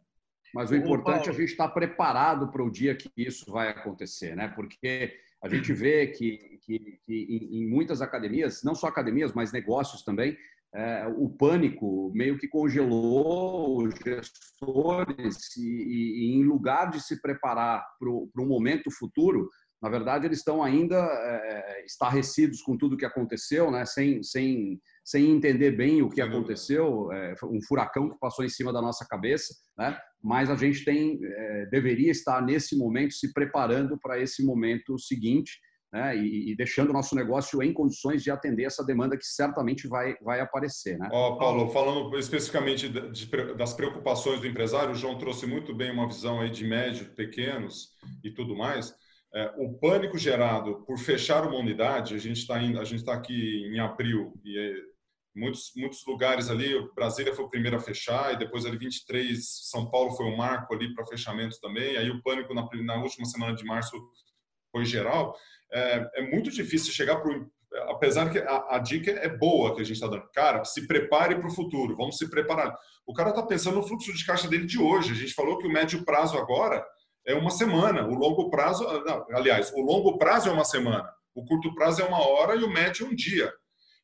Mas 0.55 0.71
o 0.71 0.77
importante 0.77 1.29
é 1.29 1.33
a 1.33 1.35
gente 1.35 1.51
estar 1.51 1.69
preparado 1.69 2.51
para 2.51 2.63
o 2.63 2.71
dia 2.71 2.95
que 2.95 3.11
isso 3.17 3.51
vai 3.51 3.69
acontecer, 3.69 4.37
né? 4.37 4.49
Porque 4.49 5.19
a 5.43 5.49
gente 5.49 5.73
vê 5.73 6.07
que, 6.09 6.52
que, 6.65 6.99
que 7.05 7.49
em, 7.51 7.69
muitas 7.69 8.01
academias, 8.01 8.63
não 8.63 8.75
só 8.75 8.87
academias, 8.87 9.33
mas 9.33 9.53
negócios 9.53 10.03
também, 10.03 10.37
é, 10.75 11.07
o 11.19 11.29
pânico 11.29 12.11
meio 12.15 12.39
que 12.39 12.49
congelou 12.49 13.83
os 13.83 13.95
gestores 13.95 15.57
e, 15.57 15.61
e, 15.61 16.31
e 16.31 16.35
em 16.35 16.45
lugar 16.45 16.91
de 16.91 17.01
se 17.01 17.21
preparar 17.21 17.85
para 17.99 18.43
um 18.43 18.47
momento 18.47 18.91
futuro, 18.91 19.51
na 19.83 19.91
verdade 19.91 20.27
eles 20.27 20.39
estão 20.39 20.63
ainda 20.63 20.97
é, 20.97 21.85
estarrecidos 21.85 22.63
com 22.63 22.79
tudo 22.79 22.97
que 22.97 23.05
aconteceu, 23.05 23.71
né? 23.71 23.85
sem, 23.85 24.23
sem 24.23 24.81
sem 25.05 25.31
entender 25.31 25.73
bem 25.73 26.01
o 26.01 26.09
que 26.09 26.21
aconteceu, 26.21 27.11
é, 27.13 27.35
um 27.45 27.61
furacão 27.67 28.09
que 28.09 28.19
passou 28.21 28.45
em 28.45 28.49
cima 28.49 28.73
da 28.73 28.81
nossa 28.81 29.05
cabeça, 29.09 29.53
né? 29.77 29.99
mas 30.23 30.49
a 30.49 30.55
gente 30.55 30.85
tem, 30.85 31.19
é, 31.23 31.67
deveria 31.67 32.11
estar 32.11 32.41
nesse 32.41 32.77
momento 32.77 33.13
se 33.13 33.33
preparando 33.33 33.99
para 34.01 34.21
esse 34.21 34.45
momento 34.45 34.99
seguinte, 34.99 35.59
né, 35.93 36.17
e, 36.17 36.51
e, 36.51 36.57
deixando 36.57 36.89
o 36.91 36.93
nosso 36.93 37.15
negócio 37.15 37.63
em 37.63 37.73
condições 37.73 38.23
de 38.23 38.31
atender 38.31 38.65
essa 38.65 38.83
demanda 38.83 39.17
que 39.17 39.27
certamente 39.27 39.87
vai, 39.87 40.15
vai 40.23 40.41
aparecer. 40.41 40.99
Né? 40.99 41.09
Oh, 41.13 41.37
Paulo, 41.37 41.69
falando 41.69 42.17
especificamente 42.19 42.89
de, 42.89 43.11
de, 43.11 43.55
das 43.55 43.75
preocupações 43.75 44.41
do 44.41 44.47
empresário, 44.47 44.93
o 44.93 44.95
João 44.95 45.19
trouxe 45.19 45.47
muito 45.47 45.75
bem 45.75 45.91
uma 45.91 46.09
visão 46.09 46.41
aí 46.41 46.49
de 46.49 46.65
médio, 46.65 47.15
pequenos 47.15 47.91
e 48.25 48.31
tudo 48.31 48.57
mais. 48.57 48.95
É, 49.35 49.53
o 49.59 49.75
pânico 49.75 50.17
gerado 50.17 50.83
por 50.87 50.99
fechar 50.99 51.47
uma 51.47 51.59
unidade, 51.59 52.15
a 52.15 52.19
gente 52.19 52.39
está 52.39 52.63
está 52.63 53.13
aqui 53.15 53.67
em 53.67 53.79
abril 53.79 54.35
e 54.45 54.59
é, 54.59 54.75
muitos 55.35 55.73
muitos 55.75 56.05
lugares 56.07 56.51
ali, 56.51 56.75
Brasília 56.95 57.35
foi 57.35 57.45
o 57.45 57.49
primeiro 57.49 57.77
a 57.77 57.81
fechar 57.81 58.35
e 58.35 58.39
depois 58.39 58.67
ali 58.67 58.77
23 58.77 59.39
São 59.71 59.91
Paulo 59.91 60.11
foi 60.13 60.27
o 60.27 60.31
um 60.31 60.37
marco 60.37 60.75
ali 60.75 60.95
para 60.95 61.07
fechamentos 61.07 61.59
também. 61.59 61.97
Aí 61.97 62.11
o 62.11 62.23
pânico 62.23 62.55
na, 62.55 62.67
na 62.83 63.03
última 63.03 63.27
semana 63.27 63.55
de 63.55 63.65
março 63.65 63.97
foi 64.73 64.85
geral 64.85 65.37
é, 65.73 66.11
é 66.17 66.23
muito 66.23 66.51
difícil 66.51 66.93
chegar 66.93 67.17
para 67.17 67.33
apesar 67.89 68.31
que 68.31 68.39
a, 68.39 68.77
a, 68.77 68.79
dica 68.79 69.11
é 69.11 69.29
boa 69.29 69.75
que 69.75 69.81
a 69.81 69.85
gente 69.85 69.95
está 69.95 70.07
dando. 70.07 70.29
Cara, 70.35 70.65
se 70.65 70.87
prepare 70.87 71.37
para 71.37 71.47
o 71.47 71.55
futuro, 71.55 71.97
vamos 71.97 72.19
se 72.19 72.29
preparar. 72.29 72.77
O 73.07 73.15
cara 73.15 73.31
está 73.31 73.43
pensando 73.43 73.77
no 73.77 73.83
fluxo 73.83 74.13
de 74.13 74.27
caixa 74.27 74.49
dele 74.49 74.67
de 74.67 74.79
hoje. 74.79 75.13
A 75.13 75.17
gente 75.17 75.33
falou 75.33 75.59
que 75.59 75.67
o 75.67 75.73
médio 75.73 76.05
prazo 76.05 76.37
agora 76.37 76.85
é 77.27 77.35
uma 77.35 77.51
semana, 77.51 78.07
o 78.07 78.15
longo 78.15 78.51
prazo, 78.51 78.85
não, 79.05 79.27
aliás, 79.31 79.73
o 79.73 79.81
longo 79.81 80.19
prazo 80.19 80.49
é 80.49 80.53
uma 80.53 80.65
semana, 80.65 81.09
o 81.35 81.45
curto 81.45 81.73
prazo 81.75 82.03
é 82.03 82.05
uma 82.05 82.21
hora 82.21 82.57
e 82.57 82.65
o 82.65 82.71
médio 82.71 83.07
é 83.07 83.09
um 83.09 83.15
dia. 83.15 83.53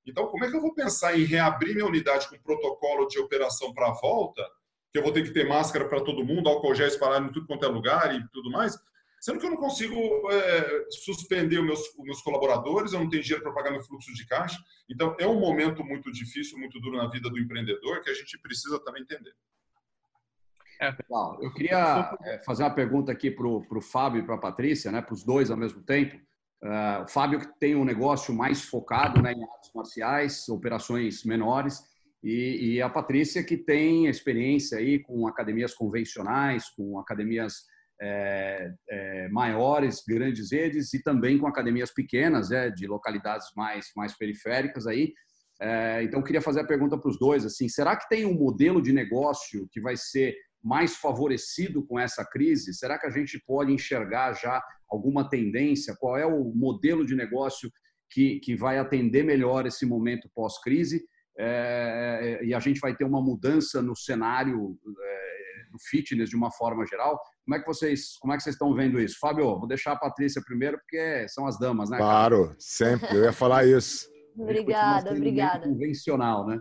Então, 0.06 0.28
como 0.28 0.44
é 0.44 0.50
que 0.50 0.56
eu 0.56 0.62
vou 0.62 0.72
pensar 0.72 1.18
em 1.18 1.24
reabrir 1.24 1.74
minha 1.74 1.86
unidade 1.86 2.28
com 2.28 2.38
protocolo 2.38 3.06
de 3.08 3.18
operação 3.18 3.74
para 3.74 3.88
a 3.88 3.92
volta, 3.92 4.42
que 4.90 4.98
eu 4.98 5.02
vou 5.02 5.12
ter 5.12 5.22
que 5.22 5.32
ter 5.32 5.46
máscara 5.46 5.86
para 5.86 6.00
todo 6.00 6.24
mundo, 6.24 6.48
álcool 6.48 6.74
gel 6.74 6.86
espalhado 6.86 7.26
em 7.26 7.32
tudo 7.32 7.46
quanto 7.46 7.66
é 7.66 7.68
lugar 7.68 8.14
e 8.14 8.26
tudo 8.30 8.50
mais, 8.50 8.78
Sendo 9.20 9.38
que 9.40 9.46
eu 9.46 9.50
não 9.50 9.56
consigo 9.56 10.30
é, 10.30 10.86
suspender 10.90 11.58
os 11.58 11.64
meus, 11.64 11.80
os 11.80 12.04
meus 12.04 12.22
colaboradores, 12.22 12.92
eu 12.92 13.00
não 13.00 13.08
tenho 13.08 13.22
dinheiro 13.22 13.42
para 13.42 13.52
pagar 13.52 13.70
meu 13.70 13.82
fluxo 13.82 14.12
de 14.14 14.26
caixa. 14.26 14.58
Então, 14.88 15.16
é 15.18 15.26
um 15.26 15.40
momento 15.40 15.84
muito 15.84 16.10
difícil, 16.12 16.58
muito 16.58 16.80
duro 16.80 16.96
na 16.96 17.08
vida 17.08 17.28
do 17.28 17.38
empreendedor 17.38 18.00
que 18.02 18.10
a 18.10 18.14
gente 18.14 18.38
precisa 18.38 18.78
também 18.84 19.02
entender. 19.02 19.34
É. 20.80 20.96
Eu 21.40 21.52
queria 21.52 22.16
é, 22.22 22.38
fazer 22.44 22.62
uma 22.62 22.74
pergunta 22.74 23.10
aqui 23.10 23.30
para 23.30 23.46
o 23.46 23.80
Fábio 23.80 24.20
e 24.20 24.24
para 24.24 24.36
a 24.36 24.38
Patrícia, 24.38 24.92
né, 24.92 25.02
para 25.02 25.14
os 25.14 25.24
dois 25.24 25.50
ao 25.50 25.56
mesmo 25.56 25.82
tempo. 25.82 26.16
Uh, 26.62 27.04
o 27.04 27.08
Fábio 27.08 27.40
que 27.40 27.58
tem 27.58 27.76
um 27.76 27.84
negócio 27.84 28.34
mais 28.34 28.64
focado 28.64 29.22
né, 29.22 29.32
em 29.32 29.42
artes 29.42 29.70
marciais, 29.74 30.48
operações 30.48 31.24
menores, 31.24 31.82
e, 32.22 32.74
e, 32.74 32.82
a 32.82 32.88
Patrícia 32.88 33.44
que 33.44 33.56
tem 33.56 34.06
experiência 34.06 34.78
aí 34.78 34.98
com 34.98 35.28
academias 35.28 35.72
convencionais, 35.72 36.68
com 36.70 36.98
academias 36.98 37.64
é, 38.00 38.72
é, 38.88 39.28
maiores, 39.28 40.02
grandes 40.06 40.52
redes 40.52 40.92
e 40.94 41.02
também 41.02 41.38
com 41.38 41.46
academias 41.46 41.92
pequenas, 41.92 42.50
é, 42.50 42.70
de 42.70 42.86
localidades 42.86 43.46
mais, 43.56 43.90
mais 43.96 44.16
periféricas 44.16 44.86
aí. 44.86 45.12
É, 45.60 46.02
então, 46.04 46.22
queria 46.22 46.40
fazer 46.40 46.60
a 46.60 46.66
pergunta 46.66 46.96
para 46.96 47.10
os 47.10 47.18
dois, 47.18 47.44
assim, 47.44 47.68
será 47.68 47.96
que 47.96 48.08
tem 48.08 48.24
um 48.24 48.34
modelo 48.34 48.80
de 48.80 48.92
negócio 48.92 49.68
que 49.72 49.80
vai 49.80 49.96
ser 49.96 50.36
mais 50.62 50.96
favorecido 50.96 51.84
com 51.84 51.98
essa 51.98 52.24
crise? 52.24 52.74
Será 52.74 52.98
que 52.98 53.06
a 53.06 53.10
gente 53.10 53.42
pode 53.44 53.72
enxergar 53.72 54.34
já 54.34 54.62
alguma 54.88 55.28
tendência? 55.28 55.96
Qual 55.98 56.16
é 56.16 56.26
o 56.26 56.44
modelo 56.54 57.04
de 57.04 57.14
negócio 57.14 57.70
que, 58.10 58.38
que 58.40 58.56
vai 58.56 58.78
atender 58.78 59.24
melhor 59.24 59.66
esse 59.66 59.84
momento 59.84 60.30
pós-crise? 60.34 61.04
É, 61.40 62.40
e 62.42 62.52
a 62.52 62.58
gente 62.58 62.80
vai 62.80 62.96
ter 62.96 63.04
uma 63.04 63.22
mudança 63.22 63.80
no 63.80 63.96
cenário 63.96 64.76
é, 65.00 65.37
do 65.70 65.78
fitness 65.78 66.30
de 66.30 66.36
uma 66.36 66.50
forma 66.50 66.86
geral. 66.86 67.20
Como 67.44 67.56
é 67.56 67.60
que 67.60 67.66
vocês, 67.66 68.16
como 68.18 68.32
é 68.32 68.36
que 68.36 68.42
vocês 68.42 68.54
estão 68.54 68.74
vendo 68.74 69.00
isso? 69.00 69.18
Fábio, 69.18 69.58
vou 69.58 69.66
deixar 69.66 69.92
a 69.92 69.98
Patrícia 69.98 70.42
primeiro, 70.44 70.78
porque 70.78 71.28
são 71.28 71.46
as 71.46 71.58
damas, 71.58 71.90
né? 71.90 71.98
Claro, 71.98 72.54
sempre. 72.58 73.16
Eu 73.16 73.24
ia 73.24 73.32
falar 73.32 73.64
isso. 73.64 74.08
obrigada, 74.36 75.10
obrigada. 75.10 75.68
Convencional, 75.68 76.46
né? 76.46 76.60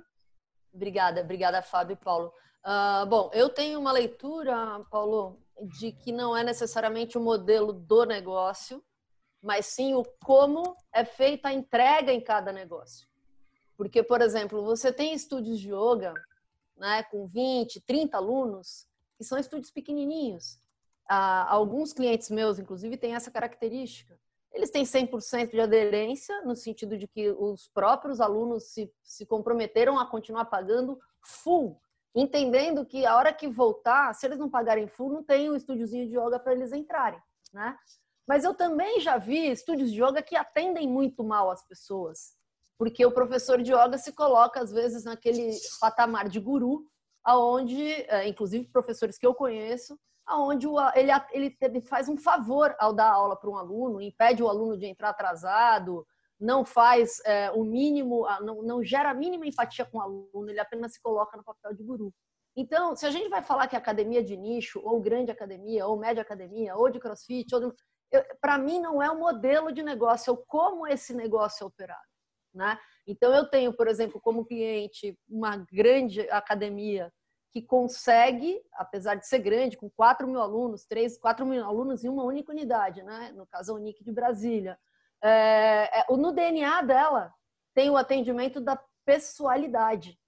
Obrigada, 0.73 1.21
obrigada, 1.21 1.61
Fábio 1.61 1.93
e 1.93 2.03
Paulo. 2.03 2.31
Uh, 2.65 3.05
bom, 3.07 3.31
eu 3.33 3.49
tenho 3.49 3.79
uma 3.79 3.91
leitura, 3.91 4.81
Paulo, 4.91 5.39
de 5.77 5.91
que 5.91 6.11
não 6.11 6.35
é 6.35 6.43
necessariamente 6.43 7.17
o 7.17 7.21
modelo 7.21 7.73
do 7.73 8.05
negócio, 8.05 8.83
mas 9.41 9.67
sim 9.67 9.93
o 9.93 10.03
como 10.23 10.75
é 10.93 11.05
feita 11.05 11.49
a 11.49 11.53
entrega 11.53 12.11
em 12.11 12.21
cada 12.21 12.51
negócio. 12.51 13.07
Porque, 13.77 14.03
por 14.03 14.21
exemplo, 14.21 14.63
você 14.63 14.91
tem 14.91 15.13
estúdios 15.13 15.59
de 15.59 15.69
yoga 15.69 16.13
né, 16.77 17.03
com 17.03 17.27
20, 17.27 17.81
30 17.81 18.17
alunos, 18.17 18.87
que 19.17 19.23
são 19.23 19.37
estúdios 19.37 19.71
pequenininhos 19.71 20.59
ah, 21.07 21.47
alguns 21.49 21.93
clientes 21.93 22.29
meus, 22.29 22.59
inclusive, 22.59 22.97
têm 22.97 23.15
essa 23.15 23.31
característica. 23.31 24.19
Eles 24.51 24.69
têm 24.69 24.83
100% 24.83 25.51
de 25.51 25.59
aderência, 25.59 26.41
no 26.41 26.55
sentido 26.55 26.97
de 26.97 27.07
que 27.07 27.29
os 27.29 27.67
próprios 27.69 28.19
alunos 28.19 28.71
se, 28.71 28.91
se 29.03 29.25
comprometeram 29.25 29.99
a 29.99 30.05
continuar 30.05 30.45
pagando 30.45 30.99
full, 31.21 31.79
entendendo 32.15 32.85
que 32.85 33.05
a 33.05 33.15
hora 33.15 33.33
que 33.33 33.47
voltar, 33.47 34.13
se 34.13 34.25
eles 34.25 34.39
não 34.39 34.49
pagarem 34.49 34.87
full, 34.87 35.11
não 35.11 35.23
tem 35.23 35.49
um 35.49 35.55
estúdiozinho 35.55 36.07
de 36.07 36.17
yoga 36.17 36.39
para 36.39 36.53
eles 36.53 36.73
entrarem, 36.73 37.21
né? 37.53 37.77
Mas 38.27 38.43
eu 38.43 38.53
também 38.53 38.99
já 38.99 39.17
vi 39.17 39.49
estúdios 39.49 39.91
de 39.91 40.01
yoga 40.01 40.21
que 40.21 40.35
atendem 40.35 40.87
muito 40.87 41.23
mal 41.23 41.49
as 41.49 41.65
pessoas, 41.65 42.33
porque 42.77 43.05
o 43.05 43.11
professor 43.11 43.61
de 43.61 43.71
yoga 43.71 43.97
se 43.97 44.11
coloca 44.11 44.59
às 44.59 44.71
vezes 44.71 45.05
naquele 45.05 45.51
patamar 45.79 46.27
de 46.27 46.39
guru, 46.39 46.85
aonde, 47.27 47.83
eh, 47.83 48.25
inclusive 48.29 48.69
professores 48.69 49.17
que 49.17 49.27
eu 49.27 49.35
conheço, 49.35 49.99
aonde 50.25 50.65
ele, 50.95 51.57
ele, 51.61 51.81
faz 51.81 52.07
um 52.07 52.15
favor 52.15 52.73
ao 52.79 52.93
dar 52.93 53.11
aula 53.11 53.35
para 53.35 53.49
um 53.49 53.57
aluno, 53.57 54.01
impede 54.01 54.41
o 54.41 54.47
aluno 54.47 54.77
de 54.77 54.85
entrar 54.85 55.09
atrasado, 55.09 56.07
não 56.39 56.63
faz 56.63 57.19
é, 57.25 57.51
o 57.51 57.65
mínimo, 57.65 58.25
não, 58.41 58.61
não 58.61 58.81
gera 58.81 59.09
a 59.09 59.13
mínima 59.13 59.45
empatia 59.45 59.83
com 59.83 59.97
o 59.97 60.01
aluno, 60.01 60.49
ele 60.49 60.59
apenas 60.59 60.93
se 60.93 61.01
coloca 61.01 61.35
no 61.35 61.43
papel 61.43 61.73
de 61.73 61.83
guru. 61.83 62.13
Então, 62.55 62.95
se 62.95 63.05
a 63.05 63.11
gente 63.11 63.27
vai 63.27 63.41
falar 63.41 63.67
que 63.67 63.75
academia 63.75 64.23
de 64.23 64.37
nicho, 64.37 64.79
ou 64.81 65.01
grande 65.01 65.29
academia, 65.29 65.85
ou 65.85 65.97
média 65.97 66.21
academia, 66.21 66.77
ou 66.77 66.89
de 66.89 66.99
crossfit, 66.99 67.53
ou 67.53 67.73
para 68.39 68.57
mim 68.57 68.79
não 68.79 69.01
é 69.01 69.11
o 69.11 69.19
modelo 69.19 69.69
de 69.71 69.83
negócio, 69.83 70.33
é 70.33 70.37
como 70.47 70.87
esse 70.87 71.13
negócio 71.13 71.65
é 71.65 71.67
operado. 71.67 72.07
Né? 72.53 72.79
Então, 73.05 73.33
eu 73.33 73.49
tenho, 73.49 73.73
por 73.73 73.87
exemplo, 73.87 74.19
como 74.21 74.45
cliente 74.45 75.17
uma 75.29 75.57
grande 75.71 76.21
academia 76.29 77.11
que 77.51 77.61
consegue, 77.61 78.61
apesar 78.73 79.15
de 79.15 79.27
ser 79.27 79.39
grande, 79.39 79.77
com 79.77 79.89
4 79.89 80.27
mil 80.27 80.41
alunos, 80.41 80.85
3, 80.85 81.17
4 81.17 81.45
mil 81.45 81.63
alunos 81.63 82.03
em 82.03 82.09
uma 82.09 82.23
única 82.23 82.51
unidade, 82.51 83.01
né? 83.03 83.31
no 83.35 83.45
caso 83.47 83.71
a 83.71 83.75
Unic 83.75 84.03
de 84.03 84.11
Brasília. 84.11 84.77
É, 85.23 86.01
é, 86.01 86.05
no 86.15 86.31
DNA 86.31 86.81
dela 86.83 87.33
tem 87.73 87.89
o 87.89 87.97
atendimento 87.97 88.59
da 88.59 88.79
pessoalidade. 89.05 90.19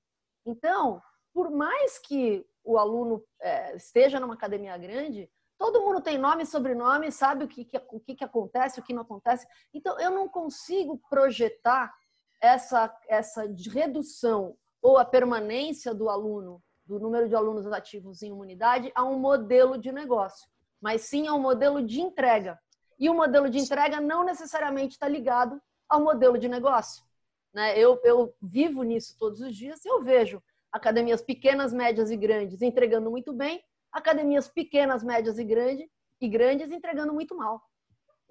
Então, 0.45 1.01
por 1.33 1.51
mais 1.51 1.99
que 1.99 2.45
o 2.63 2.77
aluno 2.77 3.23
é, 3.41 3.75
esteja 3.75 4.19
numa 4.19 4.33
academia 4.33 4.77
grande, 4.77 5.29
todo 5.57 5.81
mundo 5.81 6.01
tem 6.01 6.17
nome 6.17 6.43
e 6.43 6.47
sobrenome, 6.47 7.11
sabe 7.11 7.43
o 7.43 7.47
que, 7.47 7.65
que, 7.65 7.77
o 7.91 7.99
que, 7.99 8.15
que 8.15 8.23
acontece, 8.23 8.79
o 8.79 8.83
que 8.83 8.93
não 8.93 9.01
acontece. 9.01 9.45
Então, 9.73 9.99
eu 9.99 10.09
não 10.09 10.27
consigo 10.27 10.97
projetar 11.09 11.93
essa, 12.41 12.95
essa 13.07 13.43
redução 13.71 14.55
ou 14.81 14.97
a 14.97 15.05
permanência 15.05 15.93
do 15.93 16.09
aluno 16.09 16.63
do 16.89 16.99
número 16.99 17.29
de 17.29 17.35
alunos 17.35 17.67
ativos 17.67 18.23
em 18.23 18.31
uma 18.31 18.41
unidade 18.41 18.91
a 18.95 19.05
um 19.05 19.19
modelo 19.19 19.77
de 19.77 19.91
negócio, 19.91 20.49
mas 20.81 21.01
sim 21.01 21.27
a 21.27 21.35
um 21.35 21.39
modelo 21.39 21.85
de 21.85 22.01
entrega. 22.01 22.59
E 22.97 23.07
o 23.07 23.13
modelo 23.13 23.47
de 23.47 23.59
entrega 23.59 24.01
não 24.01 24.25
necessariamente 24.25 24.93
está 24.93 25.07
ligado 25.07 25.61
ao 25.87 26.01
modelo 26.01 26.35
de 26.39 26.49
negócio. 26.49 27.05
Né? 27.53 27.77
Eu, 27.77 28.01
eu 28.03 28.33
vivo 28.41 28.81
nisso 28.81 29.15
todos 29.19 29.39
os 29.39 29.55
dias 29.55 29.85
e 29.85 29.87
eu 29.87 30.01
vejo 30.01 30.41
academias 30.71 31.21
pequenas, 31.21 31.71
médias 31.71 32.09
e 32.09 32.17
grandes 32.17 32.59
entregando 32.63 33.11
muito 33.11 33.33
bem, 33.33 33.63
academias 33.91 34.47
pequenas, 34.47 35.03
médias 35.03 35.37
e, 35.37 35.43
grande, 35.43 35.87
e 36.19 36.27
grandes 36.27 36.71
entregando 36.71 37.13
muito 37.13 37.37
mal. 37.37 37.61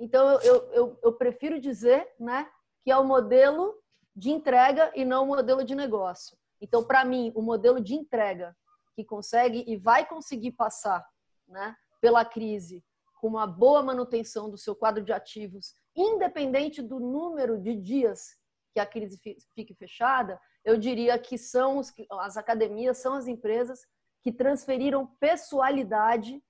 Então, 0.00 0.40
eu, 0.40 0.72
eu, 0.72 0.98
eu 1.00 1.12
prefiro 1.12 1.60
dizer 1.60 2.12
né, 2.18 2.48
que 2.82 2.90
é 2.90 2.96
o 2.96 3.04
modelo 3.04 3.76
de 4.16 4.30
entrega 4.30 4.90
e 4.96 5.04
não 5.04 5.22
o 5.22 5.26
modelo 5.28 5.62
de 5.64 5.76
negócio. 5.76 6.36
Então, 6.60 6.84
para 6.84 7.04
mim, 7.04 7.32
o 7.34 7.42
modelo 7.42 7.80
de 7.80 7.94
entrega 7.94 8.56
que 8.94 9.04
consegue 9.04 9.64
e 9.66 9.76
vai 9.76 10.06
conseguir 10.06 10.52
passar 10.52 11.06
né, 11.46 11.76
pela 12.00 12.24
crise 12.24 12.84
com 13.20 13.28
uma 13.28 13.46
boa 13.46 13.82
manutenção 13.82 14.48
do 14.50 14.56
seu 14.56 14.74
quadro 14.74 15.04
de 15.04 15.12
ativos, 15.12 15.74
independente 15.94 16.82
do 16.82 17.00
número 17.00 17.58
de 17.58 17.74
dias 17.74 18.36
que 18.72 18.80
a 18.80 18.86
crise 18.86 19.18
fique 19.54 19.74
fechada, 19.74 20.40
eu 20.64 20.76
diria 20.76 21.18
que 21.18 21.36
são 21.36 21.78
os, 21.78 21.92
as 22.12 22.36
academias, 22.36 22.98
são 22.98 23.14
as 23.14 23.26
empresas 23.26 23.86
que 24.22 24.32
transferiram 24.32 25.06
pessoalidade 25.18 26.42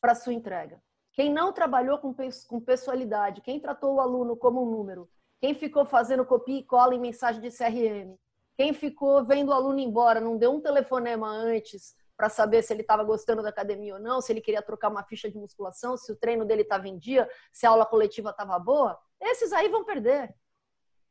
para 0.00 0.14
sua 0.14 0.32
entrega. 0.32 0.82
Quem 1.12 1.32
não 1.32 1.52
trabalhou 1.52 1.98
com, 1.98 2.14
com 2.46 2.60
pessoalidade, 2.60 3.40
quem 3.40 3.58
tratou 3.58 3.94
o 3.94 4.00
aluno 4.00 4.36
como 4.36 4.62
um 4.62 4.70
número, 4.70 5.08
quem 5.40 5.54
ficou 5.54 5.84
fazendo 5.84 6.24
copia 6.24 6.58
e 6.58 6.64
cola 6.64 6.94
em 6.94 7.00
mensagem 7.00 7.40
de 7.40 7.50
CRM, 7.50 8.16
Quem 8.56 8.72
ficou 8.72 9.24
vendo 9.24 9.50
o 9.50 9.52
aluno 9.52 9.78
embora, 9.78 10.20
não 10.20 10.36
deu 10.36 10.52
um 10.52 10.60
telefonema 10.60 11.28
antes 11.28 11.94
para 12.16 12.30
saber 12.30 12.62
se 12.62 12.72
ele 12.72 12.80
estava 12.80 13.04
gostando 13.04 13.42
da 13.42 13.50
academia 13.50 13.94
ou 13.94 14.00
não, 14.00 14.20
se 14.20 14.32
ele 14.32 14.40
queria 14.40 14.62
trocar 14.62 14.88
uma 14.88 15.04
ficha 15.04 15.30
de 15.30 15.36
musculação, 15.36 15.96
se 15.96 16.10
o 16.10 16.16
treino 16.16 16.46
dele 16.46 16.62
estava 16.62 16.88
em 16.88 16.96
dia, 16.96 17.28
se 17.52 17.66
a 17.66 17.70
aula 17.70 17.84
coletiva 17.84 18.30
estava 18.30 18.58
boa, 18.58 18.98
esses 19.20 19.52
aí 19.52 19.68
vão 19.68 19.84
perder. 19.84 20.34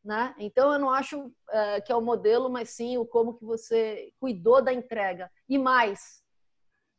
Né? 0.03 0.35
Então 0.39 0.73
eu 0.73 0.79
não 0.79 0.89
acho 0.89 1.31
é, 1.49 1.81
que 1.81 1.91
é 1.91 1.95
o 1.95 2.01
modelo, 2.01 2.49
mas 2.49 2.69
sim 2.69 2.97
o 2.97 3.05
como 3.05 3.35
que 3.35 3.45
você 3.45 4.11
cuidou 4.19 4.61
da 4.61 4.73
entrega. 4.73 5.31
E 5.47 5.57
mais, 5.57 6.23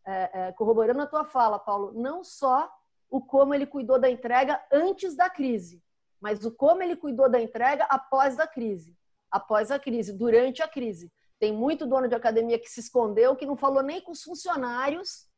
é, 0.05 0.31
é, 0.33 0.53
corroborando 0.53 1.03
a 1.03 1.07
tua 1.07 1.25
fala, 1.25 1.59
Paulo, 1.59 1.93
não 1.93 2.23
só 2.23 2.71
o 3.11 3.21
como 3.21 3.55
ele 3.55 3.67
cuidou 3.67 3.99
da 3.99 4.11
entrega 4.11 4.65
antes 4.73 5.17
da 5.17 5.29
crise, 5.29 5.83
mas 6.21 6.45
o 6.45 6.51
como 6.51 6.83
ele 6.83 6.97
cuidou 6.97 7.29
da 7.29 7.41
entrega 7.41 7.85
após 7.85 8.39
a 8.39 8.47
crise, 8.47 8.97
após 9.37 9.71
a 9.71 9.79
crise, 9.79 10.13
durante 10.13 10.63
a 10.63 10.69
crise. 10.69 11.13
Tem 11.39 11.53
muito 11.53 11.87
dono 11.87 12.09
de 12.09 12.15
academia 12.15 12.59
que 12.59 12.71
se 12.71 12.81
escondeu, 12.81 13.37
que 13.37 13.47
não 13.47 13.57
falou 13.57 13.83
nem 13.83 14.01
com 14.01 14.13
os 14.13 14.23
funcionários 14.23 15.29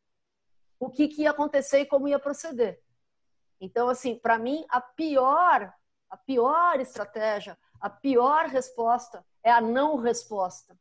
o 0.79 0.89
que, 0.89 1.09
que 1.09 1.23
ia 1.23 1.31
acontecer 1.31 1.81
e 1.81 1.87
como 1.87 2.07
ia 2.07 2.21
proceder. 2.21 2.81
Então, 3.61 3.89
assim, 3.89 4.17
para 4.17 4.39
mim, 4.39 4.65
a 4.69 4.81
pior, 4.81 5.75
a 6.09 6.17
pior 6.17 6.79
estratégia, 6.79 7.59
a 7.81 7.91
pior 7.91 8.47
resposta 8.47 9.25
é 9.43 9.51
a 9.51 9.61
não 9.61 9.97
resposta. 9.97 10.79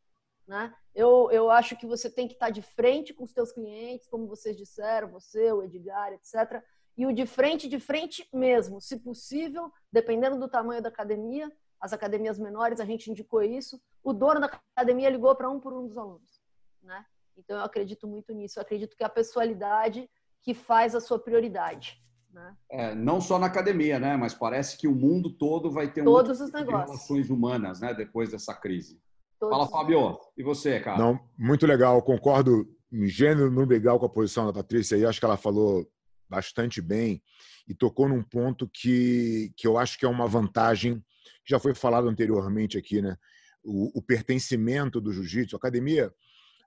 Né? 0.47 0.71
Eu, 0.93 1.29
eu 1.31 1.49
acho 1.49 1.75
que 1.75 1.87
você 1.87 2.11
tem 2.11 2.27
que 2.27 2.35
estar 2.35 2.51
de 2.51 2.61
frente 2.61 3.13
com 3.13 3.23
os 3.23 3.31
seus 3.31 3.51
clientes, 3.51 4.07
como 4.07 4.27
vocês 4.27 4.55
disseram, 4.55 5.09
você, 5.09 5.51
o 5.51 5.63
Edgar, 5.63 6.13
etc. 6.13 6.63
E 6.95 7.07
o 7.07 7.13
de 7.13 7.25
frente, 7.25 7.67
de 7.67 7.79
frente 7.79 8.27
mesmo, 8.31 8.79
se 8.79 8.97
possível, 8.99 9.71
dependendo 9.91 10.37
do 10.39 10.47
tamanho 10.47 10.81
da 10.81 10.89
academia, 10.89 11.51
as 11.79 11.93
academias 11.93 12.39
menores, 12.39 12.79
a 12.79 12.85
gente 12.85 13.09
indicou 13.09 13.41
isso. 13.41 13.79
O 14.03 14.13
dono 14.13 14.39
da 14.39 14.47
academia 14.75 15.09
ligou 15.09 15.35
para 15.35 15.49
um 15.49 15.59
por 15.59 15.73
um 15.73 15.87
dos 15.87 15.97
alunos, 15.97 16.41
né? 16.81 17.05
Então 17.37 17.57
eu 17.57 17.63
acredito 17.63 18.07
muito 18.07 18.33
nisso. 18.33 18.57
Eu 18.57 18.63
acredito 18.63 18.95
que 18.97 19.03
é 19.03 19.05
a 19.05 19.09
pessoalidade 19.09 20.09
que 20.41 20.53
faz 20.53 20.95
a 20.95 20.99
sua 20.99 21.19
prioridade. 21.19 22.01
Né? 22.31 22.55
É, 22.69 22.95
não 22.95 23.21
só 23.21 23.39
na 23.39 23.47
academia, 23.47 23.99
né? 23.99 24.17
Mas 24.17 24.33
parece 24.33 24.77
que 24.77 24.87
o 24.87 24.95
mundo 24.95 25.29
todo 25.37 25.71
vai 25.71 25.91
ter 25.91 26.01
um 26.01 26.05
Todos 26.05 26.41
os 26.41 26.51
negócios. 26.51 26.89
relações 26.89 27.29
humanas, 27.29 27.81
né? 27.81 27.93
Depois 27.93 28.31
dessa 28.31 28.53
crise. 28.53 28.99
Todos 29.39 29.55
Fala, 29.55 29.67
Fabio. 29.69 30.17
E 30.35 30.43
você, 30.43 30.79
cara? 30.79 30.97
Não, 30.97 31.19
muito 31.37 31.65
legal. 31.65 32.01
Concordo 32.01 32.67
em 32.91 33.07
gênero 33.07 33.51
no 33.51 33.65
legal 33.65 33.99
com 33.99 34.05
a 34.05 34.09
posição 34.09 34.45
da 34.45 34.53
Patrícia 34.53 34.97
aí. 34.97 35.05
Acho 35.05 35.19
que 35.19 35.25
ela 35.25 35.37
falou 35.37 35.87
bastante 36.29 36.81
bem 36.81 37.21
e 37.67 37.73
tocou 37.73 38.07
num 38.07 38.23
ponto 38.23 38.69
que, 38.71 39.53
que 39.55 39.67
eu 39.67 39.77
acho 39.77 39.97
que 39.97 40.05
é 40.05 40.09
uma 40.09 40.27
vantagem 40.27 41.03
já 41.45 41.59
foi 41.59 41.73
falado 41.73 42.07
anteriormente 42.07 42.77
aqui, 42.77 43.01
né? 43.01 43.15
O, 43.63 43.99
o 43.99 44.01
pertencimento 44.01 45.01
do 45.01 45.11
jiu-jitsu. 45.11 45.55
A 45.55 45.59
academia, 45.59 46.13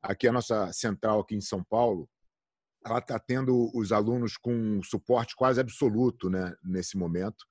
aqui 0.03 0.29
a 0.29 0.33
nossa 0.33 0.73
central 0.73 1.21
aqui 1.21 1.35
em 1.35 1.41
São 1.41 1.63
Paulo, 1.65 2.09
ela 2.85 2.99
está 2.99 3.19
tendo 3.19 3.71
os 3.75 3.93
alunos 3.93 4.37
com 4.37 4.83
suporte 4.83 5.37
quase 5.37 5.61
absoluto 5.61 6.31
né, 6.31 6.55
nesse 6.63 6.97
momento. 6.97 7.45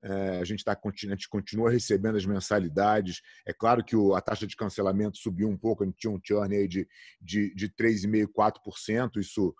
É, 0.00 0.38
a 0.38 0.44
gente 0.44 0.62
tá, 0.62 0.78
a 0.80 0.90
gente 0.94 1.28
continua 1.28 1.70
recebendo 1.70 2.16
as 2.16 2.24
mensalidades. 2.24 3.20
É 3.44 3.52
claro 3.52 3.84
que 3.84 3.96
o, 3.96 4.14
a 4.14 4.20
taxa 4.20 4.46
de 4.46 4.54
cancelamento 4.54 5.18
subiu 5.18 5.48
um 5.48 5.56
pouco, 5.56 5.82
a 5.82 5.86
gente 5.86 5.98
tinha 5.98 6.12
um 6.12 6.20
churn 6.22 6.54
aí 6.54 6.68
de, 6.68 6.86
de, 7.20 7.52
de 7.54 7.68
3,5%, 7.70 8.28
4%. 8.32 9.16
Isso, 9.16 9.54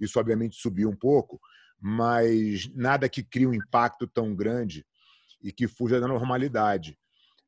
isso, 0.00 0.18
obviamente, 0.18 0.56
subiu 0.56 0.88
um 0.88 0.96
pouco, 0.96 1.38
mas 1.78 2.66
nada 2.74 3.08
que 3.08 3.22
crie 3.22 3.46
um 3.46 3.52
impacto 3.52 4.06
tão 4.06 4.34
grande 4.34 4.86
e 5.42 5.52
que 5.52 5.66
fuja 5.66 6.00
da 6.00 6.08
normalidade. 6.08 6.98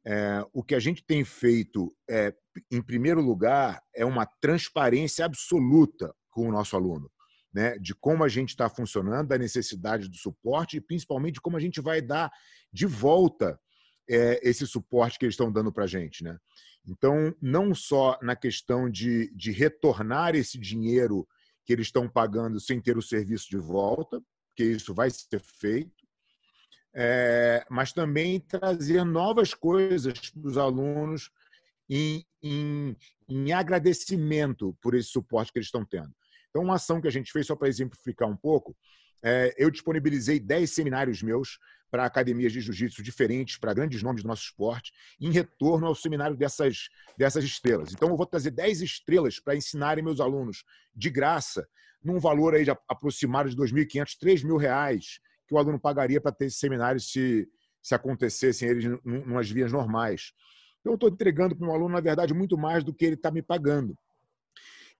É, 0.06 0.44
o 0.52 0.62
que 0.62 0.74
a 0.74 0.80
gente 0.80 1.04
tem 1.04 1.24
feito, 1.24 1.94
é, 2.08 2.34
em 2.70 2.82
primeiro 2.82 3.20
lugar, 3.20 3.80
é 3.94 4.04
uma 4.04 4.26
transparência 4.40 5.24
absoluta 5.24 6.14
com 6.30 6.48
o 6.48 6.52
nosso 6.52 6.76
aluno. 6.76 7.10
Né, 7.52 7.78
de 7.78 7.94
como 7.94 8.24
a 8.24 8.28
gente 8.28 8.48
está 8.48 8.68
funcionando, 8.68 9.28
da 9.28 9.38
necessidade 9.38 10.08
do 10.08 10.16
suporte 10.16 10.76
e 10.76 10.80
principalmente 10.80 11.40
como 11.40 11.56
a 11.56 11.60
gente 11.60 11.80
vai 11.80 12.02
dar 12.02 12.28
de 12.72 12.84
volta 12.84 13.56
é, 14.10 14.40
esse 14.42 14.66
suporte 14.66 15.16
que 15.16 15.24
eles 15.24 15.34
estão 15.34 15.52
dando 15.52 15.72
para 15.72 15.84
a 15.84 15.86
gente. 15.86 16.24
Né? 16.24 16.36
Então, 16.86 17.34
não 17.40 17.74
só 17.74 18.18
na 18.20 18.36
questão 18.36 18.90
de, 18.90 19.32
de 19.34 19.52
retornar 19.52 20.34
esse 20.34 20.58
dinheiro 20.58 21.26
que 21.64 21.72
eles 21.72 21.86
estão 21.86 22.08
pagando 22.08 22.60
sem 22.60 22.80
ter 22.80 22.98
o 22.98 23.02
serviço 23.02 23.48
de 23.48 23.56
volta, 23.56 24.20
que 24.54 24.64
isso 24.64 24.94
vai 24.94 25.10
ser 25.10 25.40
feito, 25.40 26.03
é, 26.94 27.66
mas 27.68 27.92
também 27.92 28.38
trazer 28.40 29.04
novas 29.04 29.52
coisas 29.52 30.30
para 30.30 30.48
os 30.48 30.56
alunos 30.56 31.30
em, 31.90 32.24
em, 32.42 32.96
em, 33.28 33.52
agradecimento 33.52 34.76
por 34.80 34.94
esse 34.94 35.08
suporte 35.08 35.52
que 35.52 35.58
eles 35.58 35.66
estão 35.66 35.84
tendo. 35.84 36.14
Então, 36.48 36.62
uma 36.62 36.76
ação 36.76 37.00
que 37.00 37.08
a 37.08 37.10
gente 37.10 37.32
fez, 37.32 37.46
só 37.46 37.56
para 37.56 37.68
exemplificar 37.68 38.28
um 38.28 38.36
pouco, 38.36 38.76
é, 39.22 39.52
eu 39.58 39.70
disponibilizei 39.70 40.38
10 40.38 40.70
seminários 40.70 41.22
meus 41.22 41.58
para 41.90 42.04
academias 42.04 42.52
de 42.52 42.60
jiu-jitsu 42.60 43.02
diferentes, 43.02 43.56
para 43.56 43.74
grandes 43.74 44.02
nomes 44.02 44.22
do 44.22 44.28
nosso 44.28 44.42
esporte, 44.42 44.92
em 45.20 45.30
retorno 45.30 45.86
ao 45.86 45.94
seminário 45.94 46.36
dessas, 46.36 46.88
dessas 47.18 47.44
estrelas. 47.44 47.92
Então, 47.92 48.08
eu 48.08 48.16
vou 48.16 48.26
trazer 48.26 48.50
10 48.50 48.82
estrelas 48.82 49.40
para 49.40 49.56
ensinarem 49.56 50.04
meus 50.04 50.20
alunos 50.20 50.64
de 50.94 51.10
graça, 51.10 51.66
num 52.02 52.20
valor 52.20 52.54
aí 52.54 52.64
de 52.64 52.70
aproximado 52.70 53.48
de 53.48 53.56
R$ 53.56 53.62
2.500, 53.62 54.16
R$ 54.22 54.34
3.000, 54.34 55.20
que 55.46 55.54
o 55.54 55.58
aluno 55.58 55.78
pagaria 55.78 56.20
para 56.20 56.32
ter 56.32 56.46
esse 56.46 56.58
seminário 56.58 57.00
se, 57.00 57.48
se 57.82 57.94
acontecessem 57.94 58.68
eles 58.68 58.98
umas 59.04 59.50
vias 59.50 59.72
normais. 59.72 60.32
Então, 60.80 60.92
eu 60.92 60.96
estou 60.96 61.08
entregando 61.08 61.56
para 61.56 61.66
um 61.66 61.72
aluno, 61.72 61.94
na 61.94 62.00
verdade, 62.00 62.34
muito 62.34 62.58
mais 62.58 62.84
do 62.84 62.92
que 62.92 63.04
ele 63.04 63.14
está 63.14 63.30
me 63.30 63.42
pagando. 63.42 63.96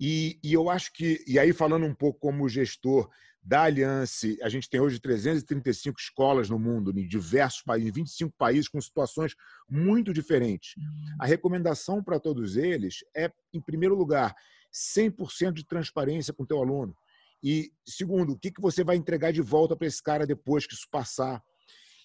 E, 0.00 0.38
e, 0.42 0.52
eu 0.52 0.68
acho 0.70 0.92
que, 0.92 1.22
e 1.26 1.38
aí 1.38 1.52
falando 1.52 1.86
um 1.86 1.94
pouco 1.94 2.18
como 2.18 2.48
gestor 2.48 3.08
da 3.42 3.64
Aliança, 3.64 4.26
a 4.42 4.48
gente 4.48 4.68
tem 4.70 4.80
hoje 4.80 4.98
335 4.98 6.00
escolas 6.00 6.48
no 6.48 6.58
mundo, 6.58 6.98
em 6.98 7.06
diversos 7.06 7.62
países, 7.62 7.92
25 7.92 8.34
países, 8.38 8.68
com 8.68 8.80
situações 8.80 9.34
muito 9.68 10.12
diferentes. 10.14 10.74
A 11.20 11.26
recomendação 11.26 12.02
para 12.02 12.18
todos 12.18 12.56
eles 12.56 13.04
é, 13.14 13.30
em 13.52 13.60
primeiro 13.60 13.94
lugar, 13.94 14.34
100% 14.72 15.52
de 15.52 15.66
transparência 15.66 16.32
com 16.32 16.42
o 16.42 16.46
teu 16.46 16.58
aluno. 16.58 16.96
E, 17.44 17.70
segundo, 17.86 18.32
o 18.32 18.38
que, 18.38 18.50
que 18.50 18.60
você 18.60 18.82
vai 18.82 18.96
entregar 18.96 19.30
de 19.30 19.42
volta 19.42 19.76
para 19.76 19.86
esse 19.86 20.02
cara 20.02 20.26
depois 20.26 20.66
que 20.66 20.72
isso 20.72 20.88
passar? 20.90 21.44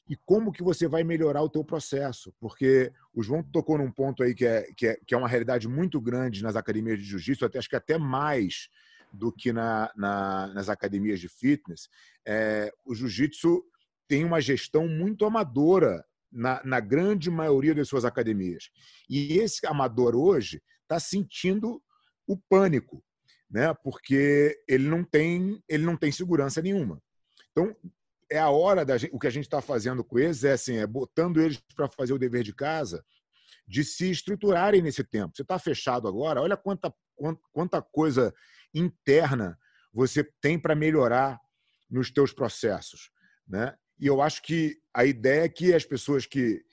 E 0.10 0.18
como 0.26 0.52
que 0.52 0.62
você 0.62 0.86
vai 0.86 1.02
melhorar 1.02 1.42
o 1.42 1.50
teu 1.50 1.64
processo? 1.64 2.34
Porque 2.42 2.92
o 3.14 3.24
João 3.24 3.42
tocou 3.42 3.78
num 3.78 3.90
ponto 3.90 4.22
aí 4.22 4.36
que 4.36 4.46
é, 4.46 4.64
que 4.76 4.88
é, 4.88 5.00
que 5.08 5.16
é 5.16 5.18
uma 5.18 5.30
realidade 5.30 5.66
muito 5.66 6.02
grande 6.02 6.44
nas 6.44 6.58
academias 6.58 7.00
de 7.00 7.06
jiu-jitsu, 7.06 7.46
até, 7.46 7.58
acho 7.58 7.70
que 7.70 7.76
até 7.78 7.98
mais 7.98 8.68
do 9.14 9.32
que 9.32 9.54
na, 9.54 9.90
na, 9.96 10.48
nas 10.48 10.68
academias 10.68 11.22
de 11.22 11.30
fitness. 11.30 11.88
É, 12.28 12.70
o 12.86 12.94
jiu-jitsu 12.94 13.64
tem 14.10 14.26
uma 14.26 14.42
gestão 14.42 14.90
muito 14.90 15.24
amadora 15.24 16.04
na, 16.30 16.62
na, 16.66 16.82
grande 16.82 17.32
maioria 17.32 17.74
das 17.74 17.88
suas 17.88 18.04
academias. 18.04 18.70
E 19.10 19.38
esse 19.40 19.66
amador 19.66 20.18
hoje 20.18 20.62
está 20.84 21.00
sentindo 21.00 21.82
o 22.28 22.36
pânico 22.36 23.02
né? 23.50 23.74
Porque 23.84 24.62
ele 24.68 24.88
não 24.88 25.04
tem, 25.04 25.62
ele 25.68 25.84
não 25.84 25.97
tem 25.97 26.12
segurança 26.12 26.62
nenhuma. 26.62 27.02
Então, 27.52 27.76
é 28.30 28.38
a 28.38 28.50
hora 28.50 28.86
da 28.86 28.97
gente, 28.97 29.14
o 29.14 29.20
que 29.20 29.28
a 29.28 29.32
gente 29.32 29.45
está 29.45 29.62
fazendo 29.62 30.04
com 30.04 30.20
eles 30.20 30.43
é 30.43 30.52
assim, 30.52 30.78
é 30.78 30.86
botando 30.86 31.41
eles 31.41 31.60
para 31.76 31.89
fazer 31.89 32.14
o 32.14 32.20
dever 32.20 32.43
de 32.43 32.54
casa, 32.54 33.04
de 33.68 33.84
se 33.84 34.12
estruturarem 34.12 34.82
nesse 34.82 35.04
tempo. 35.04 35.36
Você 35.36 35.41
está 35.41 35.58
fechado 35.58 36.08
agora, 36.08 36.41
olha 36.41 36.56
quanta, 36.56 36.93
quanta 37.52 37.82
coisa 37.82 38.34
interna 38.74 39.58
você 39.91 40.24
tem 40.41 40.60
para 40.60 40.76
melhorar 40.76 41.39
nos 41.89 42.12
teus 42.12 42.32
processos, 42.32 43.12
né? 43.47 43.76
E 44.00 44.06
eu 44.08 44.22
acho 44.22 44.41
que 44.43 44.80
a 44.93 45.04
ideia 45.04 45.43
é 45.43 45.50
que 45.50 45.74
as 45.74 45.84
pessoas 45.84 46.26
que 46.26 46.64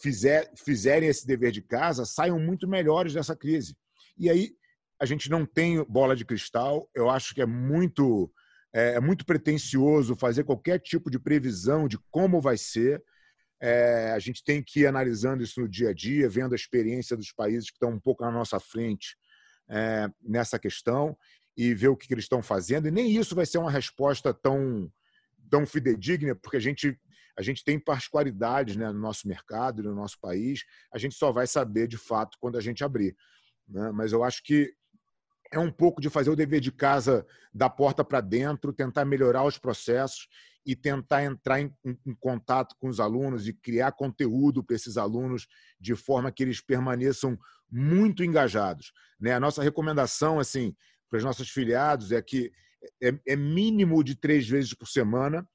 fizer, 0.00 0.50
fizerem 0.56 1.08
esse 1.08 1.26
dever 1.26 1.52
de 1.52 1.62
casa 1.62 2.04
saiam 2.04 2.40
muito 2.40 2.66
melhores 2.66 3.12
dessa 3.12 3.36
crise. 3.36 3.76
E 4.18 4.28
aí 4.28 4.56
a 5.02 5.04
gente 5.04 5.28
não 5.28 5.44
tem 5.44 5.82
bola 5.82 6.14
de 6.14 6.24
cristal. 6.24 6.88
Eu 6.94 7.10
acho 7.10 7.34
que 7.34 7.42
é 7.42 7.46
muito 7.46 8.32
é, 8.72 8.94
é 8.94 9.00
muito 9.00 9.26
pretensioso 9.26 10.14
fazer 10.14 10.44
qualquer 10.44 10.78
tipo 10.78 11.10
de 11.10 11.18
previsão 11.18 11.88
de 11.88 11.98
como 12.08 12.40
vai 12.40 12.56
ser. 12.56 13.02
É, 13.60 14.12
a 14.12 14.20
gente 14.20 14.44
tem 14.44 14.62
que 14.62 14.80
ir 14.80 14.86
analisando 14.86 15.42
isso 15.42 15.60
no 15.60 15.68
dia 15.68 15.90
a 15.90 15.92
dia, 15.92 16.28
vendo 16.28 16.52
a 16.52 16.56
experiência 16.56 17.16
dos 17.16 17.32
países 17.32 17.68
que 17.68 17.74
estão 17.74 17.90
um 17.90 17.98
pouco 17.98 18.22
na 18.22 18.30
nossa 18.30 18.60
frente 18.60 19.16
é, 19.68 20.08
nessa 20.22 20.56
questão 20.56 21.16
e 21.56 21.74
ver 21.74 21.88
o 21.88 21.96
que, 21.96 22.06
que 22.06 22.14
eles 22.14 22.26
estão 22.26 22.40
fazendo. 22.40 22.86
E 22.86 22.92
nem 22.92 23.10
isso 23.10 23.34
vai 23.34 23.44
ser 23.44 23.58
uma 23.58 23.72
resposta 23.72 24.32
tão, 24.32 24.88
tão 25.50 25.66
fidedigna, 25.66 26.36
porque 26.36 26.58
a 26.58 26.60
gente, 26.60 26.96
a 27.36 27.42
gente 27.42 27.64
tem 27.64 27.76
particularidades 27.76 28.76
né, 28.76 28.86
no 28.92 29.00
nosso 29.00 29.26
mercado, 29.26 29.82
no 29.82 29.96
nosso 29.96 30.20
país. 30.20 30.62
A 30.94 30.98
gente 30.98 31.16
só 31.16 31.32
vai 31.32 31.48
saber 31.48 31.88
de 31.88 31.98
fato 31.98 32.38
quando 32.40 32.56
a 32.56 32.60
gente 32.60 32.84
abrir. 32.84 33.16
Né? 33.68 33.90
Mas 33.92 34.12
eu 34.12 34.22
acho 34.22 34.44
que 34.44 34.72
é 35.52 35.58
um 35.58 35.70
pouco 35.70 36.00
de 36.00 36.08
fazer 36.08 36.30
o 36.30 36.36
dever 36.36 36.60
de 36.60 36.72
casa 36.72 37.26
da 37.52 37.68
porta 37.68 38.02
para 38.02 38.20
dentro, 38.20 38.72
tentar 38.72 39.04
melhorar 39.04 39.44
os 39.44 39.58
processos 39.58 40.26
e 40.64 40.74
tentar 40.74 41.24
entrar 41.24 41.60
em, 41.60 41.72
em, 41.84 41.98
em, 42.06 42.14
contato 42.14 42.74
com 42.78 42.88
os 42.88 42.98
alunos 42.98 43.46
e 43.46 43.52
criar 43.52 43.92
conteúdo 43.92 44.64
para 44.64 44.76
esses 44.76 44.96
alunos 44.96 45.46
de 45.78 45.94
forma 45.94 46.32
que 46.32 46.42
eles 46.42 46.60
permaneçam 46.60 47.38
muito 47.70 48.24
engajados. 48.24 48.92
Né? 49.20 49.34
A 49.34 49.40
nossa 49.40 49.62
recomendação 49.62 50.40
assim 50.40 50.74
para 51.10 51.18
os 51.18 51.24
nossos 51.24 51.50
filiados 51.50 52.12
é 52.12 52.22
que 52.22 52.50
é, 53.02 53.12
é 53.26 53.36
mínimo 53.36 54.02
de 54.02 54.14
três 54.14 54.48
vezes 54.48 54.72
por 54.72 54.88
semana. 54.88 55.46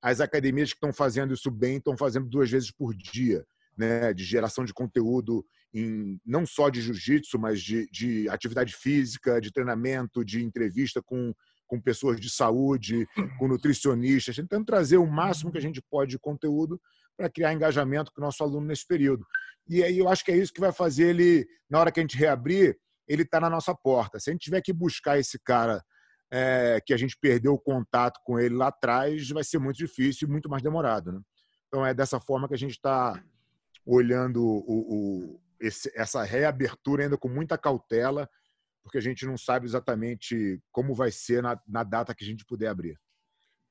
As 0.00 0.20
academias 0.20 0.70
que 0.70 0.76
estão 0.76 0.92
fazendo 0.92 1.34
isso 1.34 1.50
bem 1.50 1.78
estão 1.78 1.96
fazendo 1.96 2.28
duas 2.28 2.50
vezes 2.50 2.70
por 2.70 2.94
dia, 2.94 3.44
né? 3.80 4.12
de 4.12 4.24
geração 4.24 4.64
de 4.64 4.74
conteúdo 4.74 5.44
em, 5.72 6.20
não 6.24 6.44
só 6.46 6.68
de 6.68 6.80
jiu-jitsu, 6.80 7.38
mas 7.38 7.62
de, 7.62 7.88
de 7.90 8.28
atividade 8.28 8.74
física, 8.74 9.40
de 9.40 9.52
treinamento, 9.52 10.24
de 10.24 10.44
entrevista 10.44 11.02
com 11.02 11.34
com 11.66 11.80
pessoas 11.80 12.18
de 12.18 12.28
saúde, 12.28 13.06
com 13.38 13.46
nutricionistas, 13.46 14.34
tentando 14.34 14.64
trazer 14.64 14.96
o 14.96 15.06
máximo 15.06 15.52
que 15.52 15.58
a 15.58 15.62
gente 15.62 15.80
pode 15.80 16.10
de 16.10 16.18
conteúdo 16.18 16.80
para 17.16 17.30
criar 17.30 17.52
engajamento 17.52 18.10
com 18.12 18.20
o 18.20 18.24
nosso 18.24 18.42
aluno 18.42 18.66
nesse 18.66 18.84
período. 18.84 19.24
E 19.68 19.80
aí 19.84 19.96
eu 19.96 20.08
acho 20.08 20.24
que 20.24 20.32
é 20.32 20.36
isso 20.36 20.52
que 20.52 20.60
vai 20.60 20.72
fazer 20.72 21.10
ele, 21.10 21.46
na 21.70 21.78
hora 21.78 21.92
que 21.92 22.00
a 22.00 22.02
gente 22.02 22.16
reabrir, 22.16 22.76
ele 23.06 23.22
está 23.22 23.38
na 23.38 23.48
nossa 23.48 23.72
porta. 23.72 24.18
Se 24.18 24.30
a 24.30 24.32
gente 24.32 24.42
tiver 24.42 24.60
que 24.62 24.72
buscar 24.72 25.16
esse 25.16 25.38
cara 25.38 25.80
é, 26.28 26.80
que 26.84 26.92
a 26.92 26.96
gente 26.96 27.16
perdeu 27.20 27.52
o 27.54 27.58
contato 27.58 28.18
com 28.24 28.36
ele 28.36 28.56
lá 28.56 28.66
atrás, 28.66 29.28
vai 29.30 29.44
ser 29.44 29.60
muito 29.60 29.76
difícil 29.76 30.26
e 30.26 30.30
muito 30.30 30.48
mais 30.48 30.64
demorado. 30.64 31.12
Né? 31.12 31.20
Então 31.68 31.86
é 31.86 31.94
dessa 31.94 32.18
forma 32.18 32.48
que 32.48 32.54
a 32.54 32.58
gente 32.58 32.72
está 32.72 33.22
olhando 33.96 34.42
o, 34.42 34.62
o, 34.66 35.40
esse, 35.60 35.90
essa 35.94 36.22
reabertura 36.22 37.04
ainda 37.04 37.16
com 37.16 37.28
muita 37.28 37.58
cautela 37.58 38.28
porque 38.82 38.98
a 38.98 39.00
gente 39.00 39.26
não 39.26 39.36
sabe 39.36 39.66
exatamente 39.66 40.60
como 40.72 40.94
vai 40.94 41.10
ser 41.10 41.42
na, 41.42 41.60
na 41.66 41.82
data 41.82 42.14
que 42.14 42.24
a 42.24 42.26
gente 42.26 42.44
puder 42.44 42.68
abrir. 42.68 42.98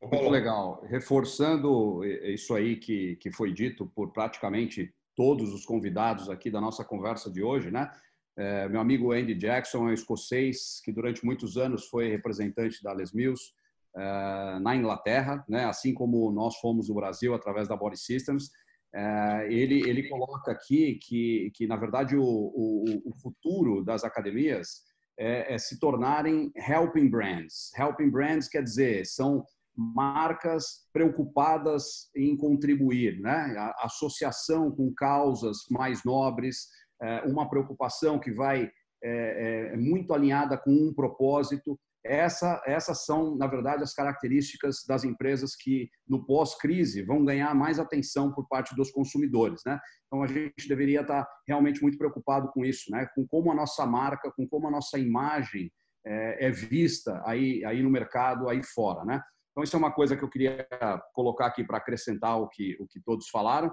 Muito 0.01 0.29
legal. 0.29 0.81
Reforçando 0.85 2.05
isso 2.05 2.55
aí 2.55 2.77
que, 2.77 3.17
que 3.17 3.31
foi 3.31 3.51
dito 3.51 3.85
por 3.87 4.13
praticamente 4.13 4.93
todos 5.15 5.53
os 5.53 5.65
convidados 5.65 6.29
aqui 6.29 6.49
da 6.49 6.61
nossa 6.61 6.85
conversa 6.85 7.29
de 7.29 7.43
hoje, 7.43 7.69
né? 7.69 7.91
É, 8.37 8.69
meu 8.69 8.79
amigo 8.79 9.11
Andy 9.11 9.35
Jackson 9.35 9.79
é 9.79 9.91
um 9.91 9.93
escocês 9.93 10.79
que 10.85 10.93
durante 10.93 11.25
muitos 11.25 11.57
anos 11.57 11.89
foi 11.89 12.07
representante 12.07 12.81
da 12.81 12.93
Les 12.93 13.11
Mills 13.11 13.51
é, 13.97 14.59
na 14.61 14.73
Inglaterra, 14.73 15.43
né? 15.49 15.65
Assim 15.65 15.93
como 15.93 16.31
nós 16.31 16.55
fomos 16.59 16.87
no 16.87 16.95
Brasil 16.95 17.33
através 17.33 17.67
da 17.67 17.75
Body 17.75 17.99
Systems. 17.99 18.49
É, 18.93 19.47
ele, 19.51 19.87
ele 19.87 20.09
coloca 20.09 20.51
aqui 20.51 20.95
que, 20.95 21.51
que 21.53 21.67
na 21.67 21.75
verdade, 21.75 22.15
o, 22.15 22.23
o, 22.23 22.83
o 23.05 23.13
futuro 23.21 23.83
das 23.83 24.03
academias 24.03 24.83
é, 25.17 25.53
é, 25.53 25.57
se 25.57 25.79
tornarem 25.79 26.51
helping 26.55 27.09
brands. 27.09 27.71
Helping 27.77 28.09
brands 28.09 28.47
quer 28.47 28.63
dizer, 28.63 29.05
são 29.05 29.43
marcas 29.75 30.87
preocupadas 30.91 32.09
em 32.15 32.35
contribuir, 32.35 33.19
né? 33.19 33.55
A 33.57 33.85
associação 33.85 34.71
com 34.71 34.93
causas 34.93 35.59
mais 35.69 36.03
nobres, 36.03 36.67
é, 37.01 37.21
uma 37.21 37.49
preocupação 37.49 38.19
que 38.19 38.31
vai 38.31 38.69
é, 39.01 39.71
é, 39.73 39.77
muito 39.77 40.13
alinhada 40.13 40.57
com 40.57 40.71
um 40.71 40.93
propósito 40.93 41.79
essa, 42.09 42.59
essas 42.65 43.05
são, 43.05 43.35
na 43.35 43.45
verdade, 43.45 43.83
as 43.83 43.93
características 43.93 44.83
das 44.87 45.03
empresas 45.03 45.55
que, 45.55 45.91
no 46.07 46.25
pós-crise, 46.25 47.03
vão 47.03 47.23
ganhar 47.23 47.53
mais 47.53 47.79
atenção 47.79 48.33
por 48.33 48.47
parte 48.47 48.75
dos 48.75 48.89
consumidores. 48.89 49.61
Né? 49.63 49.79
Então, 50.07 50.23
a 50.23 50.27
gente 50.27 50.67
deveria 50.67 51.01
estar 51.01 51.29
realmente 51.47 51.83
muito 51.83 51.99
preocupado 51.99 52.49
com 52.51 52.65
isso, 52.65 52.91
né? 52.91 53.07
com 53.13 53.27
como 53.27 53.51
a 53.51 53.55
nossa 53.55 53.85
marca, 53.85 54.31
com 54.31 54.47
como 54.47 54.67
a 54.67 54.71
nossa 54.71 54.97
imagem 54.97 55.71
é, 56.03 56.47
é 56.47 56.51
vista 56.51 57.21
aí, 57.25 57.63
aí 57.63 57.83
no 57.83 57.91
mercado, 57.91 58.49
aí 58.49 58.63
fora. 58.63 59.05
Né? 59.05 59.21
Então, 59.51 59.63
isso 59.63 59.75
é 59.75 59.79
uma 59.79 59.91
coisa 59.91 60.17
que 60.17 60.23
eu 60.23 60.29
queria 60.29 60.67
colocar 61.13 61.45
aqui 61.45 61.63
para 61.63 61.77
acrescentar 61.77 62.41
o 62.41 62.49
que, 62.49 62.75
o 62.79 62.87
que 62.87 62.99
todos 62.99 63.29
falaram. 63.29 63.71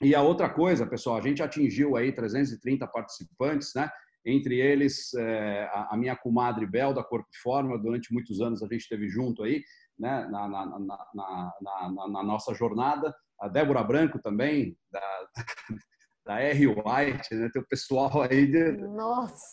E 0.00 0.14
a 0.14 0.22
outra 0.22 0.48
coisa, 0.48 0.86
pessoal, 0.86 1.18
a 1.18 1.20
gente 1.20 1.42
atingiu 1.42 1.96
aí 1.96 2.12
330 2.12 2.86
participantes, 2.86 3.72
né? 3.74 3.90
Entre 4.24 4.60
eles 4.60 5.14
é, 5.14 5.68
a, 5.72 5.96
minha 5.96 6.16
comadre 6.16 6.66
Bel, 6.66 6.92
da 6.92 7.02
Corpo 7.02 7.28
Forma, 7.42 7.78
durante 7.78 8.12
muitos 8.12 8.40
anos 8.40 8.62
a 8.62 8.66
gente 8.66 8.82
esteve 8.82 9.08
junto 9.08 9.42
aí, 9.42 9.62
né, 9.98 10.26
na, 10.30 10.48
na, 10.48 10.78
na, 11.14 12.08
na 12.08 12.22
nossa 12.22 12.54
jornada, 12.54 13.14
a 13.40 13.48
Débora 13.48 13.82
Branco 13.82 14.20
também, 14.20 14.76
da, 14.90 15.28
da 16.26 16.40
R. 16.40 16.66
White, 16.66 17.34
né, 17.34 17.48
tem 17.52 17.62
o 17.62 17.68
pessoal 17.68 18.22
aí 18.22 18.46
de, 18.46 18.76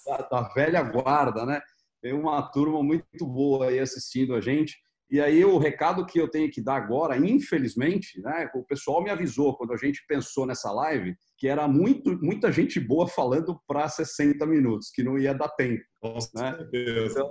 da, 0.05 0.17
da 0.29 0.41
velha 0.53 0.81
guarda, 0.83 1.45
né, 1.45 1.61
tem 2.01 2.13
uma 2.13 2.41
turma 2.51 2.83
muito 2.83 3.25
boa 3.25 3.69
aí 3.69 3.79
assistindo 3.79 4.35
a 4.35 4.41
gente, 4.41 4.77
e 5.09 5.21
aí 5.21 5.45
o 5.45 5.57
recado 5.57 6.05
que 6.05 6.19
eu 6.19 6.27
tenho 6.27 6.49
que 6.49 6.61
dar 6.61 6.75
agora, 6.75 7.17
infelizmente, 7.17 8.19
né, 8.21 8.49
o 8.55 8.63
pessoal 8.63 9.03
me 9.03 9.09
avisou 9.09 9.55
quando 9.55 9.73
a 9.73 9.77
gente 9.77 10.03
pensou 10.07 10.45
nessa 10.45 10.71
live 10.71 11.15
que 11.37 11.47
era 11.47 11.67
muito, 11.67 12.17
muita 12.21 12.51
gente 12.51 12.79
boa 12.79 13.07
falando 13.07 13.59
para 13.67 13.87
60 13.87 14.45
minutos, 14.45 14.89
que 14.89 15.03
não 15.03 15.17
ia 15.17 15.33
dar 15.33 15.49
tempo. 15.49 15.83
né? 16.33 16.57
Então, 16.73 17.29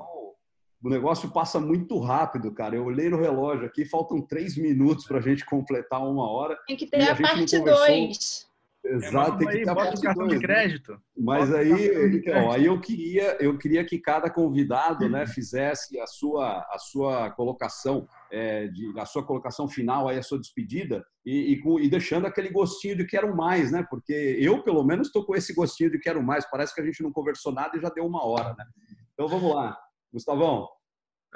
o 0.82 0.88
negócio 0.90 1.30
passa 1.30 1.58
muito 1.58 1.98
rápido, 1.98 2.52
cara. 2.52 2.76
Eu 2.76 2.84
olhei 2.84 3.08
no 3.08 3.18
relógio 3.18 3.66
aqui, 3.66 3.86
faltam 3.86 4.20
três 4.20 4.56
minutos 4.56 5.06
para 5.06 5.18
a 5.18 5.22
gente 5.22 5.44
completar 5.46 6.00
uma 6.06 6.30
hora. 6.30 6.58
Tem 6.66 6.76
que 6.76 6.86
ter 6.86 7.00
a, 7.00 7.12
a 7.12 7.16
parte 7.16 7.58
2. 7.58 8.46
Exato, 8.84 9.38
tem 9.38 9.48
que 9.48 9.62
ter 9.62 9.74
bota 9.74 9.96
o 9.96 10.00
cartão 10.00 10.26
de 10.28 10.34
né? 10.34 10.40
crédito. 10.40 11.00
Mas 11.16 11.52
aí, 11.54 12.16
então, 12.16 12.52
aí 12.52 12.66
eu 12.66 12.78
queria, 12.78 13.36
eu 13.40 13.56
queria 13.56 13.82
que 13.84 13.98
cada 13.98 14.28
convidado, 14.28 15.08
né, 15.08 15.26
fizesse 15.26 15.98
a 15.98 16.06
sua, 16.06 16.58
a 16.70 16.78
sua 16.78 17.30
colocação, 17.30 18.06
é, 18.30 18.68
de, 18.68 18.92
a 18.98 19.06
sua 19.06 19.24
colocação 19.24 19.66
final, 19.66 20.06
aí 20.06 20.18
a 20.18 20.22
sua 20.22 20.38
despedida 20.38 21.02
e, 21.24 21.54
e, 21.54 21.84
e, 21.84 21.88
deixando 21.88 22.26
aquele 22.26 22.50
gostinho 22.50 22.96
de 22.96 23.06
quero 23.06 23.34
mais, 23.34 23.72
né? 23.72 23.86
Porque 23.88 24.12
eu, 24.38 24.62
pelo 24.62 24.84
menos, 24.84 25.06
estou 25.06 25.24
com 25.24 25.34
esse 25.34 25.54
gostinho 25.54 25.90
de 25.90 25.98
quero 25.98 26.22
mais. 26.22 26.48
Parece 26.50 26.74
que 26.74 26.80
a 26.80 26.84
gente 26.84 27.02
não 27.02 27.10
conversou 27.10 27.52
nada 27.52 27.78
e 27.78 27.80
já 27.80 27.88
deu 27.88 28.04
uma 28.04 28.26
hora, 28.26 28.54
né? 28.58 28.66
Então 29.14 29.26
vamos 29.26 29.54
lá, 29.54 29.78
Gustavão. 30.12 30.68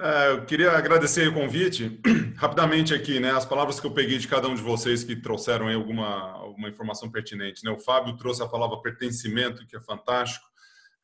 É, 0.01 0.31
eu 0.31 0.45
queria 0.45 0.71
agradecer 0.73 1.27
o 1.27 1.35
convite. 1.35 2.01
Rapidamente 2.37 2.95
aqui, 2.95 3.19
né, 3.19 3.33
as 3.33 3.45
palavras 3.45 3.81
que 3.81 3.87
eu 3.87 3.91
peguei 3.91 4.17
de 4.17 4.29
cada 4.29 4.47
um 4.47 4.55
de 4.55 4.63
vocês 4.63 5.03
que 5.03 5.17
trouxeram 5.17 5.67
aí 5.67 5.75
alguma, 5.75 6.33
alguma 6.35 6.69
informação 6.69 7.11
pertinente. 7.11 7.65
Né? 7.65 7.71
O 7.73 7.81
Fábio 7.81 8.17
trouxe 8.17 8.41
a 8.41 8.47
palavra 8.47 8.81
pertencimento, 8.81 9.67
que 9.67 9.77
é 9.77 9.81
fantástico. 9.81 10.47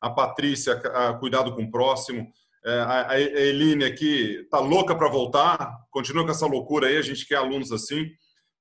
A 0.01 0.11
Patrícia, 0.11 0.75
a 0.75 1.15
cuidado 1.15 1.53
com 1.55 1.65
o 1.65 1.71
próximo. 1.71 2.33
É, 2.65 2.81
a 2.81 3.21
Eline 3.21 3.85
aqui 3.85 4.47
tá 4.49 4.61
louca 4.61 4.95
para 4.95 5.09
voltar, 5.09 5.77
continua 5.91 6.25
com 6.25 6.31
essa 6.31 6.47
loucura 6.47 6.87
aí, 6.87 6.97
a 6.97 7.03
gente 7.03 7.27
quer 7.27 7.37
alunos 7.37 7.73
assim. 7.73 8.11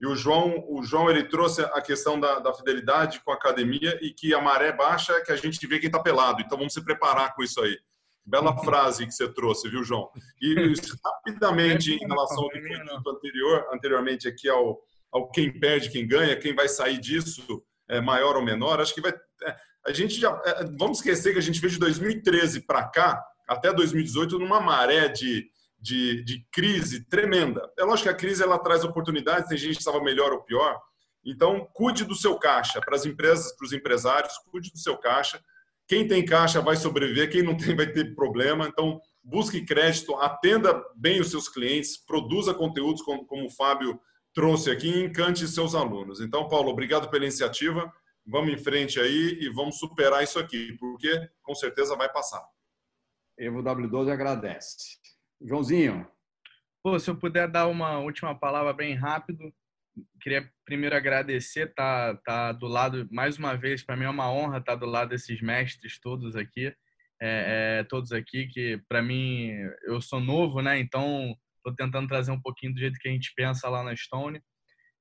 E 0.01 0.07
o 0.07 0.15
João, 0.15 0.65
o 0.67 0.83
João 0.83 1.09
ele 1.09 1.23
trouxe 1.25 1.61
a 1.61 1.79
questão 1.79 2.19
da, 2.19 2.39
da 2.39 2.53
fidelidade 2.53 3.21
com 3.23 3.31
a 3.31 3.35
academia 3.35 3.97
e 4.01 4.11
que 4.11 4.33
a 4.33 4.41
maré 4.41 4.71
baixa 4.71 5.13
é 5.13 5.21
que 5.21 5.31
a 5.31 5.35
gente 5.35 5.65
vê 5.67 5.79
quem 5.79 5.87
está 5.87 5.99
pelado. 5.99 6.41
Então 6.41 6.57
vamos 6.57 6.73
se 6.73 6.83
preparar 6.83 7.35
com 7.35 7.43
isso 7.43 7.61
aí. 7.61 7.77
Bela 8.25 8.57
frase 8.63 9.05
que 9.05 9.11
você 9.11 9.27
trouxe, 9.27 9.69
viu, 9.69 9.83
João? 9.83 10.09
E 10.41 10.55
rapidamente, 11.03 11.93
em 11.93 12.07
relação 12.07 12.43
ao 12.43 12.49
que 12.49 12.61
foi 12.61 12.79
dito 12.79 13.09
anterior, 13.09 13.67
anteriormente 13.73 14.27
aqui 14.27 14.47
ao, 14.47 14.79
ao 15.11 15.29
quem 15.29 15.51
perde, 15.59 15.89
quem 15.89 16.07
ganha, 16.07 16.35
quem 16.37 16.55
vai 16.55 16.69
sair 16.69 16.99
disso, 16.99 17.61
é, 17.89 17.99
maior 17.99 18.37
ou 18.37 18.43
menor, 18.43 18.79
acho 18.79 18.93
que 18.93 19.01
vai. 19.01 19.11
É, 19.11 19.55
a 19.85 19.91
gente 19.91 20.19
já. 20.19 20.41
É, 20.45 20.63
vamos 20.79 20.99
esquecer 20.99 21.33
que 21.33 21.39
a 21.39 21.41
gente 21.41 21.59
veio 21.59 21.73
de 21.73 21.79
2013 21.79 22.61
para 22.61 22.87
cá, 22.87 23.21
até 23.47 23.73
2018, 23.73 24.39
numa 24.39 24.61
maré 24.61 25.09
de, 25.09 25.45
de, 25.77 26.23
de, 26.23 26.47
crise 26.49 27.05
tremenda. 27.09 27.69
É 27.77 27.83
lógico 27.83 28.07
que 28.07 28.15
a 28.15 28.17
crise 28.17 28.41
ela 28.41 28.57
traz 28.57 28.85
oportunidades, 28.85 29.49
tem 29.49 29.57
gente 29.57 29.75
que 29.75 29.81
estava 29.81 30.01
melhor 30.01 30.31
ou 30.31 30.43
pior. 30.43 30.79
Então, 31.25 31.67
cuide 31.73 32.05
do 32.05 32.15
seu 32.15 32.37
caixa, 32.37 32.79
para 32.79 32.95
as 32.95 33.05
empresas, 33.05 33.55
para 33.55 33.65
os 33.65 33.73
empresários, 33.73 34.33
cuide 34.49 34.71
do 34.71 34.77
seu 34.77 34.97
caixa 34.97 35.41
quem 35.87 36.07
tem 36.07 36.25
caixa 36.25 36.61
vai 36.61 36.75
sobreviver, 36.75 37.31
quem 37.31 37.43
não 37.43 37.55
tem 37.57 37.75
vai 37.75 37.87
ter 37.87 38.15
problema. 38.15 38.67
Então, 38.67 38.99
busque 39.23 39.65
crédito, 39.65 40.15
atenda 40.15 40.83
bem 40.95 41.19
os 41.19 41.31
seus 41.31 41.47
clientes, 41.47 41.97
produza 41.97 42.53
conteúdos 42.53 43.01
como, 43.01 43.25
como 43.25 43.45
o 43.45 43.51
Fábio 43.51 43.99
trouxe 44.33 44.71
aqui 44.71 44.89
e 44.89 45.03
encante 45.03 45.47
seus 45.47 45.75
alunos. 45.75 46.19
Então, 46.19 46.47
Paulo, 46.47 46.69
obrigado 46.69 47.09
pela 47.09 47.23
iniciativa. 47.23 47.91
Vamos 48.25 48.53
em 48.53 48.57
frente 48.57 48.99
aí 48.99 49.37
e 49.41 49.49
vamos 49.49 49.77
superar 49.77 50.23
isso 50.23 50.39
aqui, 50.39 50.75
porque 50.79 51.29
com 51.41 51.53
certeza 51.53 51.95
vai 51.95 52.11
passar. 52.11 52.43
Evo 53.37 53.61
W12 53.61 54.11
agradece. 54.11 54.97
Joãozinho. 55.41 56.07
Pô, 56.81 56.97
se 56.99 57.09
eu 57.09 57.17
puder 57.17 57.49
dar 57.49 57.67
uma 57.67 57.99
última 57.99 58.37
palavra 58.37 58.73
bem 58.73 58.93
rápido, 58.93 59.53
queria 60.21 60.49
primeiro 60.65 60.95
agradecer, 60.95 61.73
tá, 61.73 62.15
tá 62.25 62.51
do 62.51 62.67
lado, 62.67 63.07
mais 63.11 63.37
uma 63.37 63.55
vez, 63.55 63.83
para 63.83 63.95
mim 63.95 64.05
é 64.05 64.09
uma 64.09 64.31
honra 64.31 64.57
estar 64.57 64.73
tá 64.73 64.75
do 64.75 64.85
lado 64.85 65.09
desses 65.09 65.41
mestres 65.41 65.99
todos 65.99 66.35
aqui, 66.35 66.67
é, 67.21 67.79
é, 67.79 67.83
todos 67.83 68.11
aqui, 68.11 68.47
que 68.47 68.81
para 68.87 69.01
mim, 69.01 69.51
eu 69.85 70.01
sou 70.01 70.19
novo, 70.19 70.61
né? 70.61 70.79
Então, 70.79 71.35
estou 71.57 71.73
tentando 71.75 72.07
trazer 72.07 72.31
um 72.31 72.41
pouquinho 72.41 72.73
do 72.73 72.79
jeito 72.79 72.99
que 72.99 73.07
a 73.07 73.11
gente 73.11 73.31
pensa 73.35 73.69
lá 73.69 73.83
na 73.83 73.95
Stone. 73.95 74.41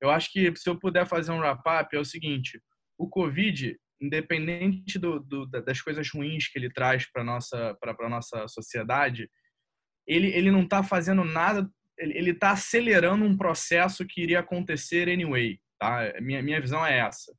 Eu 0.01 0.09
acho 0.09 0.31
que 0.31 0.55
se 0.55 0.69
eu 0.69 0.77
puder 0.77 1.05
fazer 1.05 1.31
um 1.31 1.39
wrap-up, 1.39 1.95
é 1.95 1.99
o 1.99 2.05
seguinte, 2.05 2.61
o 2.97 3.09
Covid 3.09 3.77
independente 4.01 4.99
do, 4.99 5.19
do, 5.19 5.45
das 5.47 5.81
coisas 5.81 6.09
ruins 6.09 6.49
que 6.49 6.59
ele 6.59 6.69
traz 6.69 7.09
para 7.09 7.23
nossa 7.23 7.77
para 7.79 8.09
nossa 8.09 8.47
sociedade, 8.49 9.29
ele 10.05 10.27
ele 10.27 10.51
não 10.51 10.63
está 10.63 10.83
fazendo 10.83 11.23
nada, 11.23 11.69
ele 11.97 12.31
está 12.31 12.51
acelerando 12.51 13.25
um 13.25 13.37
processo 13.37 14.05
que 14.05 14.21
iria 14.21 14.39
acontecer 14.39 15.09
anyway, 15.09 15.59
tá? 15.79 16.13
Minha 16.21 16.41
minha 16.41 16.61
visão 16.61 16.85
é 16.85 16.99
essa. 16.99 17.33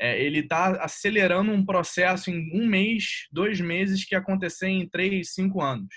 É, 0.00 0.22
ele 0.22 0.40
está 0.40 0.82
acelerando 0.82 1.50
um 1.50 1.64
processo 1.64 2.30
em 2.30 2.50
um 2.52 2.66
mês, 2.66 3.26
dois 3.32 3.60
meses 3.60 4.04
que 4.04 4.14
acontecer 4.14 4.68
em 4.68 4.88
três, 4.88 5.32
cinco 5.32 5.62
anos, 5.62 5.94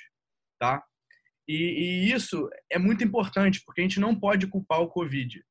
tá? 0.59 0.81
E, 1.47 1.53
e, 1.53 2.11
isso 2.11 2.49
é 2.71 2.77
muito 2.77 3.03
importante 3.03 3.61
porque 3.65 3.81
a 3.81 3.83
gente 3.83 3.99
não 3.99 4.17
pode 4.17 4.47
culpar 4.47 4.79
o 4.81 4.87
Covid. 4.87 5.43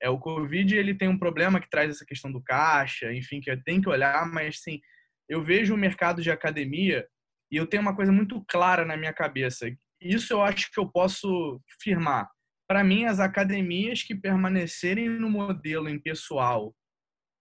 É, 0.00 0.08
o 0.08 0.18
Covid 0.18 0.76
ele 0.76 0.94
tem 0.94 1.08
um 1.08 1.18
problema 1.18 1.60
que 1.60 1.68
traz 1.68 1.90
essa 1.90 2.04
questão 2.04 2.30
do 2.30 2.42
caixa, 2.42 3.12
enfim, 3.12 3.40
que 3.40 3.56
tem 3.64 3.80
que 3.80 3.88
olhar, 3.88 4.30
mas 4.30 4.60
sim, 4.60 4.80
eu 5.28 5.42
vejo 5.42 5.74
o 5.74 5.78
mercado 5.78 6.22
de 6.22 6.30
academia 6.30 7.06
e 7.50 7.56
eu 7.56 7.66
tenho 7.66 7.82
uma 7.82 7.96
coisa 7.96 8.12
muito 8.12 8.44
clara 8.46 8.84
na 8.84 8.96
minha 8.96 9.12
cabeça. 9.12 9.66
Isso 10.00 10.32
eu 10.32 10.42
acho 10.42 10.70
que 10.70 10.78
eu 10.78 10.88
posso 10.88 11.60
firmar. 11.80 12.28
Para 12.68 12.84
mim, 12.84 13.04
as 13.04 13.18
academias 13.18 14.02
que 14.02 14.14
permanecerem 14.14 15.08
no 15.08 15.30
modelo 15.30 15.88
em 15.88 15.98
pessoal, 15.98 16.74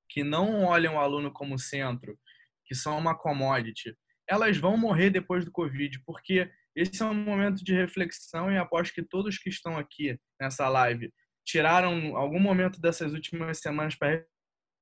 que 0.09 0.23
não 0.23 0.63
olham 0.63 0.95
o 0.95 0.99
aluno 0.99 1.31
como 1.31 1.59
centro, 1.59 2.17
que 2.65 2.73
são 2.73 2.97
uma 2.97 3.17
commodity, 3.17 3.95
elas 4.29 4.57
vão 4.57 4.77
morrer 4.77 5.09
depois 5.09 5.45
do 5.45 5.51
Covid, 5.51 6.01
porque 6.05 6.49
esse 6.75 7.01
é 7.01 7.05
um 7.05 7.13
momento 7.13 7.63
de 7.63 7.73
reflexão 7.73 8.51
e 8.51 8.57
aposto 8.57 8.93
que 8.93 9.03
todos 9.03 9.37
que 9.37 9.49
estão 9.49 9.77
aqui 9.77 10.17
nessa 10.39 10.67
live 10.69 11.11
tiraram 11.45 12.15
algum 12.15 12.39
momento 12.39 12.79
dessas 12.79 13.13
últimas 13.13 13.59
semanas 13.59 13.95
para 13.95 14.23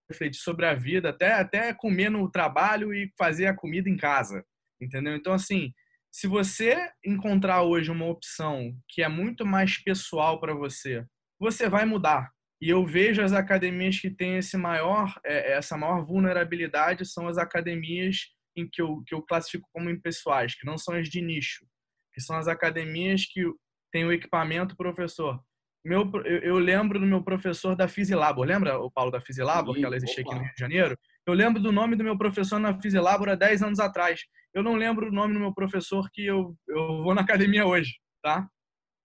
refletir 0.10 0.40
sobre 0.40 0.66
a 0.66 0.74
vida, 0.74 1.10
até, 1.10 1.34
até 1.34 1.74
comer 1.74 2.10
no 2.10 2.30
trabalho 2.30 2.94
e 2.94 3.12
fazer 3.18 3.48
a 3.48 3.56
comida 3.56 3.90
em 3.90 3.98
casa, 3.98 4.44
entendeu? 4.82 5.16
Então, 5.16 5.34
assim, 5.34 5.74
se 6.16 6.28
você 6.28 6.78
encontrar 7.06 7.64
hoje 7.64 7.92
uma 7.92 8.06
opção 8.06 8.74
que 8.88 9.04
é 9.04 9.10
muito 9.10 9.46
mais 9.46 9.78
pessoal 9.78 10.40
para 10.40 10.54
você, 10.54 11.06
você 11.38 11.68
vai 11.68 11.84
mudar. 11.84 12.32
E 12.62 12.70
eu 12.70 12.86
vejo 12.86 13.22
as 13.22 13.34
academias 13.34 14.00
que 14.00 14.10
têm 14.10 14.38
esse 14.38 14.56
maior, 14.56 15.14
é, 15.26 15.52
essa 15.58 15.76
maior 15.76 16.06
vulnerabilidade 16.06 17.06
são 17.06 17.28
as 17.28 17.38
academias 17.38 18.30
em 18.56 18.66
que 18.66 18.82
eu, 18.82 19.04
que 19.06 19.14
eu 19.14 19.22
classifico 19.22 19.68
como 19.74 19.90
impessoais, 19.90 20.56
que 20.56 20.66
não 20.66 20.78
são 20.78 20.96
as 20.96 21.10
de 21.10 21.22
nicho, 21.22 21.66
que 22.14 22.22
são 22.22 22.38
as 22.38 22.48
academias 22.48 23.26
que 23.26 23.44
têm 23.92 24.06
o 24.06 24.12
equipamento 24.14 24.74
professor 24.78 25.44
meu, 25.86 26.10
eu, 26.26 26.40
eu, 26.40 26.58
lembro 26.58 27.00
do 27.00 27.06
meu 27.06 27.24
professor 27.24 27.76
da 27.76 27.88
Fisilabor. 27.88 28.44
Lembra, 28.44 28.80
o 28.80 28.90
Paulo, 28.90 29.12
da 29.12 29.22
Fisilabor, 29.22 29.76
que 29.76 29.86
ela 29.86 29.96
existia 29.96 30.24
aqui 30.24 30.34
no 30.34 30.42
Rio 30.42 30.54
de 30.54 30.60
Janeiro? 30.60 30.98
Eu 31.28 31.34
lembro 31.36 31.62
do 31.62 31.72
nome 31.72 31.96
do 31.96 32.04
meu 32.04 32.18
professor 32.18 32.58
na 32.58 32.74
Fisilabor 32.82 33.30
há 33.30 33.36
10 33.36 33.62
anos 33.62 33.80
atrás. 33.80 34.22
Eu 34.56 34.64
não 34.64 34.76
lembro 34.76 35.10
o 35.10 35.12
nome 35.12 35.34
do 35.34 35.40
meu 35.42 35.54
professor 35.54 36.10
que 36.14 36.26
eu, 36.26 36.56
eu 36.70 37.04
vou 37.04 37.14
na 37.14 37.22
academia 37.22 37.66
hoje, 37.66 38.00
tá? 38.24 38.48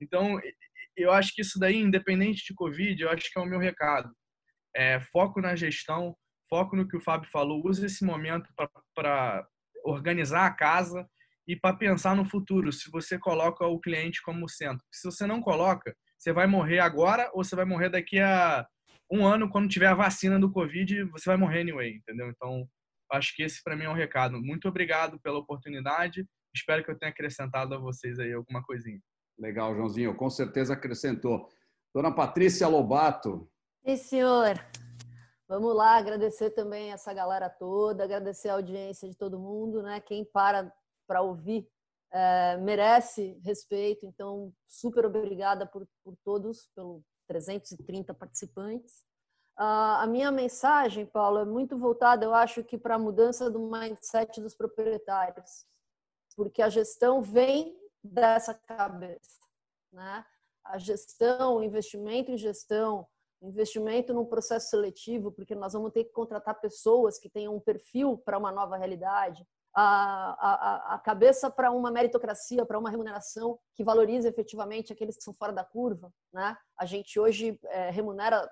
Então, 0.00 0.40
eu 0.96 1.12
acho 1.12 1.34
que 1.34 1.42
isso 1.42 1.58
daí, 1.58 1.76
independente 1.76 2.44
de 2.46 2.54
Covid, 2.54 3.02
eu 3.02 3.10
acho 3.10 3.28
que 3.28 3.36
é 3.36 3.42
o 3.42 3.46
meu 3.46 3.58
recado. 3.58 4.08
É, 4.76 5.00
foco 5.00 5.40
na 5.40 5.56
gestão, 5.56 6.16
foco 6.48 6.76
no 6.76 6.86
que 6.86 6.96
o 6.96 7.00
Fábio 7.00 7.28
falou, 7.32 7.66
use 7.66 7.84
esse 7.84 8.04
momento 8.04 8.48
para 8.94 9.44
organizar 9.84 10.46
a 10.46 10.54
casa 10.54 11.04
e 11.48 11.56
para 11.56 11.76
pensar 11.76 12.14
no 12.14 12.24
futuro, 12.24 12.72
se 12.72 12.88
você 12.88 13.18
coloca 13.18 13.66
o 13.66 13.80
cliente 13.80 14.22
como 14.22 14.48
centro. 14.48 14.86
Se 14.92 15.10
você 15.10 15.26
não 15.26 15.40
coloca, 15.40 15.92
você 16.16 16.32
vai 16.32 16.46
morrer 16.46 16.78
agora 16.78 17.28
ou 17.34 17.42
você 17.42 17.56
vai 17.56 17.64
morrer 17.64 17.88
daqui 17.88 18.20
a 18.20 18.64
um 19.10 19.26
ano, 19.26 19.50
quando 19.50 19.68
tiver 19.68 19.88
a 19.88 19.94
vacina 19.94 20.38
do 20.38 20.52
Covid, 20.52 21.02
você 21.06 21.30
vai 21.30 21.36
morrer 21.36 21.62
anyway, 21.62 21.96
entendeu? 21.96 22.28
Então, 22.28 22.68
acho 23.12 23.34
que 23.34 23.42
esse 23.42 23.62
para 23.62 23.76
mim 23.76 23.84
é 23.84 23.90
um 23.90 23.94
recado. 23.94 24.40
Muito 24.40 24.68
obrigado 24.68 25.18
pela 25.20 25.38
oportunidade. 25.38 26.26
Espero 26.54 26.84
que 26.84 26.90
eu 26.90 26.98
tenha 26.98 27.10
acrescentado 27.10 27.74
a 27.74 27.78
vocês 27.78 28.18
aí 28.18 28.32
alguma 28.32 28.62
coisinha. 28.62 29.00
Legal, 29.38 29.74
Joãozinho. 29.74 30.16
Com 30.16 30.28
certeza 30.28 30.74
acrescentou. 30.74 31.48
Dona 31.94 32.14
Patrícia 32.14 32.68
Lobato. 32.68 33.50
Sim, 33.84 33.96
senhor. 33.96 34.54
Vamos 35.48 35.74
lá, 35.74 35.96
agradecer 35.96 36.50
também 36.50 36.92
essa 36.92 37.12
galera 37.12 37.50
toda, 37.50 38.04
agradecer 38.04 38.50
a 38.50 38.54
audiência 38.54 39.08
de 39.08 39.16
todo 39.16 39.40
mundo, 39.40 39.82
né? 39.82 40.00
Quem 40.00 40.24
para 40.24 40.72
para 41.08 41.22
ouvir 41.22 41.68
é, 42.12 42.56
merece 42.58 43.36
respeito. 43.44 44.06
Então, 44.06 44.52
super 44.68 45.04
obrigada 45.04 45.66
por, 45.66 45.84
por 46.04 46.16
todos, 46.24 46.68
pelos 46.72 47.02
330 47.26 48.14
participantes. 48.14 49.04
Uh, 49.60 50.00
a 50.00 50.06
minha 50.06 50.32
mensagem, 50.32 51.04
Paulo, 51.04 51.40
é 51.40 51.44
muito 51.44 51.76
voltada, 51.76 52.24
eu 52.24 52.32
acho 52.32 52.64
que 52.64 52.78
para 52.78 52.94
a 52.94 52.98
mudança 52.98 53.50
do 53.50 53.60
mindset 53.60 54.40
dos 54.40 54.54
proprietários, 54.54 55.66
porque 56.34 56.62
a 56.62 56.70
gestão 56.70 57.20
vem 57.20 57.78
dessa 58.02 58.54
cabeça, 58.54 59.38
né? 59.92 60.24
A 60.64 60.78
gestão, 60.78 61.62
investimento 61.62 62.30
em 62.30 62.38
gestão, 62.38 63.06
investimento 63.42 64.14
num 64.14 64.24
processo 64.24 64.70
seletivo, 64.70 65.30
porque 65.30 65.54
nós 65.54 65.74
vamos 65.74 65.92
ter 65.92 66.04
que 66.04 66.12
contratar 66.12 66.58
pessoas 66.58 67.18
que 67.18 67.28
tenham 67.28 67.54
um 67.54 67.60
perfil 67.60 68.16
para 68.16 68.38
uma 68.38 68.50
nova 68.50 68.78
realidade 68.78 69.46
a, 69.74 70.92
a, 70.92 70.94
a 70.94 70.98
cabeça 70.98 71.50
para 71.50 71.70
uma 71.70 71.90
meritocracia, 71.90 72.66
para 72.66 72.78
uma 72.78 72.90
remuneração 72.90 73.58
que 73.74 73.84
valorize 73.84 74.26
efetivamente 74.26 74.92
aqueles 74.92 75.16
que 75.16 75.22
são 75.22 75.34
fora 75.34 75.52
da 75.52 75.64
curva. 75.64 76.12
Né? 76.32 76.56
A 76.76 76.84
gente 76.84 77.18
hoje 77.20 77.58
é, 77.64 77.90
remunera 77.90 78.50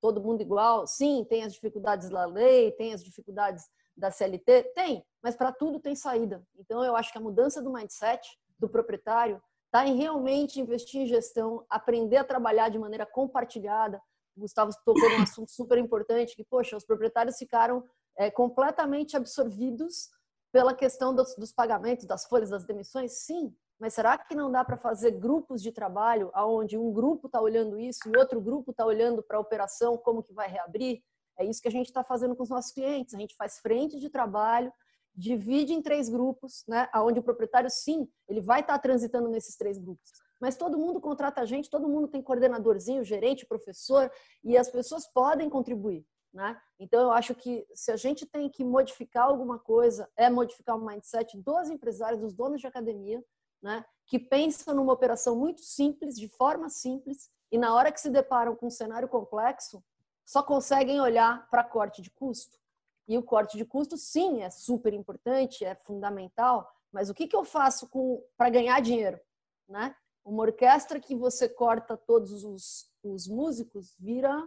todo 0.00 0.22
mundo 0.22 0.40
igual. 0.40 0.86
Sim, 0.86 1.24
tem 1.28 1.44
as 1.44 1.54
dificuldades 1.54 2.08
da 2.10 2.24
lei, 2.24 2.72
tem 2.72 2.92
as 2.92 3.04
dificuldades 3.04 3.64
da 3.96 4.10
CLT, 4.10 4.72
tem, 4.74 5.04
mas 5.22 5.36
para 5.36 5.52
tudo 5.52 5.80
tem 5.80 5.94
saída. 5.94 6.42
Então, 6.56 6.84
eu 6.84 6.94
acho 6.94 7.12
que 7.12 7.18
a 7.18 7.20
mudança 7.20 7.60
do 7.60 7.72
mindset 7.72 8.20
do 8.58 8.68
proprietário 8.68 9.42
está 9.66 9.86
em 9.86 9.96
realmente 9.96 10.60
investir 10.60 11.02
em 11.02 11.06
gestão, 11.06 11.64
aprender 11.68 12.16
a 12.16 12.24
trabalhar 12.24 12.68
de 12.68 12.78
maneira 12.78 13.04
compartilhada. 13.04 14.00
O 14.36 14.40
Gustavo 14.40 14.70
tocou 14.84 15.10
num 15.10 15.22
assunto 15.22 15.50
super 15.50 15.78
importante, 15.78 16.34
que, 16.34 16.44
poxa, 16.44 16.76
os 16.76 16.84
proprietários 16.84 17.36
ficaram 17.36 17.84
é, 18.16 18.30
completamente 18.30 19.16
absorvidos 19.16 20.08
pela 20.52 20.74
questão 20.74 21.14
dos, 21.14 21.34
dos 21.36 21.52
pagamentos, 21.52 22.06
das 22.06 22.24
folhas, 22.24 22.50
das 22.50 22.64
demissões? 22.64 23.12
Sim, 23.24 23.54
mas 23.78 23.94
será 23.94 24.18
que 24.18 24.34
não 24.34 24.50
dá 24.50 24.64
para 24.64 24.76
fazer 24.76 25.12
grupos 25.12 25.62
de 25.62 25.70
trabalho 25.70 26.30
onde 26.34 26.76
um 26.76 26.92
grupo 26.92 27.26
está 27.26 27.40
olhando 27.40 27.78
isso 27.78 28.00
e 28.08 28.18
outro 28.18 28.40
grupo 28.40 28.72
está 28.72 28.84
olhando 28.84 29.22
para 29.22 29.36
a 29.36 29.40
operação, 29.40 29.96
como 29.96 30.22
que 30.22 30.32
vai 30.32 30.48
reabrir? 30.48 31.02
É 31.38 31.44
isso 31.44 31.62
que 31.62 31.68
a 31.68 31.70
gente 31.70 31.86
está 31.86 32.02
fazendo 32.02 32.34
com 32.34 32.42
os 32.42 32.48
nossos 32.48 32.72
clientes. 32.72 33.14
A 33.14 33.18
gente 33.18 33.36
faz 33.36 33.60
frente 33.60 34.00
de 34.00 34.10
trabalho, 34.10 34.72
divide 35.14 35.72
em 35.72 35.80
três 35.80 36.08
grupos, 36.08 36.64
né? 36.66 36.88
Onde 36.96 37.20
o 37.20 37.22
proprietário, 37.22 37.70
sim, 37.70 38.08
ele 38.28 38.40
vai 38.40 38.60
estar 38.60 38.74
tá 38.74 38.78
transitando 38.78 39.28
nesses 39.28 39.56
três 39.56 39.78
grupos. 39.78 40.10
Mas 40.40 40.56
todo 40.56 40.78
mundo 40.78 41.00
contrata 41.00 41.40
a 41.40 41.44
gente, 41.44 41.70
todo 41.70 41.88
mundo 41.88 42.08
tem 42.08 42.20
coordenadorzinho, 42.20 43.04
gerente, 43.04 43.46
professor, 43.46 44.10
e 44.42 44.56
as 44.56 44.68
pessoas 44.68 45.06
podem 45.06 45.48
contribuir. 45.48 46.04
Né? 46.32 46.60
Então, 46.78 47.00
eu 47.00 47.10
acho 47.10 47.34
que 47.34 47.66
se 47.74 47.90
a 47.90 47.96
gente 47.96 48.26
tem 48.26 48.48
que 48.50 48.64
modificar 48.64 49.24
alguma 49.24 49.58
coisa, 49.58 50.08
é 50.16 50.28
modificar 50.28 50.76
o 50.76 50.84
mindset 50.84 51.36
dos 51.38 51.70
empresários, 51.70 52.20
dos 52.20 52.34
donos 52.34 52.60
de 52.60 52.66
academia, 52.66 53.24
né? 53.62 53.84
que 54.06 54.18
pensam 54.18 54.74
numa 54.74 54.92
operação 54.92 55.36
muito 55.36 55.60
simples, 55.60 56.18
de 56.18 56.28
forma 56.28 56.70
simples, 56.70 57.30
e 57.52 57.58
na 57.58 57.74
hora 57.74 57.92
que 57.92 58.00
se 58.00 58.08
deparam 58.08 58.56
com 58.56 58.66
um 58.66 58.70
cenário 58.70 59.08
complexo, 59.08 59.84
só 60.24 60.42
conseguem 60.42 61.00
olhar 61.00 61.48
para 61.50 61.62
corte 61.62 62.00
de 62.00 62.10
custo. 62.10 62.58
E 63.06 63.16
o 63.16 63.22
corte 63.22 63.56
de 63.56 63.64
custo, 63.64 63.96
sim, 63.96 64.42
é 64.42 64.50
super 64.50 64.92
importante, 64.94 65.64
é 65.64 65.74
fundamental, 65.74 66.70
mas 66.92 67.10
o 67.10 67.14
que, 67.14 67.26
que 67.26 67.36
eu 67.36 67.44
faço 67.44 67.88
para 68.36 68.50
ganhar 68.50 68.80
dinheiro? 68.80 69.20
Né? 69.68 69.94
Uma 70.24 70.42
orquestra 70.42 71.00
que 71.00 71.14
você 71.14 71.48
corta 71.48 71.96
todos 71.96 72.44
os, 72.44 72.90
os 73.02 73.26
músicos 73.26 73.94
vira 73.98 74.46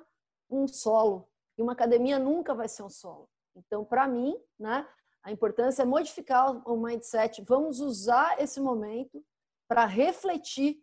um 0.49 0.67
solo, 0.67 1.27
e 1.57 1.61
uma 1.61 1.73
academia 1.73 2.17
nunca 2.17 2.53
vai 2.53 2.67
ser 2.67 2.83
um 2.83 2.89
solo. 2.89 3.29
Então, 3.55 3.85
para 3.85 4.07
mim, 4.07 4.35
né, 4.59 4.87
a 5.23 5.31
importância 5.31 5.83
é 5.83 5.85
modificar 5.85 6.67
o 6.67 6.77
mindset. 6.77 7.41
Vamos 7.43 7.79
usar 7.79 8.41
esse 8.41 8.59
momento 8.59 9.23
para 9.67 9.85
refletir 9.85 10.81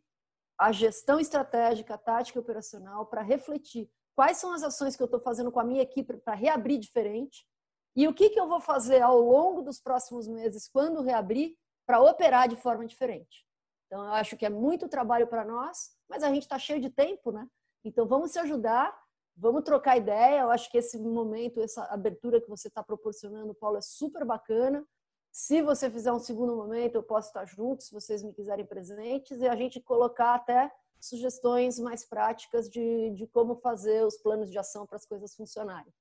a 0.59 0.73
gestão 0.73 1.21
estratégica, 1.21 1.95
a 1.95 1.99
tática 1.99 2.41
operacional, 2.41 3.07
para 3.07 3.23
refletir 3.23 3.91
quais 4.17 4.39
são 4.39 4.53
as 4.53 4.63
ações 4.63 4.97
que 4.97 5.03
eu 5.03 5.07
estou 5.07 5.21
fazendo 5.21 5.53
com 5.53 5.61
a 5.61 5.65
minha 5.65 5.83
equipe 5.83 6.17
para 6.17 6.35
reabrir 6.35 6.79
diferente 6.79 7.47
e 7.95 8.07
o 8.07 8.15
que, 8.15 8.31
que 8.31 8.41
eu 8.41 8.49
vou 8.49 8.61
fazer 8.61 9.03
ao 9.03 9.19
longo 9.19 9.63
dos 9.63 9.81
próximos 9.81 10.29
meses, 10.29 10.69
quando 10.69 11.03
reabrir, 11.03 11.57
para 11.87 12.01
operar 12.01 12.49
de 12.49 12.57
forma 12.57 12.87
diferente. 12.87 13.45
Então, 13.87 14.05
eu 14.05 14.13
acho 14.13 14.37
que 14.37 14.45
é 14.45 14.51
muito 14.51 14.89
trabalho 14.89 15.27
para 15.27 15.45
nós, 15.45 15.97
mas 16.09 16.23
a 16.23 16.29
gente 16.29 16.43
está 16.43 16.59
cheio 16.59 16.81
de 16.81 16.91
tempo, 16.91 17.33
né? 17.33 17.49
Então, 17.85 18.07
vamos 18.07 18.33
se 18.33 18.39
ajudar 18.39 18.97
Vamos 19.41 19.63
trocar 19.63 19.97
ideia. 19.97 20.41
Eu 20.41 20.51
acho 20.51 20.71
que 20.71 20.79
esse 20.79 20.99
momento, 20.99 21.61
essa 21.61 21.85
abertura 21.85 22.41
que 22.41 22.49
você 22.49 22.67
está 22.69 22.83
proporcionando, 22.83 23.55
Paulo, 23.55 23.79
é 23.79 23.81
super 23.81 24.25
bacana. 24.25 24.85
Se 25.31 25.63
você 25.63 25.89
fizer 25.89 26.13
um 26.13 26.19
segundo 26.19 26.57
momento, 26.57 26.97
eu 26.97 27.03
posso 27.03 27.29
estar 27.29 27.45
junto, 27.45 27.85
se 27.85 27.93
vocês 27.93 28.23
me 28.23 28.33
quiserem 28.33 28.67
presentes, 28.67 29.41
e 29.41 29.47
a 29.47 29.55
gente 29.55 29.81
colocar 29.81 30.35
até 30.35 30.71
sugestões 31.01 31.79
mais 31.79 32.05
práticas 32.05 32.69
de, 32.69 33.11
de 33.11 33.27
como 33.29 33.55
fazer 33.57 34.05
os 34.05 34.17
planos 34.17 34.51
de 34.51 34.59
ação 34.59 34.85
para 34.85 34.97
as 34.97 35.07
coisas 35.07 35.37
funcionarem. 35.37 35.93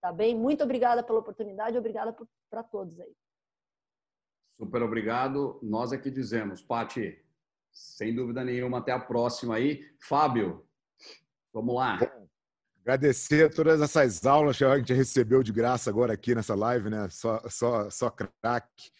Tá 0.00 0.10
bem? 0.10 0.34
Muito 0.34 0.64
obrigada 0.64 1.02
pela 1.02 1.18
oportunidade, 1.18 1.76
obrigada 1.76 2.16
para 2.48 2.62
todos 2.62 2.98
aí. 2.98 3.14
Super 4.56 4.82
obrigado. 4.82 5.58
Nós 5.62 5.92
é 5.92 5.98
que 5.98 6.10
dizemos, 6.10 6.62
Pati, 6.62 7.22
sem 7.70 8.14
dúvida 8.14 8.42
nenhuma, 8.42 8.78
até 8.78 8.92
a 8.92 9.00
próxima 9.00 9.56
aí. 9.56 9.82
Fábio, 10.00 10.66
vamos 11.52 11.74
lá. 11.74 11.98
Agradecer 12.86 13.52
todas 13.52 13.80
essas 13.80 14.24
aulas 14.24 14.56
que 14.56 14.64
a 14.64 14.78
gente 14.78 14.94
recebeu 14.94 15.42
de 15.42 15.50
graça 15.50 15.90
agora 15.90 16.12
aqui 16.12 16.36
nessa 16.36 16.54
live, 16.54 16.88
né? 16.88 17.08
Só, 17.10 17.42
só, 17.48 17.90
só 17.90 18.08
craque. 18.10 18.92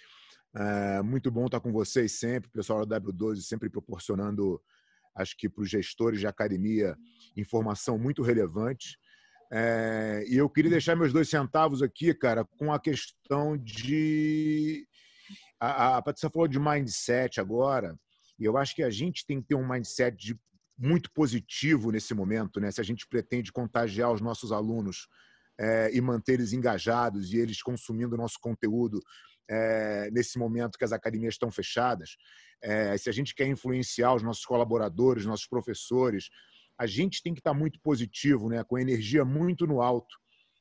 É 0.57 1.01
muito 1.03 1.31
bom 1.31 1.47
estar 1.47 1.61
com 1.61 1.71
vocês 1.71 2.19
sempre, 2.19 2.51
pessoal 2.51 2.85
da 2.85 3.01
W12 3.01 3.43
sempre 3.43 3.71
proporcionando, 3.71 4.61
acho 5.15 5.37
que 5.37 5.49
para 5.49 5.63
os 5.63 5.71
gestores 5.71 6.19
de 6.19 6.27
academia, 6.27 6.97
informação 7.37 7.97
muito 7.97 8.25
relevante. 8.25 8.99
É, 9.53 10.25
e 10.27 10.37
eu 10.37 10.51
queria 10.51 10.73
deixar 10.73 10.97
meus 10.97 11.13
dois 11.13 11.31
centavos 11.31 11.81
aqui, 11.81 12.13
cara, 12.13 12.45
com 12.59 12.73
a 12.73 12.81
questão 12.81 13.57
de. 13.57 14.85
A, 15.61 15.99
a 15.99 16.03
Patrícia 16.03 16.29
falou 16.29 16.49
de 16.49 16.59
mindset 16.59 17.41
agora, 17.41 17.97
e 18.37 18.45
eu 18.45 18.57
acho 18.57 18.75
que 18.75 18.83
a 18.83 18.91
gente 18.91 19.25
tem 19.25 19.41
que 19.41 19.47
ter 19.47 19.55
um 19.55 19.69
mindset 19.69 20.17
de, 20.17 20.37
muito 20.79 21.11
positivo 21.13 21.91
nesse 21.91 22.13
momento, 22.15 22.61
né? 22.61 22.71
Se 22.71 22.81
a 22.81 22.85
gente 22.85 23.07
pretende 23.09 23.53
contagiar 23.53 24.13
os 24.13 24.21
nossos 24.21 24.53
alunos 24.53 25.09
é, 25.59 25.91
e 25.95 26.01
manter 26.01 26.35
eles 26.35 26.53
engajados 26.53 27.33
e 27.33 27.39
eles 27.39 27.63
consumindo 27.63 28.15
o 28.15 28.19
nosso 28.19 28.39
conteúdo 28.41 29.01
é, 29.49 30.11
nesse 30.11 30.39
momento 30.39 30.77
que 30.79 30.85
as 30.85 30.93
academias 30.93 31.35
estão 31.35 31.51
fechadas, 31.51 32.17
é, 32.63 32.97
se 32.99 33.09
a 33.09 33.13
gente 33.13 33.35
quer 33.35 33.47
influenciar 33.47 34.15
os 34.15 34.23
nossos 34.23 34.45
colaboradores, 34.45 35.25
nossos 35.25 35.47
professores, 35.47 36.29
a 36.79 36.87
gente 36.87 37.23
tem 37.23 37.33
que 37.33 37.41
estar 37.41 37.55
muito 37.55 37.81
positivo, 37.81 38.49
né? 38.49 38.63
com 38.65 38.79
energia 38.79 39.25
muito 39.25 39.67
no 39.67 39.81
alto. 39.81 40.15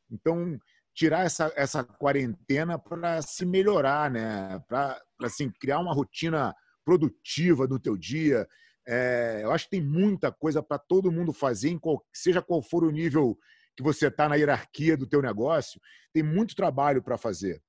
Então, 0.09 0.57
tirar 0.93 1.25
essa, 1.25 1.51
essa 1.55 1.83
quarentena 1.83 2.79
para 2.79 3.21
se 3.21 3.45
melhorar, 3.45 4.09
né? 4.09 4.59
para 4.67 5.01
assim, 5.21 5.49
criar 5.59 5.79
uma 5.79 5.93
rotina 5.93 6.55
produtiva 6.85 7.67
no 7.67 7.79
teu 7.79 7.97
dia. 7.97 8.47
É, 8.87 9.41
eu 9.43 9.51
acho 9.51 9.65
que 9.65 9.71
tem 9.71 9.81
muita 9.81 10.31
coisa 10.31 10.61
para 10.61 10.77
todo 10.77 11.11
mundo 11.11 11.33
fazer, 11.33 11.77
qual, 11.79 12.05
seja 12.13 12.41
qual 12.41 12.61
for 12.61 12.83
o 12.83 12.91
nível 12.91 13.37
que 13.75 13.83
você 13.83 14.07
está 14.07 14.29
na 14.29 14.35
hierarquia 14.35 14.95
do 14.95 15.07
teu 15.07 15.21
negócio, 15.21 15.81
tem 16.13 16.23
muito 16.23 16.55
trabalho 16.55 17.01
para 17.01 17.17
fazer. 17.17 17.61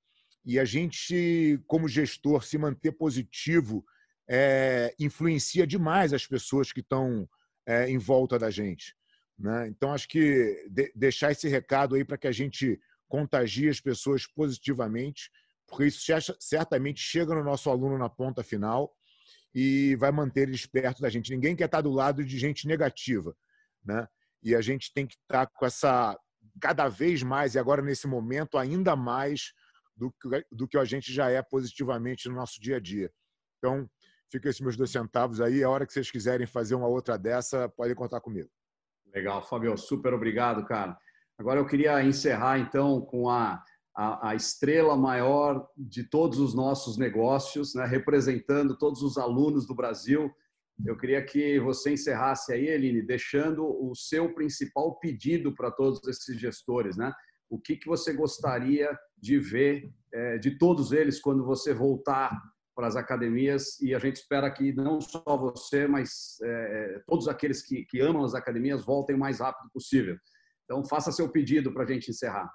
E 0.44 0.60
a 0.60 0.64
gente, 0.64 1.60
como 1.66 1.88
gestor, 1.88 2.44
se 2.44 2.56
manter 2.56 2.92
positivo 2.92 3.84
é, 4.28 4.94
influencia 4.98 5.66
demais 5.66 6.12
as 6.12 6.26
pessoas 6.26 6.72
que 6.72 6.80
estão 6.80 7.28
é, 7.66 7.88
em 7.90 7.98
volta 7.98 8.38
da 8.38 8.50
gente. 8.50 8.94
Né? 9.38 9.68
Então, 9.68 9.92
acho 9.92 10.08
que 10.08 10.66
de, 10.70 10.92
deixar 10.94 11.32
esse 11.32 11.48
recado 11.48 11.94
aí 11.94 12.04
para 12.04 12.16
que 12.16 12.28
a 12.28 12.32
gente 12.32 12.80
contagie 13.08 13.68
as 13.68 13.80
pessoas 13.80 14.26
positivamente, 14.26 15.30
porque 15.66 15.86
isso 15.86 16.00
certamente 16.38 17.00
chega 17.00 17.34
no 17.34 17.42
nosso 17.42 17.68
aluno 17.68 17.98
na 17.98 18.08
ponta 18.08 18.42
final 18.42 18.95
e 19.58 19.96
vai 19.96 20.12
manter 20.12 20.42
eles 20.42 20.66
perto 20.66 21.00
da 21.00 21.08
gente. 21.08 21.30
Ninguém 21.30 21.56
quer 21.56 21.64
estar 21.64 21.80
do 21.80 21.90
lado 21.90 22.22
de 22.22 22.38
gente 22.38 22.68
negativa. 22.68 23.34
Né? 23.82 24.06
E 24.42 24.54
a 24.54 24.60
gente 24.60 24.92
tem 24.92 25.06
que 25.06 25.14
estar 25.14 25.46
com 25.46 25.64
essa, 25.64 26.14
cada 26.60 26.88
vez 26.88 27.22
mais, 27.22 27.54
e 27.54 27.58
agora 27.58 27.80
nesse 27.80 28.06
momento, 28.06 28.58
ainda 28.58 28.94
mais 28.94 29.54
do 29.96 30.12
que, 30.12 30.46
do 30.52 30.68
que 30.68 30.76
a 30.76 30.84
gente 30.84 31.10
já 31.10 31.30
é 31.30 31.40
positivamente 31.40 32.28
no 32.28 32.34
nosso 32.34 32.60
dia 32.60 32.76
a 32.76 32.80
dia. 32.80 33.10
Então, 33.56 33.88
fica 34.30 34.50
esses 34.50 34.60
meus 34.60 34.76
dois 34.76 34.90
centavos 34.90 35.40
aí. 35.40 35.64
A 35.64 35.70
hora 35.70 35.86
que 35.86 35.92
vocês 35.94 36.10
quiserem 36.10 36.46
fazer 36.46 36.74
uma 36.74 36.86
outra 36.86 37.16
dessa, 37.16 37.66
podem 37.66 37.94
contar 37.94 38.20
comigo. 38.20 38.50
Legal, 39.14 39.42
Fabio, 39.42 39.74
super 39.78 40.12
obrigado, 40.12 40.66
cara. 40.66 40.98
Agora 41.38 41.58
eu 41.58 41.66
queria 41.66 42.02
encerrar 42.04 42.58
então 42.58 43.00
com 43.00 43.30
a, 43.30 43.64
a, 43.96 44.30
a 44.30 44.34
estrela 44.34 44.94
maior 44.94 45.66
de 45.76 46.04
todos 46.04 46.38
os 46.38 46.52
nossos 46.52 46.98
negócios, 46.98 47.74
né, 47.74 47.86
representando 47.86 48.76
todos 48.76 49.00
os 49.02 49.16
alunos 49.16 49.66
do 49.66 49.74
Brasil. 49.74 50.30
Eu 50.84 50.98
queria 50.98 51.24
que 51.24 51.58
você 51.58 51.94
encerrasse 51.94 52.52
aí, 52.52 52.66
Eline, 52.66 53.00
deixando 53.00 53.64
o 53.64 53.94
seu 53.94 54.34
principal 54.34 54.98
pedido 54.98 55.54
para 55.54 55.70
todos 55.70 56.06
esses 56.06 56.38
gestores, 56.38 56.98
né? 56.98 57.10
O 57.48 57.58
que, 57.58 57.76
que 57.76 57.86
você 57.86 58.12
gostaria 58.12 58.90
de 59.16 59.38
ver 59.38 59.90
é, 60.12 60.36
de 60.36 60.58
todos 60.58 60.92
eles 60.92 61.18
quando 61.18 61.46
você 61.46 61.72
voltar 61.72 62.38
para 62.74 62.88
as 62.88 62.96
academias 62.96 63.80
e 63.80 63.94
a 63.94 63.98
gente 63.98 64.16
espera 64.16 64.50
que 64.50 64.74
não 64.74 65.00
só 65.00 65.22
você, 65.24 65.86
mas 65.86 66.36
é, 66.42 67.02
todos 67.06 67.26
aqueles 67.26 67.62
que, 67.62 67.86
que 67.86 68.00
amam 68.00 68.22
as 68.22 68.34
academias 68.34 68.84
voltem 68.84 69.16
o 69.16 69.18
mais 69.18 69.40
rápido 69.40 69.70
possível. 69.72 70.18
Então, 70.64 70.84
faça 70.84 71.10
seu 71.10 71.30
pedido 71.30 71.72
para 71.72 71.84
a 71.84 71.86
gente 71.86 72.10
encerrar. 72.10 72.52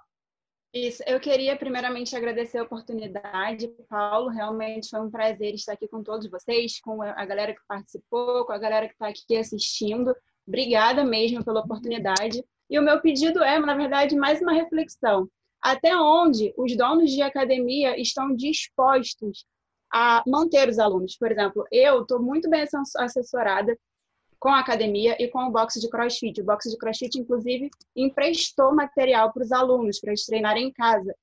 Isso, 0.73 1.03
eu 1.05 1.19
queria 1.19 1.57
primeiramente 1.57 2.15
agradecer 2.15 2.57
a 2.57 2.63
oportunidade, 2.63 3.67
Paulo. 3.89 4.29
Realmente 4.29 4.89
foi 4.89 5.01
um 5.01 5.11
prazer 5.11 5.53
estar 5.53 5.73
aqui 5.73 5.85
com 5.85 6.01
todos 6.01 6.29
vocês, 6.29 6.79
com 6.79 7.01
a 7.01 7.25
galera 7.25 7.53
que 7.53 7.59
participou, 7.67 8.45
com 8.45 8.53
a 8.53 8.57
galera 8.57 8.87
que 8.87 8.93
está 8.93 9.09
aqui 9.09 9.35
assistindo. 9.35 10.15
Obrigada 10.47 11.03
mesmo 11.03 11.43
pela 11.43 11.59
oportunidade. 11.59 12.41
E 12.69 12.79
o 12.79 12.81
meu 12.81 13.01
pedido 13.01 13.43
é, 13.43 13.59
na 13.59 13.75
verdade, 13.75 14.15
mais 14.15 14.41
uma 14.41 14.53
reflexão. 14.53 15.27
Até 15.61 15.93
onde 15.93 16.53
os 16.57 16.75
donos 16.77 17.11
de 17.11 17.21
academia 17.21 17.99
estão 17.99 18.33
dispostos 18.33 19.45
a 19.93 20.23
manter 20.25 20.69
os 20.69 20.79
alunos. 20.79 21.17
Por 21.17 21.29
exemplo, 21.29 21.65
eu 21.69 22.03
estou 22.03 22.21
muito 22.21 22.49
bem 22.49 22.65
assessorada 22.97 23.77
com 24.41 24.49
a 24.49 24.59
academia 24.59 25.15
e 25.19 25.27
com 25.27 25.43
o 25.43 25.51
boxe 25.51 25.79
de 25.79 25.87
crossfit. 25.87 26.41
O 26.41 26.43
boxe 26.43 26.71
de 26.71 26.77
crossfit, 26.77 27.15
inclusive, 27.19 27.69
emprestou 27.95 28.73
material 28.73 29.31
para 29.31 29.43
os 29.43 29.51
alunos, 29.51 29.99
para 29.99 30.09
eles 30.09 30.25
treinarem 30.25 30.67
em 30.67 30.71
casa, 30.73 31.15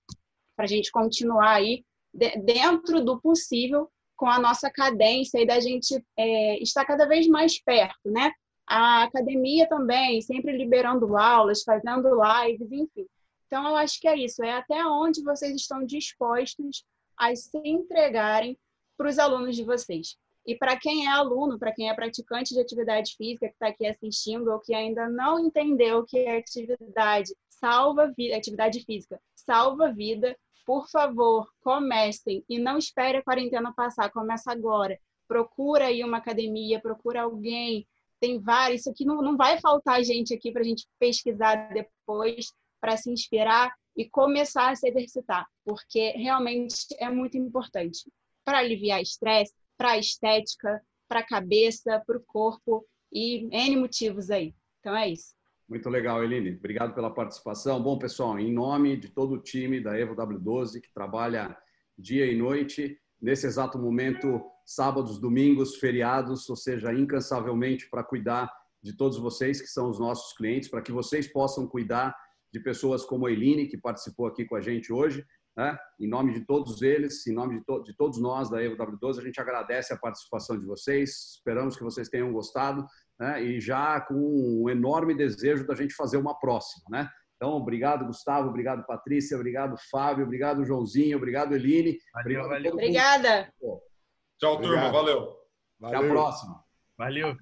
para 0.55 0.65
a 0.65 0.69
gente 0.69 0.93
continuar 0.93 1.55
aí 1.55 1.85
dentro 2.15 3.05
do 3.05 3.21
possível 3.21 3.91
com 4.17 4.27
a 4.27 4.39
nossa 4.39 4.71
cadência 4.71 5.41
e 5.41 5.47
da 5.47 5.59
gente 5.59 6.01
é, 6.17 6.63
estar 6.63 6.85
cada 6.85 7.07
vez 7.07 7.27
mais 7.27 7.61
perto, 7.61 8.09
né? 8.09 8.31
A 8.65 9.03
academia 9.03 9.69
também, 9.69 10.21
sempre 10.23 10.57
liberando 10.57 11.17
aulas, 11.17 11.65
fazendo 11.65 12.09
lives, 12.23 12.71
enfim. 12.71 13.07
Então, 13.47 13.67
eu 13.67 13.77
acho 13.77 14.01
que 14.01 14.07
é 14.07 14.17
isso, 14.17 14.45
é 14.45 14.53
até 14.53 14.85
onde 14.87 15.25
vocês 15.25 15.57
estão 15.57 15.85
dispostos 15.85 16.85
a 17.17 17.35
se 17.35 17.59
entregarem 17.65 18.57
para 18.97 19.09
os 19.09 19.19
alunos 19.19 19.57
de 19.57 19.65
vocês. 19.65 20.17
E 20.49 20.57
para 20.57 20.79
quem 20.79 21.05
é 21.05 21.11
aluno, 21.11 21.59
para 21.59 21.75
quem 21.75 21.91
é 21.91 21.95
praticante 21.95 22.55
de 22.55 22.61
atividade 22.61 23.15
física, 23.19 23.49
que 23.49 23.53
está 23.53 23.69
aqui 23.69 23.87
assistindo 23.87 24.51
ou 24.51 24.59
que 24.59 24.73
ainda 24.73 25.07
não 25.07 25.39
entendeu 25.39 26.07
que 26.07 26.21
é 26.21 26.39
atividade, 26.39 27.35
salva 27.51 28.11
vida, 28.17 28.35
atividade 28.35 28.83
física, 28.83 29.21
salva 29.35 29.93
vida, 29.93 30.35
por 30.65 30.89
favor, 30.89 31.47
comecem 31.61 32.43
e 32.49 32.59
não 32.59 32.79
espere 32.79 33.19
a 33.19 33.23
quarentena 33.23 33.75
passar, 33.75 34.11
começa 34.11 34.51
agora. 34.51 34.99
Procura 35.27 35.89
aí 35.89 36.03
uma 36.03 36.17
academia, 36.17 36.81
procura 36.81 37.25
alguém. 37.25 37.87
Tem 38.19 38.41
vários, 38.41 38.81
isso 38.81 38.91
aqui 38.91 39.05
não, 39.05 39.21
não 39.21 39.37
vai 39.37 39.61
faltar 39.61 40.03
gente 40.03 40.33
aqui 40.33 40.51
para 40.51 40.63
a 40.63 40.65
gente 40.65 40.87
pesquisar 40.99 41.69
depois, 41.75 42.55
para 42.81 42.97
se 42.97 43.11
inspirar 43.11 43.71
e 43.95 44.09
começar 44.09 44.71
a 44.71 44.75
se 44.75 44.89
exercitar, 44.89 45.47
porque 45.63 46.13
realmente 46.13 46.87
é 46.99 47.11
muito 47.11 47.37
importante 47.37 48.11
para 48.47 48.61
aliviar 48.61 49.03
estresse, 49.03 49.53
para 49.79 49.93
a 49.93 49.99
estética, 49.99 50.83
para 51.09 51.21
a 51.21 51.27
cabeça, 51.27 52.03
para 52.07 52.19
o 52.19 52.25
corpo 52.27 52.85
e 53.13 53.49
N 53.51 53.77
motivos 53.77 54.31
aí. 54.31 54.55
Então 54.81 54.95
é 54.95 55.09
isso. 55.09 55.39
Muito 55.69 55.89
legal, 55.89 56.25
Eline. 56.25 56.57
Obrigado 56.57 56.95
pela 56.95 57.13
participação. 57.15 57.83
Bom, 57.83 57.99
pessoal, 57.99 58.39
em 58.39 58.53
nome 58.53 58.97
de 58.97 59.09
todo 59.09 59.35
o 59.35 59.43
time 59.43 59.81
da 59.81 59.99
Evo 59.99 60.17
W12, 60.17 60.81
que 60.81 60.93
trabalha 60.93 61.57
dia 61.97 62.27
e 62.27 62.37
noite, 62.37 62.99
nesse 63.21 63.47
exato 63.47 63.79
momento, 63.79 64.43
sábados, 64.65 65.19
domingos, 65.19 65.77
feriados, 65.77 66.49
ou 66.49 66.57
seja, 66.57 66.93
incansavelmente 66.93 67.89
para 67.91 68.03
cuidar 68.03 68.51
de 68.83 68.97
todos 68.97 69.19
vocês 69.19 69.61
que 69.61 69.67
são 69.67 69.91
os 69.91 69.99
nossos 69.99 70.37
clientes, 70.37 70.69
para 70.69 70.81
que 70.81 70.93
vocês 70.93 71.31
possam 71.31 71.67
cuidar 71.67 72.17
de 72.53 72.61
pessoas 72.61 73.05
como 73.05 73.27
a 73.27 73.33
Eline, 73.33 73.67
que 73.67 73.77
participou 73.77 74.27
aqui 74.27 74.45
com 74.45 74.57
a 74.57 74.61
gente 74.61 74.93
hoje. 74.93 75.25
Né? 75.59 75.77
Em 75.99 76.07
nome 76.07 76.33
de 76.33 76.47
todos 76.47 76.83
eles, 76.83 77.27
em 77.27 77.35
nome 77.35 77.59
de, 77.59 77.65
to 77.65 77.83
de 77.83 77.93
todos 77.93 78.21
nós 78.21 78.49
da 78.49 78.63
Evo 78.63 78.77
W12, 78.77 79.19
a 79.19 79.23
gente 79.23 79.41
agradece 79.41 79.93
a 79.93 79.99
participação 79.99 80.57
de 80.57 80.65
vocês. 80.65 81.35
Esperamos 81.35 81.77
que 81.77 81.83
vocês 81.83 82.09
tenham 82.09 82.33
gostado 82.33 82.87
né? 83.19 83.43
e 83.43 83.61
já 83.61 84.01
com 84.01 84.15
um 84.15 84.71
enorme 84.71 85.17
desejo 85.17 85.67
da 85.67 85.75
gente 85.75 85.95
fazer 85.95 86.17
uma 86.17 86.39
próxima. 86.39 86.85
Né? 86.89 87.11
Então, 87.35 87.55
obrigado, 87.55 88.07
Gustavo, 88.07 88.49
obrigado, 88.49 88.87
Patrícia, 88.87 89.37
obrigado, 89.37 89.75
Fábio, 89.91 90.25
obrigado, 90.25 90.65
Joãozinho, 90.65 91.17
obrigado, 91.17 91.53
Eline. 91.57 91.99
Valeu, 92.15 92.49
valeu. 92.49 92.73
Obrigada. 92.75 93.53
Tchau, 94.39 94.61
turma, 94.61 94.93
valeu. 94.93 95.37
valeu. 95.81 95.99
Até 95.99 96.07
a 96.07 96.09
próxima. 96.09 96.65
Valeu. 96.97 97.37